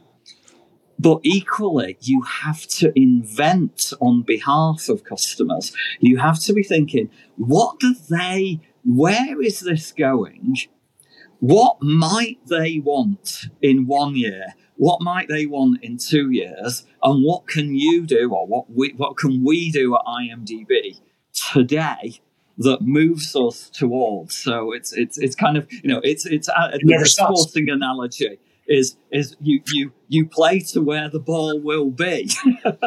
But 1.03 1.19
equally, 1.23 1.97
you 1.99 2.21
have 2.21 2.65
to 2.79 2.97
invent 2.97 3.91
on 3.99 4.21
behalf 4.21 4.87
of 4.87 5.03
customers. 5.03 5.73
You 5.99 6.17
have 6.17 6.39
to 6.43 6.53
be 6.53 6.63
thinking, 6.63 7.09
what 7.35 7.77
do 7.81 7.93
they 8.09 8.61
where 8.85 9.41
is 9.41 9.59
this 9.59 9.91
going? 9.91 10.57
What 11.39 11.77
might 11.81 12.39
they 12.47 12.79
want 12.79 13.47
in 13.61 13.85
one 13.85 14.15
year? 14.15 14.55
What 14.77 15.01
might 15.01 15.27
they 15.27 15.45
want 15.45 15.83
in 15.83 15.97
two 15.97 16.31
years? 16.31 16.85
And 17.01 17.23
what 17.25 17.47
can 17.47 17.75
you 17.75 18.05
do, 18.05 18.31
or 18.33 18.47
what 18.47 18.71
we, 18.71 18.93
what 18.95 19.17
can 19.17 19.43
we 19.43 19.71
do 19.71 19.95
at 19.95 20.01
IMDb 20.05 21.01
today 21.33 22.21
that 22.59 22.81
moves 22.81 23.35
us 23.35 23.69
towards? 23.69 24.37
So 24.37 24.71
it's 24.71 24.93
it's 24.93 25.17
it's 25.17 25.35
kind 25.35 25.57
of 25.57 25.69
you 25.69 25.89
know 25.89 25.99
it's 26.01 26.25
it's 26.25 26.47
a, 26.47 26.79
a 27.01 27.05
sporting 27.05 27.69
analogy 27.69 28.39
is 28.73 28.97
is 29.11 29.35
you 29.41 29.61
you 29.67 29.91
you 30.07 30.25
play 30.25 30.59
to 30.59 30.81
where 30.81 31.09
the 31.09 31.19
ball 31.19 31.59
will 31.59 31.89
be, 31.89 32.29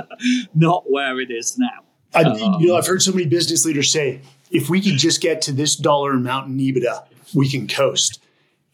not 0.55 0.91
where 0.91 1.20
it 1.20 1.30
is 1.30 1.57
now. 1.59 1.84
I, 2.14 2.22
um, 2.22 2.61
you 2.61 2.68
know, 2.68 2.76
I've 2.76 2.87
heard 2.87 3.03
so 3.03 3.12
many 3.12 3.26
business 3.26 3.64
leaders 3.64 3.93
say 3.93 4.20
if 4.51 4.70
we 4.70 4.80
could 4.80 4.99
just 4.99 5.20
get 5.20 5.43
to 5.43 5.53
this 5.53 5.76
dollar 5.76 6.12
amount 6.12 6.49
in 6.49 6.59
EBITDA, 6.59 7.05
we 7.34 7.49
can 7.49 7.68
coast. 7.68 8.22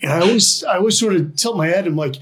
And 0.01 0.13
I 0.13 0.21
always, 0.21 0.65
I 0.65 0.77
always 0.79 0.99
sort 0.99 1.15
of 1.15 1.37
tilt 1.37 1.57
my 1.57 1.67
head. 1.67 1.87
I'm 1.87 1.97
like, 1.97 2.17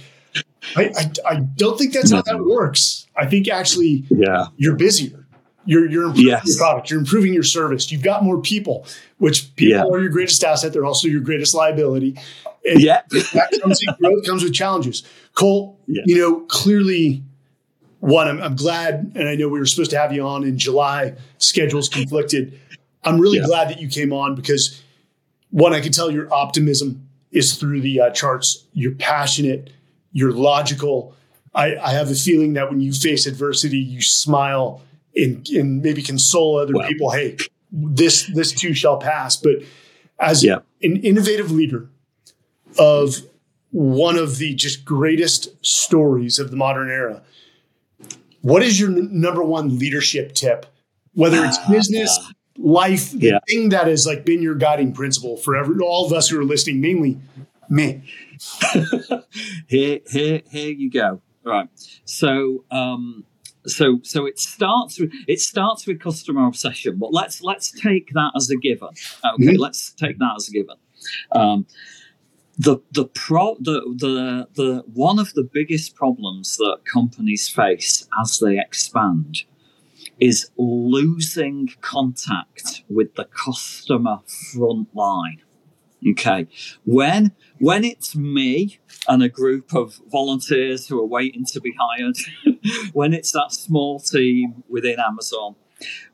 I, 0.76 0.91
I, 0.97 1.11
I 1.26 1.36
don't 1.57 1.78
think 1.78 1.93
that's 1.93 2.12
how 2.12 2.22
that 2.22 2.45
works. 2.45 3.07
I 3.16 3.26
think 3.26 3.49
actually, 3.49 4.05
yeah, 4.11 4.47
you're 4.57 4.76
busier. 4.76 5.26
You're 5.64 5.88
you're 5.88 6.05
improving 6.05 6.26
yes. 6.26 6.47
your 6.47 6.59
product. 6.59 6.91
You're 6.91 7.01
improving 7.01 7.34
your 7.34 7.43
service. 7.43 7.91
You've 7.91 8.03
got 8.03 8.22
more 8.22 8.41
people, 8.41 8.86
which 9.18 9.55
people 9.57 9.76
yeah. 9.76 9.84
are 9.84 10.01
your 10.01 10.11
greatest 10.11 10.43
asset. 10.43 10.72
They're 10.72 10.86
also 10.86 11.09
your 11.09 11.20
greatest 11.20 11.55
liability. 11.55 12.18
And 12.65 12.81
yeah, 12.81 13.03
that 13.11 13.59
comes 13.63 13.81
with 13.87 13.99
growth 13.99 14.27
comes 14.27 14.43
with 14.43 14.53
challenges. 14.53 15.03
Col, 15.35 15.79
yeah. 15.87 16.03
you 16.05 16.19
know 16.19 16.41
clearly 16.41 17.23
one, 18.01 18.29
I'm, 18.29 18.43
I'm, 18.43 18.57
glad, 18.57 19.13
and 19.15 19.29
I 19.29 19.35
know 19.35 19.49
we 19.49 19.59
were 19.59 19.67
supposed 19.67 19.91
to 19.91 19.99
have 19.99 20.13
you 20.13 20.27
on 20.27 20.43
in 20.43 20.59
July. 20.59 21.15
Schedules 21.37 21.89
conflicted. 21.89 22.59
I'm 23.05 23.21
really 23.21 23.39
yeah. 23.39 23.45
glad 23.45 23.69
that 23.69 23.81
you 23.81 23.89
came 23.89 24.13
on 24.13 24.35
because 24.35 24.83
one, 25.51 25.75
I 25.75 25.81
can 25.81 25.93
tell 25.93 26.11
your 26.11 26.33
optimism 26.33 27.09
is 27.31 27.57
through 27.57 27.83
the 27.83 28.01
uh, 28.01 28.11
charts. 28.11 28.65
You're 28.73 28.95
passionate, 28.95 29.71
you're 30.13 30.33
logical. 30.33 31.15
I, 31.55 31.77
I, 31.77 31.91
have 31.91 32.11
a 32.11 32.15
feeling 32.15 32.55
that 32.55 32.71
when 32.71 32.81
you 32.81 32.93
face 32.93 33.27
adversity, 33.27 33.79
you 33.79 34.01
smile 34.01 34.83
and, 35.15 35.47
and 35.49 35.83
maybe 35.83 36.03
console 36.03 36.59
other 36.59 36.75
wow. 36.75 36.89
people. 36.89 37.11
Hey, 37.11 37.37
this 37.73 38.27
this 38.27 38.53
too 38.53 38.73
shall 38.73 38.99
pass. 38.99 39.37
But 39.37 39.57
as 40.19 40.45
yeah. 40.45 40.59
an 40.83 40.97
innovative 40.99 41.51
leader 41.51 41.89
of 42.79 43.16
one 43.71 44.16
of 44.16 44.39
the 44.39 44.55
just 44.55 44.85
greatest 44.85 45.49
stories 45.64 46.39
of 46.39 46.51
the 46.51 46.57
modern 46.57 46.91
era, 46.91 47.23
what 48.43 48.62
is 48.62 48.81
your 48.81 48.91
n- 48.91 49.09
number 49.12 49.43
one 49.43 49.79
leadership 49.79 50.35
tip? 50.35 50.66
Whether 51.14 51.45
it's 51.45 51.59
ah, 51.59 51.71
business, 51.71 52.18
uh, 52.21 52.33
life, 52.59 53.11
the 53.11 53.29
yeah. 53.29 53.39
thing 53.49 53.71
that 53.71 53.87
has 53.87 54.07
like 54.07 54.25
been 54.25 54.43
your 54.43 54.55
guiding 54.55 54.93
principle 54.93 55.37
for 55.37 55.57
every, 55.57 55.79
all 55.81 56.07
of 56.07 56.12
us 56.12 56.29
who 56.29 56.39
are 56.41 56.45
listening, 56.45 56.81
mainly 56.81 57.18
me. 57.68 58.03
here, 59.66 60.01
here, 60.09 60.43
here 60.51 60.73
you 60.73 60.91
go. 60.91 61.21
Right. 61.45 61.68
So, 62.05 62.64
um, 62.71 63.25
so, 63.66 64.01
so 64.03 64.27
it 64.27 64.39
starts 64.39 64.99
with 64.99 65.12
it 65.27 65.41
starts 65.41 65.87
with 65.87 66.01
customer 66.01 66.47
obsession, 66.47 66.97
but 66.97 67.12
let's 67.12 67.43
let's 67.43 67.71
take 67.71 68.11
that 68.14 68.33
as 68.37 68.51
a 68.51 68.57
given. 68.57 68.89
Okay, 68.89 69.45
mm-hmm. 69.45 69.57
let's 69.61 69.93
take 69.93 70.18
that 70.18 70.33
as 70.37 70.49
a 70.49 70.53
given. 70.53 70.77
Um, 71.33 71.66
the 72.61 72.79
the 72.93 73.07
pro 73.07 73.57
the, 73.59 73.81
the 73.97 74.49
the 74.55 74.85
one 74.93 75.19
of 75.19 75.33
the 75.33 75.49
biggest 75.51 75.97
problems 75.97 76.59
that 76.59 76.81
companies 76.85 77.49
face 77.49 78.07
as 78.23 78.39
they 78.39 78.59
expand 78.61 79.45
is 80.21 80.51
losing 80.59 81.71
contact 81.81 82.83
with 82.91 83.15
the 83.15 83.25
customer 83.25 84.19
front 84.53 84.95
line. 84.95 85.41
Okay. 86.11 86.49
When 86.85 87.33
when 87.59 87.83
it's 87.83 88.15
me 88.15 88.79
and 89.09 89.23
a 89.23 89.31
group 89.31 89.75
of 89.75 89.99
volunteers 90.11 90.87
who 90.87 91.01
are 91.01 91.07
waiting 91.07 91.47
to 91.47 91.61
be 91.63 91.75
hired, 91.81 92.17
when 92.93 93.15
it's 93.15 93.33
that 93.33 93.53
small 93.53 94.01
team 94.01 94.65
within 94.69 95.01
Amazon, 95.01 95.57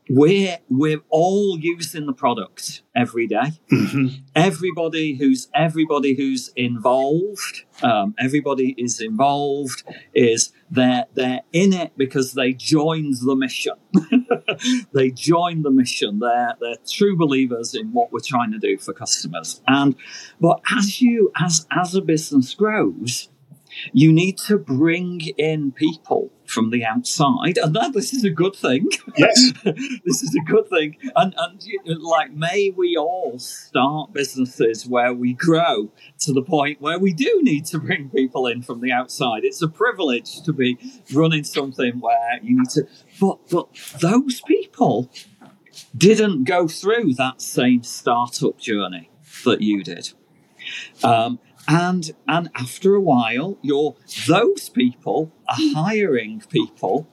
we're 0.09 0.57
we're 0.69 1.01
all 1.09 1.57
using 1.59 2.05
the 2.05 2.13
product 2.13 2.81
every 2.95 3.27
day. 3.27 3.59
Mm-hmm. 3.71 4.07
Everybody 4.35 5.15
who's 5.15 5.49
everybody 5.53 6.15
who's 6.15 6.49
involved, 6.55 7.63
um, 7.81 8.15
everybody 8.17 8.73
is 8.77 9.01
involved. 9.01 9.83
Is 10.13 10.53
they're 10.71 11.05
they're 11.13 11.41
in 11.51 11.73
it 11.73 11.93
because 11.97 12.33
they 12.33 12.53
joined 12.53 13.15
the 13.21 13.35
mission. 13.35 13.73
they 14.93 15.11
joined 15.11 15.65
the 15.65 15.71
mission. 15.71 16.19
They're 16.19 16.55
they're 16.59 16.77
true 16.87 17.17
believers 17.17 17.75
in 17.75 17.91
what 17.91 18.11
we're 18.11 18.19
trying 18.19 18.51
to 18.51 18.59
do 18.59 18.77
for 18.77 18.93
customers. 18.93 19.61
And 19.67 19.95
but 20.39 20.61
as 20.75 21.01
you 21.01 21.31
as 21.39 21.67
as 21.71 21.95
a 21.95 22.01
business 22.01 22.53
grows, 22.53 23.29
you 23.93 24.11
need 24.11 24.37
to 24.39 24.57
bring 24.57 25.21
in 25.37 25.71
people 25.71 26.31
from 26.45 26.69
the 26.69 26.85
outside, 26.85 27.57
and 27.57 27.75
that 27.75 27.93
this 27.93 28.13
is 28.13 28.23
a 28.23 28.29
good 28.29 28.55
thing. 28.55 28.87
Yes, 29.17 29.51
this 29.63 30.23
is 30.23 30.35
a 30.35 30.43
good 30.45 30.69
thing. 30.69 30.97
And 31.15 31.35
and 31.37 32.01
like, 32.01 32.31
may 32.31 32.73
we 32.75 32.95
all 32.95 33.37
start 33.39 34.13
businesses 34.13 34.87
where 34.87 35.13
we 35.13 35.33
grow 35.33 35.91
to 36.19 36.33
the 36.33 36.41
point 36.41 36.81
where 36.81 36.99
we 36.99 37.13
do 37.13 37.39
need 37.41 37.65
to 37.67 37.79
bring 37.79 38.09
people 38.09 38.47
in 38.47 38.61
from 38.61 38.81
the 38.81 38.91
outside. 38.91 39.43
It's 39.43 39.61
a 39.61 39.67
privilege 39.67 40.41
to 40.43 40.53
be 40.53 40.77
running 41.13 41.43
something 41.43 41.99
where 41.99 42.39
you 42.41 42.59
need 42.59 42.69
to, 42.71 42.87
but 43.19 43.39
but 43.49 43.67
those 43.99 44.41
people 44.41 45.11
didn't 45.95 46.45
go 46.45 46.67
through 46.67 47.13
that 47.15 47.41
same 47.41 47.83
startup 47.83 48.57
journey 48.57 49.09
that 49.45 49.61
you 49.61 49.83
did. 49.83 50.11
Um, 51.03 51.39
and 51.67 52.11
and 52.27 52.49
after 52.55 52.95
a 52.95 53.01
while 53.01 53.57
you're 53.61 53.95
those 54.27 54.69
people 54.69 55.31
are 55.47 55.55
hiring 55.73 56.41
people 56.49 57.07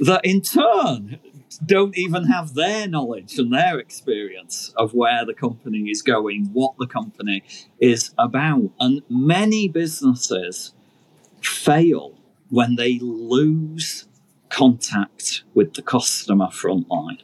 that 0.00 0.24
in 0.24 0.40
turn 0.40 1.20
don't 1.64 1.96
even 1.96 2.24
have 2.24 2.54
their 2.54 2.88
knowledge 2.88 3.38
and 3.38 3.52
their 3.52 3.78
experience 3.78 4.72
of 4.76 4.94
where 4.94 5.24
the 5.24 5.34
company 5.34 5.90
is 5.90 6.02
going 6.02 6.46
what 6.52 6.74
the 6.78 6.86
company 6.86 7.42
is 7.78 8.14
about. 8.18 8.70
And 8.78 9.02
many 9.08 9.68
businesses 9.68 10.74
fail 11.42 12.18
when 12.48 12.76
they 12.76 12.98
lose 13.00 14.06
contact 14.48 15.44
with 15.54 15.74
the 15.74 15.82
customer 15.82 16.46
frontline 16.46 17.22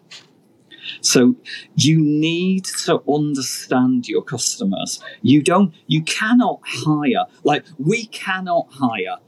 So 1.06 1.36
you 1.76 2.00
need 2.00 2.64
to 2.84 3.00
understand 3.08 4.08
your 4.08 4.22
customers. 4.22 5.00
You 5.22 5.40
don't, 5.40 5.72
you 5.86 6.02
cannot 6.02 6.60
hire, 6.64 7.26
like 7.44 7.64
we 7.78 8.06
cannot 8.06 8.66
hire 8.70 9.18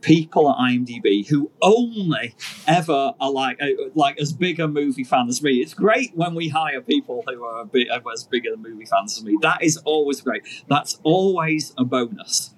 people 0.00 0.48
at 0.48 0.56
IMDb 0.58 1.26
who 1.28 1.50
only 1.60 2.36
ever 2.68 3.14
are 3.20 3.30
like 3.32 3.60
uh, 3.60 3.66
like 3.96 4.20
as 4.20 4.32
big 4.32 4.60
a 4.60 4.68
movie 4.68 5.02
fan 5.02 5.26
as 5.28 5.42
me. 5.42 5.56
It's 5.56 5.74
great 5.74 6.12
when 6.14 6.36
we 6.36 6.50
hire 6.50 6.80
people 6.80 7.24
who 7.26 7.44
are 7.44 7.64
bit 7.64 7.88
as 7.90 8.24
big 8.24 8.46
a 8.46 8.56
movie 8.56 8.86
fans 8.86 9.18
as 9.18 9.24
me. 9.24 9.36
That 9.42 9.62
is 9.62 9.76
always 9.78 10.20
great. 10.20 10.42
That's 10.68 11.00
always 11.02 11.74
a 11.76 11.84
bonus. 11.84 12.54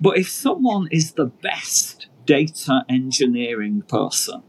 But 0.00 0.16
if 0.16 0.30
someone 0.30 0.88
is 0.90 1.12
the 1.12 1.26
best 1.26 2.06
data 2.24 2.84
engineering 2.88 3.82
person, 3.82 4.42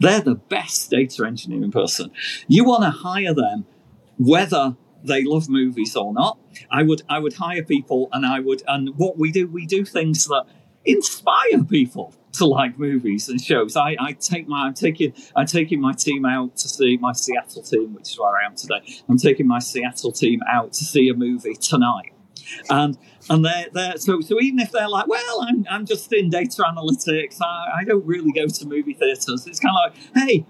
they're 0.00 0.20
the 0.20 0.34
best 0.34 0.90
data 0.90 1.24
engineering 1.26 1.70
person. 1.70 2.10
You 2.48 2.64
want 2.64 2.82
to 2.82 2.90
hire 2.90 3.34
them 3.34 3.66
whether 4.18 4.76
they 5.04 5.24
love 5.24 5.48
movies 5.48 5.94
or 5.96 6.12
not. 6.12 6.38
I 6.70 6.82
would 6.82 7.02
I 7.08 7.18
would 7.18 7.34
hire 7.34 7.62
people 7.62 8.08
and 8.12 8.26
I 8.26 8.40
would 8.40 8.62
and 8.66 8.96
what 8.96 9.18
we 9.18 9.30
do 9.30 9.46
we 9.46 9.66
do 9.66 9.84
things 9.84 10.26
that 10.26 10.44
inspire 10.84 11.64
people 11.64 12.14
to 12.32 12.46
like 12.46 12.78
movies 12.78 13.28
and 13.28 13.40
shows. 13.40 13.76
I, 13.76 13.96
I 13.98 14.12
take 14.12 14.48
my 14.48 14.66
I'm 14.66 14.74
taking 14.74 15.14
I'm 15.36 15.46
taking 15.46 15.80
my 15.80 15.92
team 15.92 16.24
out 16.24 16.56
to 16.58 16.68
see 16.68 16.96
my 16.96 17.12
Seattle 17.12 17.62
team, 17.62 17.94
which 17.94 18.12
is 18.12 18.18
where 18.18 18.36
I 18.40 18.46
am 18.46 18.56
today. 18.56 18.80
I'm 19.08 19.18
taking 19.18 19.46
my 19.46 19.58
Seattle 19.58 20.12
team 20.12 20.40
out 20.48 20.72
to 20.74 20.84
see 20.84 21.08
a 21.08 21.14
movie 21.14 21.54
tonight. 21.54 22.12
And 22.68 22.98
and 23.28 23.44
they're, 23.44 23.66
they're 23.72 23.96
so 23.98 24.20
so 24.20 24.40
even 24.40 24.60
if 24.60 24.72
they're 24.72 24.88
like, 24.88 25.06
well, 25.06 25.46
I'm 25.48 25.66
I'm 25.70 25.86
just 25.86 26.12
in 26.12 26.30
data 26.30 26.62
analytics, 26.62 27.38
I, 27.42 27.80
I 27.80 27.84
don't 27.84 28.04
really 28.04 28.32
go 28.32 28.46
to 28.46 28.66
movie 28.66 28.94
theaters. 28.94 29.46
It's 29.46 29.60
kind 29.60 29.76
of 29.76 29.92
like, 29.92 30.26
hey, 30.26 30.46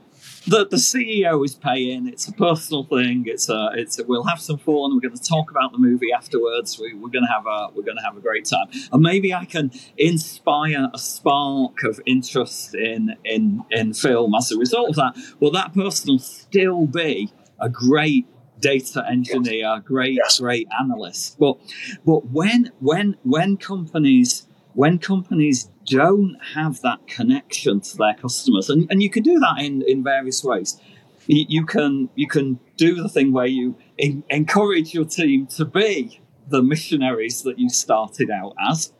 the, 0.46 0.66
the 0.66 0.76
CEO 0.76 1.44
is 1.44 1.54
paying. 1.54 2.08
It's 2.08 2.26
a 2.28 2.32
personal 2.32 2.84
thing. 2.84 3.24
It's 3.26 3.48
a, 3.48 3.70
it's 3.74 3.98
a, 3.98 4.04
we'll 4.04 4.24
have 4.24 4.40
some 4.40 4.58
fun. 4.58 4.94
We're 4.94 5.00
going 5.00 5.16
to 5.16 5.22
talk 5.22 5.50
about 5.50 5.72
the 5.72 5.78
movie 5.78 6.12
afterwards. 6.12 6.78
We, 6.78 6.94
we're 6.94 7.10
going 7.10 7.26
to 7.26 7.32
have 7.32 7.46
a 7.46 7.68
we're 7.74 7.84
going 7.84 7.98
to 7.98 8.02
have 8.02 8.16
a 8.16 8.20
great 8.20 8.46
time. 8.46 8.66
And 8.92 9.02
maybe 9.02 9.34
I 9.34 9.44
can 9.44 9.70
inspire 9.96 10.88
a 10.92 10.98
spark 10.98 11.82
of 11.84 12.00
interest 12.06 12.74
in 12.74 13.16
in 13.24 13.64
in 13.70 13.92
film 13.92 14.34
as 14.34 14.50
a 14.50 14.58
result 14.58 14.90
of 14.90 14.96
that. 14.96 15.16
Well, 15.40 15.50
that 15.52 15.74
person 15.74 16.12
will 16.12 16.18
still 16.18 16.86
be 16.86 17.30
a 17.60 17.68
great 17.68 18.26
data 18.60 19.04
engineer, 19.08 19.82
great 19.84 20.18
yes. 20.22 20.38
great 20.38 20.68
analyst. 20.78 21.38
But 21.38 21.58
but 22.04 22.26
when 22.26 22.70
when 22.80 23.16
when 23.22 23.56
companies 23.56 24.46
when 24.74 24.98
companies 24.98 25.68
don't 25.86 26.36
have 26.54 26.80
that 26.82 27.06
connection 27.06 27.80
to 27.80 27.96
their 27.96 28.14
customers, 28.14 28.70
and, 28.70 28.86
and 28.90 29.02
you 29.02 29.10
can 29.10 29.22
do 29.22 29.38
that 29.40 29.56
in, 29.58 29.82
in 29.82 30.04
various 30.04 30.44
ways. 30.44 30.80
You, 31.26 31.44
you 31.48 31.66
can 31.66 32.08
you 32.14 32.28
can 32.28 32.58
do 32.76 32.94
the 32.94 33.08
thing 33.08 33.32
where 33.32 33.46
you 33.46 33.76
in, 33.98 34.24
encourage 34.30 34.94
your 34.94 35.04
team 35.04 35.46
to 35.58 35.64
be 35.64 36.20
the 36.48 36.62
missionaries 36.62 37.42
that 37.42 37.58
you 37.58 37.68
started 37.68 38.30
out 38.30 38.54
as, 38.70 38.92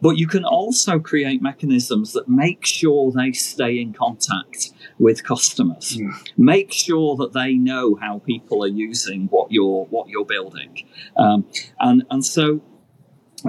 but 0.00 0.16
you 0.16 0.26
can 0.26 0.44
also 0.44 0.98
create 0.98 1.42
mechanisms 1.42 2.12
that 2.12 2.28
make 2.28 2.64
sure 2.64 3.12
they 3.12 3.32
stay 3.32 3.78
in 3.78 3.92
contact 3.92 4.72
with 4.98 5.24
customers. 5.24 5.96
Mm. 5.96 6.12
Make 6.36 6.72
sure 6.72 7.16
that 7.16 7.32
they 7.32 7.54
know 7.54 7.94
how 7.96 8.20
people 8.20 8.64
are 8.64 8.68
using 8.68 9.26
what 9.28 9.52
you're 9.52 9.84
what 9.86 10.08
you're 10.08 10.24
building, 10.24 10.84
um, 11.16 11.46
and 11.80 12.04
and 12.10 12.24
so 12.24 12.62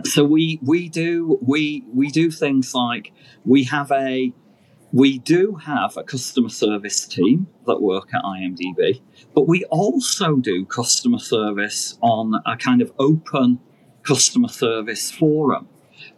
so 0.04 0.24
we 0.24 0.60
we 0.62 0.90
do 0.90 1.40
we 1.42 1.84
we 1.94 2.10
do 2.10 2.30
things 2.32 2.74
like 2.74 3.12
we 3.46 3.64
have 3.66 3.92
a 3.92 4.34
we 4.94 5.20
do 5.20 5.56
have 5.56 5.98
a 5.98 6.04
customer 6.04 6.50
service 6.50 7.06
team 7.06 7.48
that 7.66 7.82
work 7.82 8.14
at 8.14 8.24
IMDb, 8.24 9.02
but 9.36 9.48
we 9.48 9.66
also 9.66 10.38
do 10.38 10.66
customer 10.66 11.20
service 11.20 11.98
on 12.02 12.42
a 12.46 12.56
kind 12.56 12.82
of 12.82 12.94
open 12.98 13.60
customer 14.04 14.48
service 14.48 15.12
forum 15.12 15.68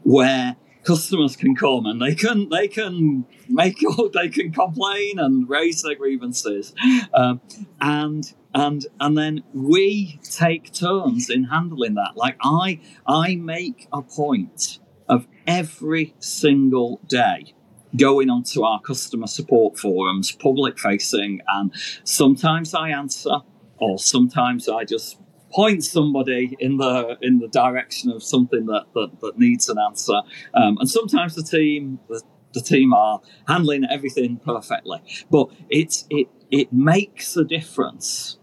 where 0.04 0.56
customers 0.84 1.36
can 1.36 1.56
come 1.56 1.86
and 1.86 2.02
they 2.02 2.16
can 2.16 2.50
they 2.50 2.68
can 2.68 3.26
make 3.48 3.80
they 4.14 4.30
can 4.30 4.52
complain 4.52 5.20
and 5.20 5.50
raise 5.50 5.82
their 5.82 5.96
grievances. 5.96 6.74
Um, 7.14 7.42
and 7.80 8.34
and 8.54 8.86
and 9.00 9.18
then 9.18 9.44
we 9.54 10.20
take 10.24 10.74
turns 10.74 11.30
in 11.30 11.46
handling 11.46 11.96
that. 11.96 12.14
Like 12.16 12.38
i 12.44 12.80
i 13.06 13.36
make 13.36 13.88
a 13.92 14.02
point 14.02 14.80
of 15.08 15.28
every 15.46 16.16
single 16.20 17.02
day 17.08 17.54
going 17.98 18.30
onto 18.30 18.64
our 18.64 18.80
customer 18.82 19.28
support 19.28 19.78
forums 19.78 20.32
public 20.32 20.78
facing 20.78 21.42
and 21.48 21.74
sometimes 22.04 22.76
i 22.76 22.90
answer 22.90 23.38
or 23.80 23.98
sometimes 23.98 24.70
i 24.70 24.84
just 24.84 25.18
point 25.52 25.84
somebody 25.84 26.56
in 26.60 26.78
the 26.78 27.18
in 27.22 27.40
the 27.40 27.48
direction 27.48 28.12
of 28.12 28.24
something 28.24 28.66
that 28.68 28.86
that, 28.94 29.20
that 29.22 29.38
needs 29.38 29.70
an 29.70 29.78
answer. 29.78 30.22
Um, 30.54 30.78
and 30.80 30.90
sometimes 30.90 31.36
the 31.36 31.44
team 31.44 32.00
the, 32.08 32.22
the 32.54 32.62
team 32.62 32.94
are 32.94 33.22
handling 33.48 33.86
everything 33.90 34.38
perfectly 34.38 35.00
but 35.30 35.50
it's 35.70 36.06
it 36.10 36.28
it 36.52 36.74
makes 36.74 37.38
a 37.38 37.44
difference 37.44 38.38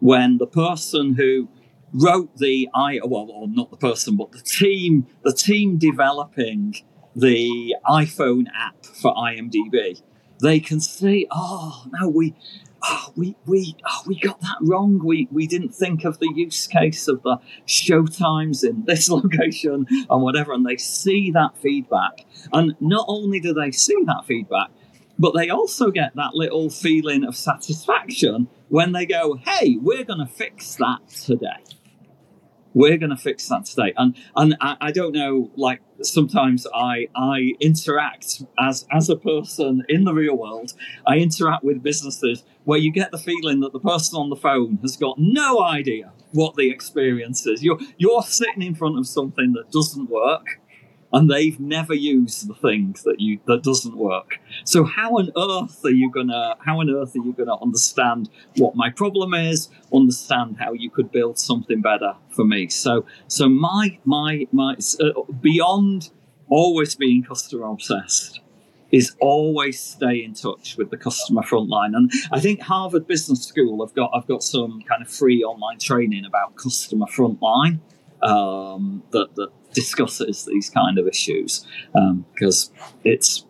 when 0.00 0.38
the 0.38 0.46
person 0.46 1.14
who 1.14 1.48
wrote 1.92 2.36
the 2.36 2.68
i 2.74 3.00
well 3.04 3.30
or 3.30 3.48
not 3.48 3.70
the 3.70 3.76
person 3.76 4.16
but 4.16 4.32
the 4.32 4.40
team 4.40 5.06
the 5.24 5.32
team 5.32 5.78
developing 5.78 6.74
the 7.14 7.74
iphone 7.88 8.44
app 8.54 8.84
for 8.84 9.14
imdb 9.14 10.02
they 10.42 10.60
can 10.60 10.80
see 10.80 11.26
oh 11.30 11.86
no 11.92 12.08
we 12.08 12.34
oh, 12.88 13.12
we 13.16 13.36
we 13.46 13.76
oh, 13.86 14.02
we 14.06 14.18
got 14.18 14.40
that 14.40 14.56
wrong 14.62 15.00
we 15.04 15.28
we 15.30 15.46
didn't 15.46 15.74
think 15.74 16.04
of 16.04 16.18
the 16.18 16.32
use 16.34 16.66
case 16.66 17.08
of 17.08 17.22
the 17.22 17.38
show 17.64 18.06
times 18.06 18.62
in 18.64 18.84
this 18.86 19.08
location 19.18 19.86
and 19.90 20.22
whatever 20.22 20.52
and 20.52 20.66
they 20.66 20.76
see 20.76 21.30
that 21.30 21.56
feedback 21.58 22.24
and 22.52 22.74
not 22.80 23.04
only 23.08 23.40
do 23.40 23.52
they 23.52 23.70
see 23.70 23.96
that 24.06 24.24
feedback 24.26 24.70
but 25.18 25.34
they 25.34 25.48
also 25.48 25.90
get 25.90 26.14
that 26.16 26.34
little 26.34 26.68
feeling 26.68 27.24
of 27.24 27.36
satisfaction 27.36 28.48
when 28.68 28.92
they 28.92 29.06
go, 29.06 29.34
hey, 29.34 29.76
we're 29.80 30.04
going 30.04 30.18
to 30.18 30.26
fix 30.26 30.74
that 30.76 31.08
today. 31.08 31.62
We're 32.76 32.98
going 32.98 33.08
to 33.08 33.16
fix 33.16 33.48
that 33.48 33.64
today. 33.64 33.94
And, 33.96 34.14
and 34.36 34.54
I, 34.60 34.76
I, 34.82 34.92
don't 34.92 35.12
know, 35.12 35.50
like 35.56 35.80
sometimes 36.02 36.66
I, 36.74 37.08
I 37.16 37.54
interact 37.58 38.42
as, 38.58 38.86
as 38.92 39.08
a 39.08 39.16
person 39.16 39.82
in 39.88 40.04
the 40.04 40.12
real 40.12 40.36
world, 40.36 40.74
I 41.06 41.16
interact 41.16 41.64
with 41.64 41.82
businesses 41.82 42.44
where 42.64 42.78
you 42.78 42.92
get 42.92 43.12
the 43.12 43.18
feeling 43.18 43.60
that 43.60 43.72
the 43.72 43.80
person 43.80 44.18
on 44.18 44.28
the 44.28 44.36
phone 44.36 44.78
has 44.82 44.98
got 44.98 45.16
no 45.18 45.62
idea 45.62 46.12
what 46.32 46.56
the 46.56 46.68
experience 46.70 47.46
is. 47.46 47.62
You're, 47.62 47.78
you're 47.96 48.20
sitting 48.20 48.60
in 48.60 48.74
front 48.74 48.98
of 48.98 49.06
something 49.06 49.54
that 49.54 49.72
doesn't 49.72 50.10
work 50.10 50.60
and 51.16 51.30
they've 51.30 51.58
never 51.58 51.94
used 51.94 52.46
the 52.46 52.54
thing 52.54 52.94
that 53.06 53.18
you 53.20 53.40
that 53.46 53.62
doesn't 53.62 53.96
work. 53.96 54.38
So 54.64 54.84
how 54.84 55.12
on 55.12 55.30
earth 55.34 55.82
are 55.82 55.90
you 56.02 56.10
gonna 56.10 56.56
how 56.60 56.80
on 56.80 56.90
earth 56.90 57.16
are 57.16 57.24
you 57.24 57.32
gonna 57.32 57.58
understand 57.60 58.28
what 58.56 58.76
my 58.76 58.90
problem 58.90 59.32
is? 59.32 59.70
Understand 59.94 60.58
how 60.58 60.74
you 60.74 60.90
could 60.90 61.10
build 61.10 61.38
something 61.38 61.80
better 61.80 62.14
for 62.28 62.44
me. 62.44 62.68
So 62.68 63.06
so 63.28 63.48
my 63.48 63.98
my 64.04 64.46
my 64.52 64.76
uh, 65.00 65.22
beyond 65.40 66.10
always 66.48 66.94
being 66.94 67.22
customer 67.22 67.66
obsessed 67.66 68.40
is 68.92 69.16
always 69.18 69.80
stay 69.80 70.22
in 70.22 70.34
touch 70.34 70.76
with 70.76 70.90
the 70.90 70.98
customer 70.98 71.42
frontline. 71.42 71.96
And 71.96 72.12
I 72.30 72.40
think 72.40 72.60
Harvard 72.60 73.06
Business 73.06 73.42
School 73.42 73.84
have 73.84 73.94
got 73.94 74.10
I've 74.14 74.26
got 74.26 74.42
some 74.42 74.82
kind 74.82 75.00
of 75.00 75.08
free 75.08 75.42
online 75.42 75.78
training 75.78 76.26
about 76.26 76.56
customer 76.56 77.06
frontline 77.06 77.80
um, 78.22 79.02
that 79.12 79.34
that 79.36 79.50
discusses 79.76 80.46
these 80.46 80.70
kind 80.70 80.98
of 80.98 81.06
issues 81.06 81.64
because 82.32 82.70
um, 82.70 82.94
it's 83.04 83.44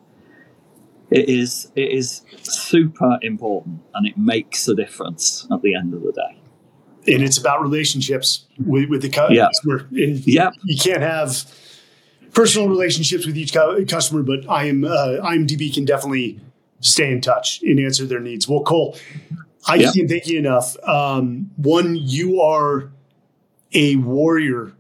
it 1.11 1.29
is 1.29 1.71
it 1.77 1.93
is 1.93 2.23
super 2.43 3.19
important 3.23 3.81
and 3.95 4.07
it 4.07 4.19
makes 4.19 4.67
a 4.67 4.75
difference 4.75 5.47
at 5.53 5.63
the 5.63 5.75
end 5.75 5.95
of 5.95 6.03
the 6.03 6.13
day. 6.13 6.43
And 7.15 7.23
it's 7.23 7.39
about 7.39 7.63
relationships 7.63 8.47
with, 8.59 8.91
with 8.91 9.03
the 9.03 9.09
customer. 9.09 9.87
Yeah. 9.93 10.15
yeah. 10.25 10.51
You 10.65 10.77
can't 10.77 11.03
have 11.03 11.45
personal 12.35 12.69
relationships 12.69 13.25
with 13.25 13.37
each 13.37 13.55
customer, 13.89 14.25
but 14.25 14.51
I 14.51 14.65
am 14.65 14.85
uh, 14.85 15.23
IMDb 15.23 15.73
can 15.73 15.85
definitely 15.85 16.41
stay 16.81 17.13
in 17.13 17.21
touch 17.21 17.63
and 17.63 17.79
answer 17.79 18.05
their 18.07 18.19
needs. 18.19 18.49
Well, 18.49 18.65
Col, 18.65 18.97
I 19.69 19.77
yep. 19.77 19.95
can't 19.95 20.11
thank 20.11 20.27
you 20.27 20.41
enough. 20.41 20.77
Um, 20.83 21.53
one, 21.57 21.95
you 21.95 22.41
are 22.41 22.91
a 23.73 23.95
warrior 23.97 24.73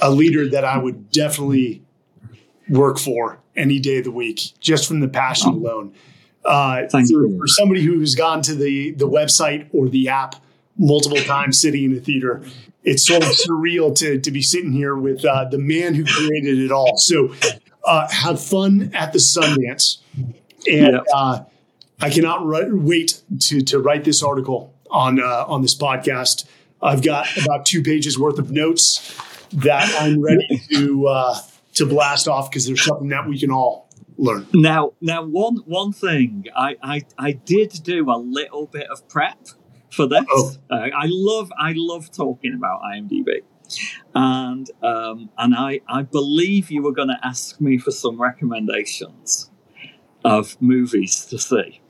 a 0.00 0.10
leader 0.10 0.48
that 0.48 0.64
I 0.64 0.78
would 0.78 1.10
definitely 1.10 1.82
work 2.68 2.98
for 2.98 3.40
any 3.56 3.78
day 3.78 3.98
of 3.98 4.04
the 4.04 4.10
week, 4.10 4.52
just 4.60 4.86
from 4.86 5.00
the 5.00 5.08
passion 5.08 5.50
alone. 5.50 5.94
Uh, 6.44 6.88
for, 6.88 7.02
for, 7.02 7.46
somebody 7.46 7.82
who's 7.82 8.14
gone 8.14 8.40
to 8.40 8.54
the 8.54 8.92
the 8.92 9.06
website 9.06 9.68
or 9.74 9.90
the 9.90 10.08
app 10.08 10.36
multiple 10.78 11.18
times, 11.18 11.60
sitting 11.60 11.84
in 11.84 11.94
the 11.94 12.00
theater, 12.00 12.42
it's 12.82 13.06
sort 13.06 13.22
of 13.22 13.28
surreal 13.28 13.94
to 13.94 14.18
to 14.18 14.30
be 14.30 14.40
sitting 14.40 14.72
here 14.72 14.96
with 14.96 15.22
uh, 15.24 15.44
the 15.44 15.58
man 15.58 15.94
who 15.94 16.04
created 16.04 16.58
it 16.58 16.72
all. 16.72 16.96
So, 16.96 17.34
uh, 17.84 18.08
have 18.08 18.42
fun 18.42 18.90
at 18.94 19.12
the 19.12 19.18
Sundance, 19.18 19.98
and 20.66 21.00
uh, 21.12 21.44
I 22.00 22.10
cannot 22.10 22.46
wait 22.46 23.22
to 23.40 23.60
to 23.60 23.78
write 23.78 24.04
this 24.04 24.22
article 24.22 24.72
on 24.90 25.20
uh, 25.20 25.44
on 25.46 25.60
this 25.60 25.74
podcast. 25.74 26.46
I've 26.80 27.02
got 27.02 27.26
about 27.36 27.66
two 27.66 27.82
pages 27.82 28.18
worth 28.18 28.38
of 28.38 28.50
notes 28.50 29.14
that 29.52 29.94
I'm 30.00 30.20
ready 30.20 30.62
to 30.72 31.06
uh, 31.06 31.38
to 31.74 31.86
blast 31.86 32.28
off 32.28 32.50
because 32.50 32.66
there's 32.66 32.84
something 32.84 33.08
that 33.08 33.28
we 33.28 33.38
can 33.38 33.50
all 33.50 33.88
learn. 34.16 34.46
Now, 34.52 34.92
now 35.00 35.24
one 35.24 35.56
one 35.66 35.92
thing 35.92 36.46
I 36.54 36.76
I, 36.82 37.02
I 37.18 37.32
did 37.32 37.80
do 37.82 38.10
a 38.10 38.18
little 38.18 38.66
bit 38.66 38.88
of 38.88 39.08
prep 39.08 39.48
for 39.90 40.06
this. 40.06 40.24
Oh. 40.30 40.54
Uh, 40.70 40.88
I 40.94 41.06
love 41.08 41.52
I 41.58 41.74
love 41.76 42.10
talking 42.12 42.54
about 42.54 42.82
IMDb, 42.82 43.42
and 44.14 44.70
um, 44.82 45.30
and 45.38 45.54
I 45.54 45.80
I 45.88 46.02
believe 46.02 46.70
you 46.70 46.82
were 46.82 46.92
going 46.92 47.08
to 47.08 47.18
ask 47.22 47.60
me 47.60 47.78
for 47.78 47.90
some 47.90 48.20
recommendations 48.20 49.50
of 50.24 50.60
movies 50.60 51.24
to 51.26 51.38
see. 51.38 51.80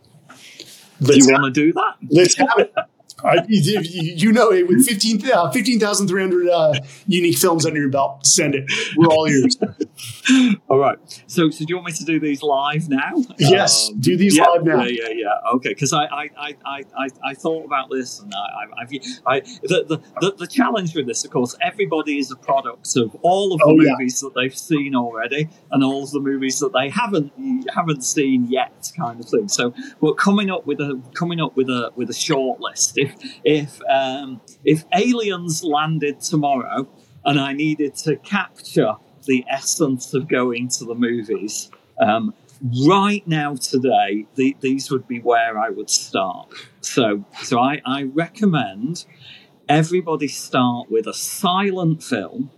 Do 1.03 1.17
you 1.17 1.33
want 1.33 1.45
to 1.45 1.51
do 1.51 1.73
that? 1.73 1.95
Let's 2.09 2.37
have 2.37 2.59
it. 2.59 2.75
I, 3.25 3.45
you, 3.49 3.81
you 3.83 4.33
know 4.33 4.53
it 4.53 4.69
with 4.69 4.87
15 4.87 5.31
uh, 5.31 5.51
15,300 5.51 6.49
uh, 6.49 6.75
unique 7.07 7.39
films 7.39 7.67
under 7.67 7.81
your 7.81 7.91
belt. 7.91 8.27
Send 8.27 8.55
it. 8.55 8.71
We're 8.97 9.09
all 9.09 9.27
ears. 9.29 9.57
All 10.69 10.79
right. 10.79 10.99
So, 11.27 11.51
so 11.51 11.59
do 11.59 11.67
you 11.69 11.77
want 11.77 11.87
me 11.87 11.93
to 11.93 12.05
do 12.05 12.21
these 12.21 12.43
live 12.43 12.89
now? 12.89 13.13
Yes, 13.39 13.91
do 13.99 14.17
these 14.17 14.37
yeah, 14.37 14.45
live 14.45 14.65
now. 14.65 14.85
Yeah, 14.85 15.09
yeah, 15.09 15.15
yeah. 15.15 15.55
Okay, 15.55 15.71
because 15.71 15.93
I, 15.93 16.05
I, 16.05 16.31
I, 16.37 16.57
I, 16.65 17.09
I, 17.25 17.35
thought 17.35 17.65
about 17.65 17.91
this, 17.91 18.21
and 18.21 18.33
I, 18.35 18.39
I, 18.83 19.35
I 19.35 19.41
the, 19.41 19.85
the, 19.89 20.01
the, 20.21 20.37
the 20.39 20.47
challenge 20.47 20.95
with 20.95 21.07
this, 21.07 21.25
of 21.25 21.31
course, 21.31 21.57
everybody 21.61 22.19
is 22.19 22.31
a 22.31 22.37
product 22.37 22.97
of 22.97 23.15
all 23.23 23.53
of 23.53 23.59
the 23.59 23.67
Oh, 23.67 23.81
yeah. 23.81 23.93
movies 23.93 24.21
that 24.21 24.35
they've 24.35 24.57
seen 24.57 24.95
already, 24.97 25.49
and 25.71 25.85
all 25.85 26.05
of 26.05 26.11
the 26.11 26.21
movies 26.21 26.59
that 26.61 26.73
they 26.73 26.89
haven't 26.89 27.33
haven't 27.75 28.03
seen 28.03 28.47
yet, 28.47 28.91
kind 28.97 29.21
of 29.21 29.29
thing. 29.29 29.49
So, 29.49 29.75
we're 30.01 30.15
coming 30.15 30.51
up 30.51 30.67
with 30.67 30.81
a 30.81 31.01
coming 31.15 31.41
up 31.41 31.57
with 31.57 31.69
a 31.69 31.93
with 31.95 32.11
a 32.11 32.15
short 32.15 32.61
list. 32.61 32.97
If 32.97 33.10
if 33.45 33.81
um, 33.89 34.41
if 34.65 34.85
aliens 34.95 35.65
landed 35.65 36.21
tomorrow, 36.21 36.89
and 37.25 37.39
I 37.39 37.53
needed 37.53 37.95
to 37.97 38.17
capture 38.17 38.97
the 39.27 39.45
essence 39.49 40.15
of 40.15 40.29
going 40.29 40.69
to 40.69 40.85
the 40.85 40.95
movies. 40.95 41.71
Um, 41.99 42.35
right 42.87 43.27
now, 43.27 43.55
today, 43.55 44.27
the, 44.35 44.57
these 44.61 44.91
would 44.91 45.07
be 45.07 45.21
where 45.21 45.59
I 45.59 45.71
would 45.71 45.91
start. 45.91 46.49
So, 46.81 47.25
so 47.43 47.59
I, 47.59 47.81
I 47.85 48.05
recommend 48.05 49.05
everybody 49.69 50.29
start 50.29 50.91
with 50.91 51.07
a 51.07 51.15
silent 51.15 52.03
film, 52.03 52.51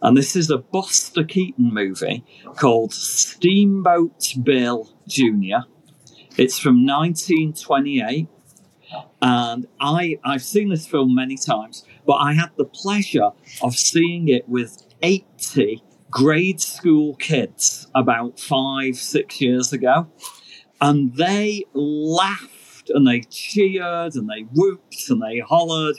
and 0.00 0.16
this 0.16 0.36
is 0.36 0.50
a 0.50 0.58
Buster 0.58 1.24
Keaton 1.24 1.72
movie 1.72 2.24
called 2.56 2.92
Steamboat 2.92 4.34
Bill 4.42 4.90
Jr. 5.08 5.66
It's 6.36 6.58
from 6.58 6.86
1928, 6.86 8.28
and 9.22 9.66
I 9.80 10.18
I've 10.24 10.42
seen 10.42 10.68
this 10.68 10.86
film 10.86 11.14
many 11.14 11.36
times, 11.36 11.84
but 12.06 12.14
I 12.14 12.34
had 12.34 12.50
the 12.56 12.64
pleasure 12.64 13.30
of 13.62 13.74
seeing 13.74 14.28
it 14.28 14.48
with 14.48 14.84
80 15.02 15.82
grade 16.10 16.60
school 16.60 17.16
kids 17.16 17.88
about 17.94 18.38
five, 18.38 18.96
six 18.96 19.40
years 19.40 19.72
ago. 19.72 20.06
And 20.80 21.16
they 21.16 21.64
laughed 21.74 22.90
and 22.90 23.06
they 23.06 23.22
cheered 23.22 24.14
and 24.14 24.28
they 24.28 24.42
whooped 24.52 25.08
and 25.08 25.20
they 25.22 25.40
hollered. 25.40 25.96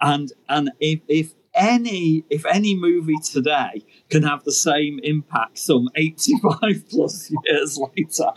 And 0.00 0.32
and 0.48 0.70
if, 0.78 1.00
if 1.08 1.34
any 1.56 2.24
if 2.30 2.44
any 2.46 2.76
movie 2.76 3.18
today 3.18 3.84
can 4.10 4.22
have 4.22 4.44
the 4.44 4.52
same 4.52 5.00
impact 5.02 5.58
some 5.58 5.88
85 5.94 6.88
plus 6.90 7.32
years 7.44 7.78
later, 7.78 8.30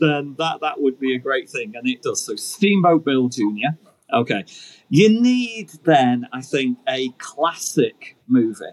then 0.00 0.34
that 0.38 0.58
that 0.60 0.74
would 0.78 0.98
be 0.98 1.14
a 1.14 1.18
great 1.18 1.48
thing. 1.48 1.74
And 1.76 1.88
it 1.88 2.02
does. 2.02 2.24
So 2.24 2.36
Steamboat 2.36 3.04
Bill 3.04 3.28
Jr. 3.28 3.76
Okay. 4.12 4.44
You 4.88 5.20
need 5.20 5.70
then, 5.84 6.28
I 6.32 6.40
think, 6.40 6.78
a 6.88 7.10
classic 7.18 8.16
movie. 8.28 8.64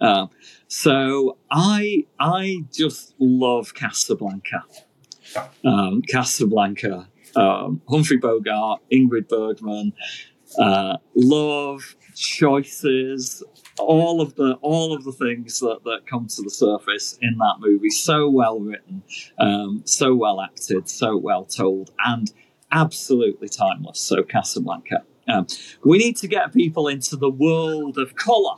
Um, 0.00 0.30
so 0.66 1.38
I 1.50 2.06
I 2.18 2.64
just 2.72 3.14
love 3.18 3.74
Casablanca. 3.74 4.64
Um, 5.64 6.02
Casablanca, 6.02 7.08
um, 7.34 7.80
Humphrey 7.88 8.18
Bogart, 8.18 8.82
Ingrid 8.92 9.28
Bergman, 9.28 9.92
uh, 10.58 10.96
love 11.14 11.96
choices, 12.14 13.42
all 13.78 14.20
of 14.20 14.34
the 14.36 14.54
all 14.62 14.94
of 14.94 15.04
the 15.04 15.12
things 15.12 15.60
that, 15.60 15.80
that 15.84 16.06
come 16.06 16.26
to 16.28 16.42
the 16.42 16.50
surface 16.50 17.18
in 17.20 17.36
that 17.38 17.56
movie. 17.58 17.90
So 17.90 18.28
well 18.28 18.60
written, 18.60 19.02
um, 19.38 19.82
so 19.84 20.14
well 20.14 20.40
acted, 20.40 20.88
so 20.88 21.16
well 21.16 21.44
told, 21.44 21.90
and 22.04 22.32
absolutely 22.70 23.48
timeless. 23.48 24.00
So 24.00 24.22
Casablanca. 24.22 25.04
Um, 25.26 25.46
we 25.84 25.98
need 25.98 26.16
to 26.18 26.28
get 26.28 26.52
people 26.52 26.86
into 26.88 27.16
the 27.16 27.30
world 27.30 27.96
of 27.98 28.14
color. 28.14 28.56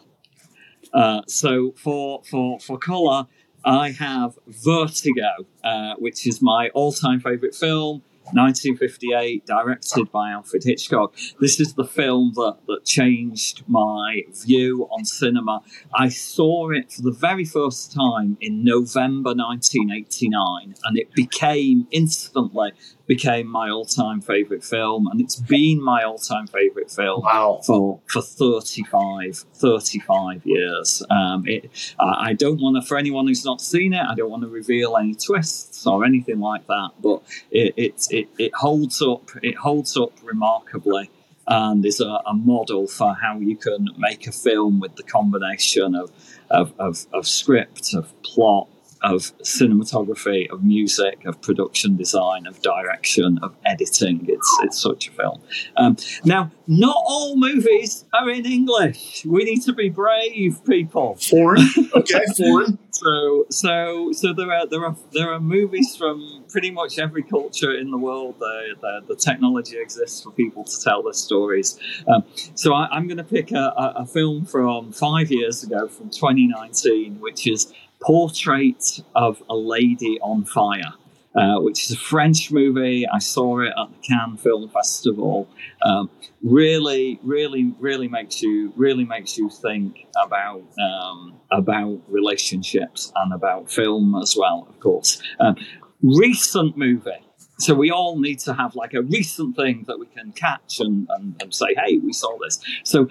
Uh, 0.92 1.22
so 1.28 1.72
for 1.76 2.22
for 2.28 2.58
for 2.60 2.78
color, 2.78 3.26
I 3.64 3.90
have 3.92 4.38
Vertigo, 4.46 5.46
uh, 5.64 5.94
which 5.98 6.26
is 6.26 6.40
my 6.42 6.70
all-time 6.74 7.20
favorite 7.20 7.54
film. 7.54 8.02
1958, 8.32 9.46
directed 9.46 10.10
by 10.10 10.30
Alfred 10.30 10.64
Hitchcock. 10.64 11.14
This 11.40 11.60
is 11.60 11.74
the 11.74 11.84
film 11.84 12.32
that, 12.34 12.58
that 12.66 12.84
changed 12.84 13.64
my 13.66 14.22
view 14.44 14.88
on 14.90 15.04
cinema. 15.04 15.62
I 15.94 16.08
saw 16.08 16.70
it 16.70 16.92
for 16.92 17.02
the 17.02 17.12
very 17.12 17.44
first 17.44 17.92
time 17.92 18.36
in 18.40 18.64
November 18.64 19.34
1989, 19.34 20.74
and 20.84 20.98
it 20.98 21.12
became 21.12 21.86
instantly 21.90 22.72
became 23.06 23.46
my 23.46 23.70
all-time 23.70 24.20
favorite 24.20 24.64
film, 24.64 25.06
and 25.06 25.20
it's 25.20 25.36
been 25.36 25.82
my 25.82 26.02
all-time 26.02 26.46
favorite 26.46 26.90
film 26.90 27.22
Wow. 27.22 27.60
for 27.64 28.00
for 28.06 28.20
35 28.22 29.44
35 29.54 30.42
years 30.44 31.02
um, 31.10 31.44
it, 31.46 31.70
I 31.98 32.30
I 32.30 32.32
don't 32.32 32.60
want 32.60 32.76
to 32.82 32.86
for 32.86 32.96
anyone 32.98 33.26
who's 33.28 33.44
not 33.44 33.60
seen 33.60 33.92
it 33.92 34.02
I 34.02 34.14
don't 34.14 34.30
want 34.30 34.42
to 34.42 34.48
reveal 34.48 34.96
any 34.96 35.14
twists 35.14 35.86
or 35.86 36.04
anything 36.04 36.40
like 36.40 36.66
that 36.66 36.90
but 37.00 37.22
it 37.50 37.74
it, 37.76 38.06
it, 38.10 38.28
it 38.38 38.54
holds 38.54 39.00
up 39.02 39.30
it 39.42 39.54
holds 39.56 39.96
up 39.96 40.12
remarkably 40.22 41.10
and 41.48 41.86
is 41.86 42.00
a, 42.00 42.20
a 42.26 42.34
model 42.34 42.88
for 42.88 43.14
how 43.14 43.38
you 43.38 43.56
can 43.56 43.86
make 43.96 44.26
a 44.26 44.32
film 44.32 44.80
with 44.80 44.96
the 44.96 45.02
combination 45.04 45.94
of 45.94 46.10
of, 46.50 46.72
of, 46.78 47.06
of 47.12 47.26
script 47.26 47.94
of 47.94 48.12
plot 48.22 48.68
of 49.02 49.36
cinematography, 49.38 50.50
of 50.50 50.64
music, 50.64 51.24
of 51.24 51.40
production 51.40 51.96
design, 51.96 52.46
of 52.46 52.60
direction, 52.62 53.38
of 53.42 53.54
editing. 53.64 54.26
It's 54.28 54.58
it's 54.62 54.80
such 54.80 55.08
a 55.08 55.10
film. 55.12 55.40
Um, 55.76 55.96
now, 56.24 56.50
not 56.66 56.96
all 57.06 57.36
movies 57.36 58.04
are 58.12 58.28
in 58.30 58.46
English. 58.46 59.24
We 59.24 59.44
need 59.44 59.62
to 59.62 59.72
be 59.72 59.88
brave, 59.88 60.64
people. 60.64 61.16
Foreign. 61.16 61.66
Okay, 61.96 62.20
foreign. 62.36 62.78
So 62.90 63.46
so 63.50 64.12
so 64.12 64.32
there 64.32 64.52
are 64.52 64.66
there 64.66 64.84
are 64.84 64.96
there 65.12 65.32
are 65.32 65.40
movies 65.40 65.96
from 65.96 66.44
pretty 66.48 66.70
much 66.70 66.98
every 66.98 67.22
culture 67.22 67.74
in 67.74 67.90
the 67.90 67.96
world. 67.96 68.36
The 68.38 68.74
the, 68.80 69.00
the 69.08 69.16
technology 69.16 69.78
exists 69.78 70.22
for 70.22 70.30
people 70.32 70.64
to 70.64 70.82
tell 70.82 71.02
their 71.02 71.12
stories. 71.12 71.78
Um, 72.06 72.24
so 72.54 72.74
I, 72.74 72.88
I'm 72.90 73.06
going 73.06 73.18
to 73.18 73.24
pick 73.24 73.52
a, 73.52 73.72
a, 73.76 73.94
a 73.98 74.06
film 74.06 74.44
from 74.44 74.92
five 74.92 75.30
years 75.30 75.62
ago, 75.62 75.88
from 75.88 76.10
2019, 76.10 77.20
which 77.20 77.46
is 77.46 77.72
Portrait 78.00 79.00
of 79.14 79.42
a 79.48 79.56
Lady 79.56 80.18
on 80.20 80.44
Fire. 80.44 80.94
Uh, 81.36 81.60
which 81.60 81.84
is 81.84 81.90
a 81.90 81.98
French 81.98 82.50
movie. 82.50 83.06
I 83.06 83.18
saw 83.18 83.60
it 83.60 83.68
at 83.78 83.90
the 83.90 83.98
Cannes 84.00 84.38
Film 84.38 84.70
Festival. 84.70 85.46
Um, 85.82 86.08
really, 86.42 87.20
really, 87.22 87.74
really 87.78 88.08
makes 88.08 88.40
you 88.40 88.72
really 88.74 89.04
makes 89.04 89.36
you 89.36 89.50
think 89.50 90.06
about 90.24 90.62
um, 90.80 91.38
about 91.50 92.00
relationships 92.08 93.12
and 93.16 93.34
about 93.34 93.70
film 93.70 94.14
as 94.22 94.34
well, 94.34 94.66
of 94.66 94.80
course. 94.80 95.20
Um, 95.38 95.56
recent 96.02 96.74
movie. 96.78 97.10
So 97.58 97.74
we 97.74 97.90
all 97.90 98.18
need 98.18 98.38
to 98.40 98.54
have 98.54 98.74
like 98.74 98.94
a 98.94 99.02
recent 99.02 99.56
thing 99.56 99.84
that 99.88 99.98
we 99.98 100.06
can 100.06 100.32
catch 100.32 100.80
and, 100.80 101.06
and, 101.10 101.34
and 101.42 101.54
say, 101.54 101.74
hey, 101.74 101.98
we 101.98 102.14
saw 102.14 102.36
this. 102.38 102.60
So 102.84 103.08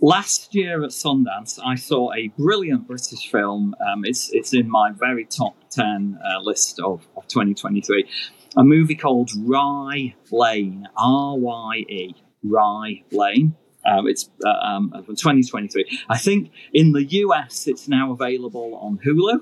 last 0.00 0.54
year 0.54 0.82
at 0.84 0.90
Sundance, 0.90 1.58
I 1.64 1.74
saw 1.74 2.12
a 2.12 2.28
brilliant 2.28 2.86
British 2.86 3.30
film. 3.30 3.74
Um, 3.86 4.04
it's 4.04 4.30
it's 4.30 4.54
in 4.54 4.70
my 4.70 4.90
very 4.92 5.24
top 5.24 5.56
ten 5.70 6.18
uh, 6.24 6.40
list 6.40 6.80
of, 6.80 7.06
of 7.16 7.26
2023. 7.28 8.08
A 8.56 8.64
movie 8.64 8.94
called 8.94 9.30
Rye 9.38 10.14
Lane, 10.30 10.88
R 10.96 11.36
Y 11.36 11.76
E, 11.88 12.14
Rye 12.42 13.02
Lane. 13.12 13.54
Um, 13.86 14.06
it's 14.06 14.28
uh, 14.44 14.50
um, 14.50 14.90
from 14.90 15.16
2023. 15.16 16.00
I 16.08 16.18
think 16.18 16.50
in 16.72 16.92
the 16.92 17.04
US 17.04 17.66
it's 17.66 17.88
now 17.88 18.12
available 18.12 18.74
on 18.82 18.98
Hulu, 18.98 19.40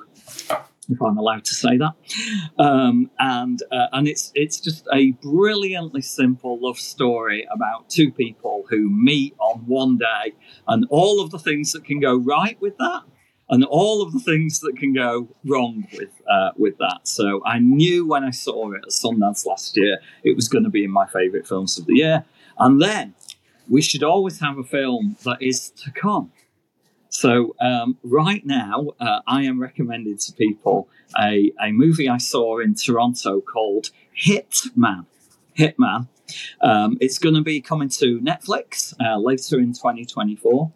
if 0.89 1.01
I'm 1.03 1.19
allowed 1.19 1.45
to 1.45 1.55
say 1.55 1.77
that. 1.79 1.95
Um, 2.59 3.11
and 3.19 3.63
uh, 3.71 3.87
and 3.93 4.09
it's 4.09 4.33
it's 4.35 4.61
just 4.61 4.87
a 4.93 5.13
brilliantly 5.13 6.03
simple 6.03 6.59
love 6.61 6.79
story 6.79 7.47
about 7.53 7.91
two 7.91 8.11
people 8.11 8.65
who 8.71 8.89
meet 8.91 9.35
on 9.39 9.61
one 9.67 9.99
day, 9.99 10.35
and 10.69 10.87
all 10.91 11.21
of 11.21 11.31
the 11.31 11.39
things 11.39 11.73
that 11.73 11.85
can 11.85 12.01
go 12.01 12.17
right 12.17 12.61
with 12.61 12.77
that, 12.79 13.03
and 13.49 13.65
all 13.65 14.03
of 14.03 14.13
the 14.13 14.21
things 14.21 14.61
that 14.61 14.77
can 14.77 14.93
go 14.93 15.29
wrong 15.45 15.87
with 15.93 16.11
uh, 16.31 16.51
with 16.57 16.79
that. 16.79 17.01
So 17.05 17.43
I 17.45 17.59
knew 17.59 18.07
when 18.07 18.25
I 18.25 18.31
saw 18.31 18.73
it 18.73 18.83
at 18.85 18.91
Sundance 18.91 19.47
last 19.47 19.77
year, 19.77 19.99
it 20.23 20.37
was 20.37 20.49
going 20.49 20.65
to 20.65 20.71
be 20.71 20.85
in 20.85 20.91
my 20.91 21.07
favourite 21.07 21.47
films 21.47 21.79
of 21.79 21.87
the 21.87 21.95
year. 21.95 22.25
And 22.59 22.81
then 22.81 23.15
we 23.69 23.83
should 23.83 24.03
always 24.03 24.41
have 24.41 24.59
a 24.59 24.65
film 24.65 25.17
that 25.25 25.43
is 25.43 25.71
to 25.71 25.91
come. 25.91 26.33
So 27.16 27.56
um, 27.60 27.97
right 28.02 28.44
now, 28.44 28.88
uh, 29.01 29.20
I 29.26 29.44
am 29.44 29.59
recommending 29.59 30.18
to 30.18 30.32
people 30.34 30.86
a, 31.18 31.51
a 31.59 31.72
movie 31.72 32.10
I 32.10 32.18
saw 32.18 32.59
in 32.59 32.74
Toronto 32.74 33.40
called 33.40 33.88
Hitman. 34.14 35.06
Hitman. 35.56 36.09
Um, 36.60 36.98
it's 37.01 37.18
going 37.18 37.34
to 37.34 37.40
be 37.40 37.62
coming 37.62 37.88
to 38.01 38.20
Netflix 38.20 38.93
uh, 39.01 39.16
later 39.16 39.59
in 39.59 39.72
2024, 39.72 40.70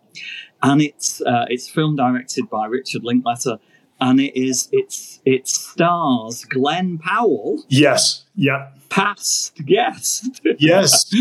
and 0.63 0.81
it's 0.81 1.21
uh, 1.21 1.45
it's 1.49 1.69
film 1.69 1.95
directed 1.95 2.49
by 2.49 2.65
Richard 2.65 3.05
Linklater, 3.05 3.59
and 4.01 4.19
it 4.19 4.35
is 4.35 4.71
it's 4.73 5.21
it 5.27 5.47
stars 5.47 6.47
Glenn 6.47 6.97
Powell. 6.97 7.65
Yes. 7.69 8.25
Yep. 8.37 8.80
Past 8.91 9.55
guest. 9.65 10.41
Yes. 10.59 11.05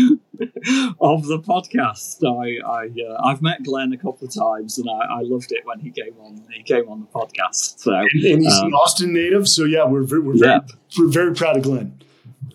of 1.00 1.26
the 1.26 1.38
podcast. 1.38 2.18
I, 2.24 2.58
I 2.68 2.88
uh, 3.08 3.28
I've 3.28 3.40
met 3.40 3.62
Glenn 3.62 3.92
a 3.92 3.96
couple 3.96 4.26
of 4.26 4.34
times, 4.34 4.78
and 4.78 4.90
I, 4.90 5.20
I, 5.20 5.20
loved 5.22 5.52
it 5.52 5.64
when 5.64 5.78
he 5.78 5.90
came 5.90 6.14
on. 6.20 6.44
He 6.52 6.62
came 6.64 6.88
on 6.88 7.00
the 7.00 7.06
podcast. 7.06 7.78
So 7.78 7.94
and, 7.94 8.08
and 8.12 8.42
he's 8.42 8.58
um, 8.58 8.66
an 8.66 8.74
Austin 8.74 9.12
native, 9.12 9.48
so 9.48 9.64
yeah, 9.64 9.84
we're 9.84 10.02
we're 10.20 10.36
very, 10.36 10.60
we're 10.98 11.08
very 11.08 11.32
proud 11.32 11.56
of 11.56 11.62
Glenn. 11.62 12.00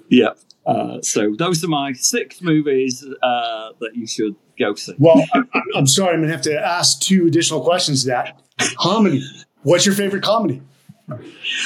Yep. 0.09 0.37
Uh, 0.65 1.01
so 1.01 1.33
those 1.37 1.63
are 1.63 1.67
my 1.67 1.93
six 1.93 2.41
movies 2.41 3.05
uh, 3.21 3.69
that 3.79 3.95
you 3.95 4.07
should 4.07 4.35
go 4.59 4.73
see. 4.75 4.95
Well, 4.97 5.23
I'm, 5.33 5.49
I'm 5.75 5.87
sorry, 5.87 6.15
I'm 6.15 6.23
to 6.23 6.29
have 6.29 6.41
to 6.43 6.59
ask 6.59 6.99
two 6.99 7.27
additional 7.27 7.61
questions 7.61 8.03
to 8.03 8.09
that. 8.09 8.41
Comedy. 8.77 9.23
What's 9.63 9.85
your 9.85 9.95
favorite 9.95 10.23
comedy? 10.23 10.61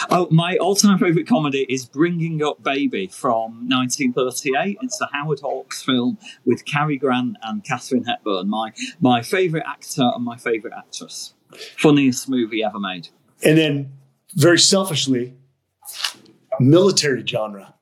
Oh, 0.09 0.27
my 0.31 0.57
all-time 0.57 0.99
favorite 0.99 1.27
comedy 1.27 1.65
is 1.69 1.85
Bringing 1.85 2.43
Up 2.43 2.61
Baby 2.61 3.07
from 3.07 3.69
1938. 3.69 4.77
It's 4.81 4.99
a 4.99 5.07
Howard 5.13 5.39
Hawks 5.39 5.81
film 5.81 6.17
with 6.45 6.65
Cary 6.65 6.97
Grant 6.97 7.37
and 7.43 7.63
Katharine 7.63 8.03
Hepburn. 8.03 8.49
My 8.49 8.73
my 8.99 9.21
favorite 9.21 9.63
actor 9.65 10.11
and 10.13 10.25
my 10.25 10.37
favorite 10.37 10.73
actress. 10.77 11.33
Funniest 11.77 12.27
movie 12.29 12.63
ever 12.63 12.79
made. 12.79 13.09
And 13.43 13.57
then, 13.57 13.93
very 14.35 14.59
selfishly, 14.59 15.35
military 16.59 17.25
genre 17.25 17.75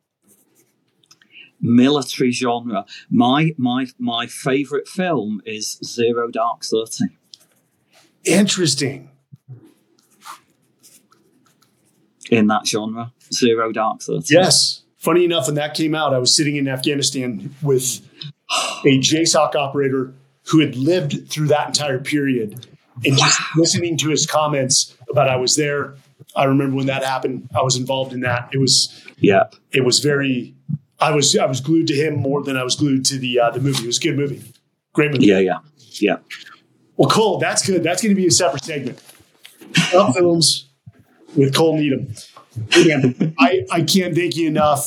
military 1.60 2.32
genre. 2.32 2.86
My 3.10 3.54
my 3.58 3.88
my 3.98 4.28
favorite 4.28 4.88
film 4.88 5.42
is 5.46 5.80
Zero 5.84 6.30
Dark 6.30 6.64
Thirty. 6.64 7.18
Interesting. 8.24 9.10
In 12.30 12.48
that 12.48 12.68
genre, 12.68 13.12
Zero 13.34 13.72
Dark 13.72 14.02
Thirty. 14.02 14.34
Yes. 14.34 14.84
Funny 14.98 15.24
enough, 15.24 15.48
when 15.48 15.56
that 15.56 15.74
came 15.74 15.96
out, 15.96 16.14
I 16.14 16.18
was 16.18 16.36
sitting 16.36 16.56
in 16.56 16.68
Afghanistan 16.68 17.54
with 17.62 18.02
a 18.86 19.00
JSOC 19.00 19.56
operator 19.56 20.14
who 20.48 20.60
had 20.60 20.76
lived 20.76 21.30
through 21.30 21.48
that 21.48 21.68
entire 21.68 22.00
period, 22.00 22.66
and 23.06 23.18
just 23.18 23.40
listening 23.56 23.98
to 23.98 24.10
his 24.10 24.26
comments 24.26 24.96
about 25.10 25.30
I 25.30 25.36
was 25.36 25.56
there. 25.56 25.96
I 26.36 26.46
remember 26.46 26.76
when 26.76 26.88
that 26.88 27.04
happened. 27.04 27.48
I 27.56 27.62
was 27.62 27.78
involved 27.78 28.14
in 28.14 28.22
that. 28.22 28.50
It 28.52 28.58
was 28.58 29.06
yeah. 29.18 29.44
It 29.72 29.86
was 29.86 30.00
very 30.00 30.56
I 31.00 31.12
was 31.12 31.38
I 31.38 31.46
was 31.46 31.62
glued 31.62 31.88
to 31.88 31.94
him 31.94 32.16
more 32.16 32.44
than 32.44 32.58
I 32.58 32.64
was 32.64 32.76
glued 32.76 33.06
to 33.06 33.18
the 33.18 33.40
uh, 33.40 33.52
the 33.52 33.60
movie. 33.60 33.84
It 33.84 33.88
was 33.88 33.98
a 33.98 34.02
good 34.02 34.18
movie, 34.18 34.42
great 34.94 35.12
movie. 35.12 35.28
Yeah, 35.28 35.40
yeah, 35.40 35.60
yeah. 36.00 36.18
Well, 36.96 37.10
Col, 37.10 37.38
that's 37.38 37.66
good. 37.66 37.84
That's 37.84 38.02
going 38.02 38.16
to 38.16 38.20
be 38.20 38.28
a 38.28 38.32
separate 38.32 38.64
segment. 38.64 39.00
Films 40.14 40.67
with 41.38 41.56
Col 41.56 41.78
Needham. 41.78 42.14
I 43.40 43.66
I 43.72 43.82
can't 43.84 44.16
thank 44.16 44.36
you 44.36 44.48
enough 44.48 44.86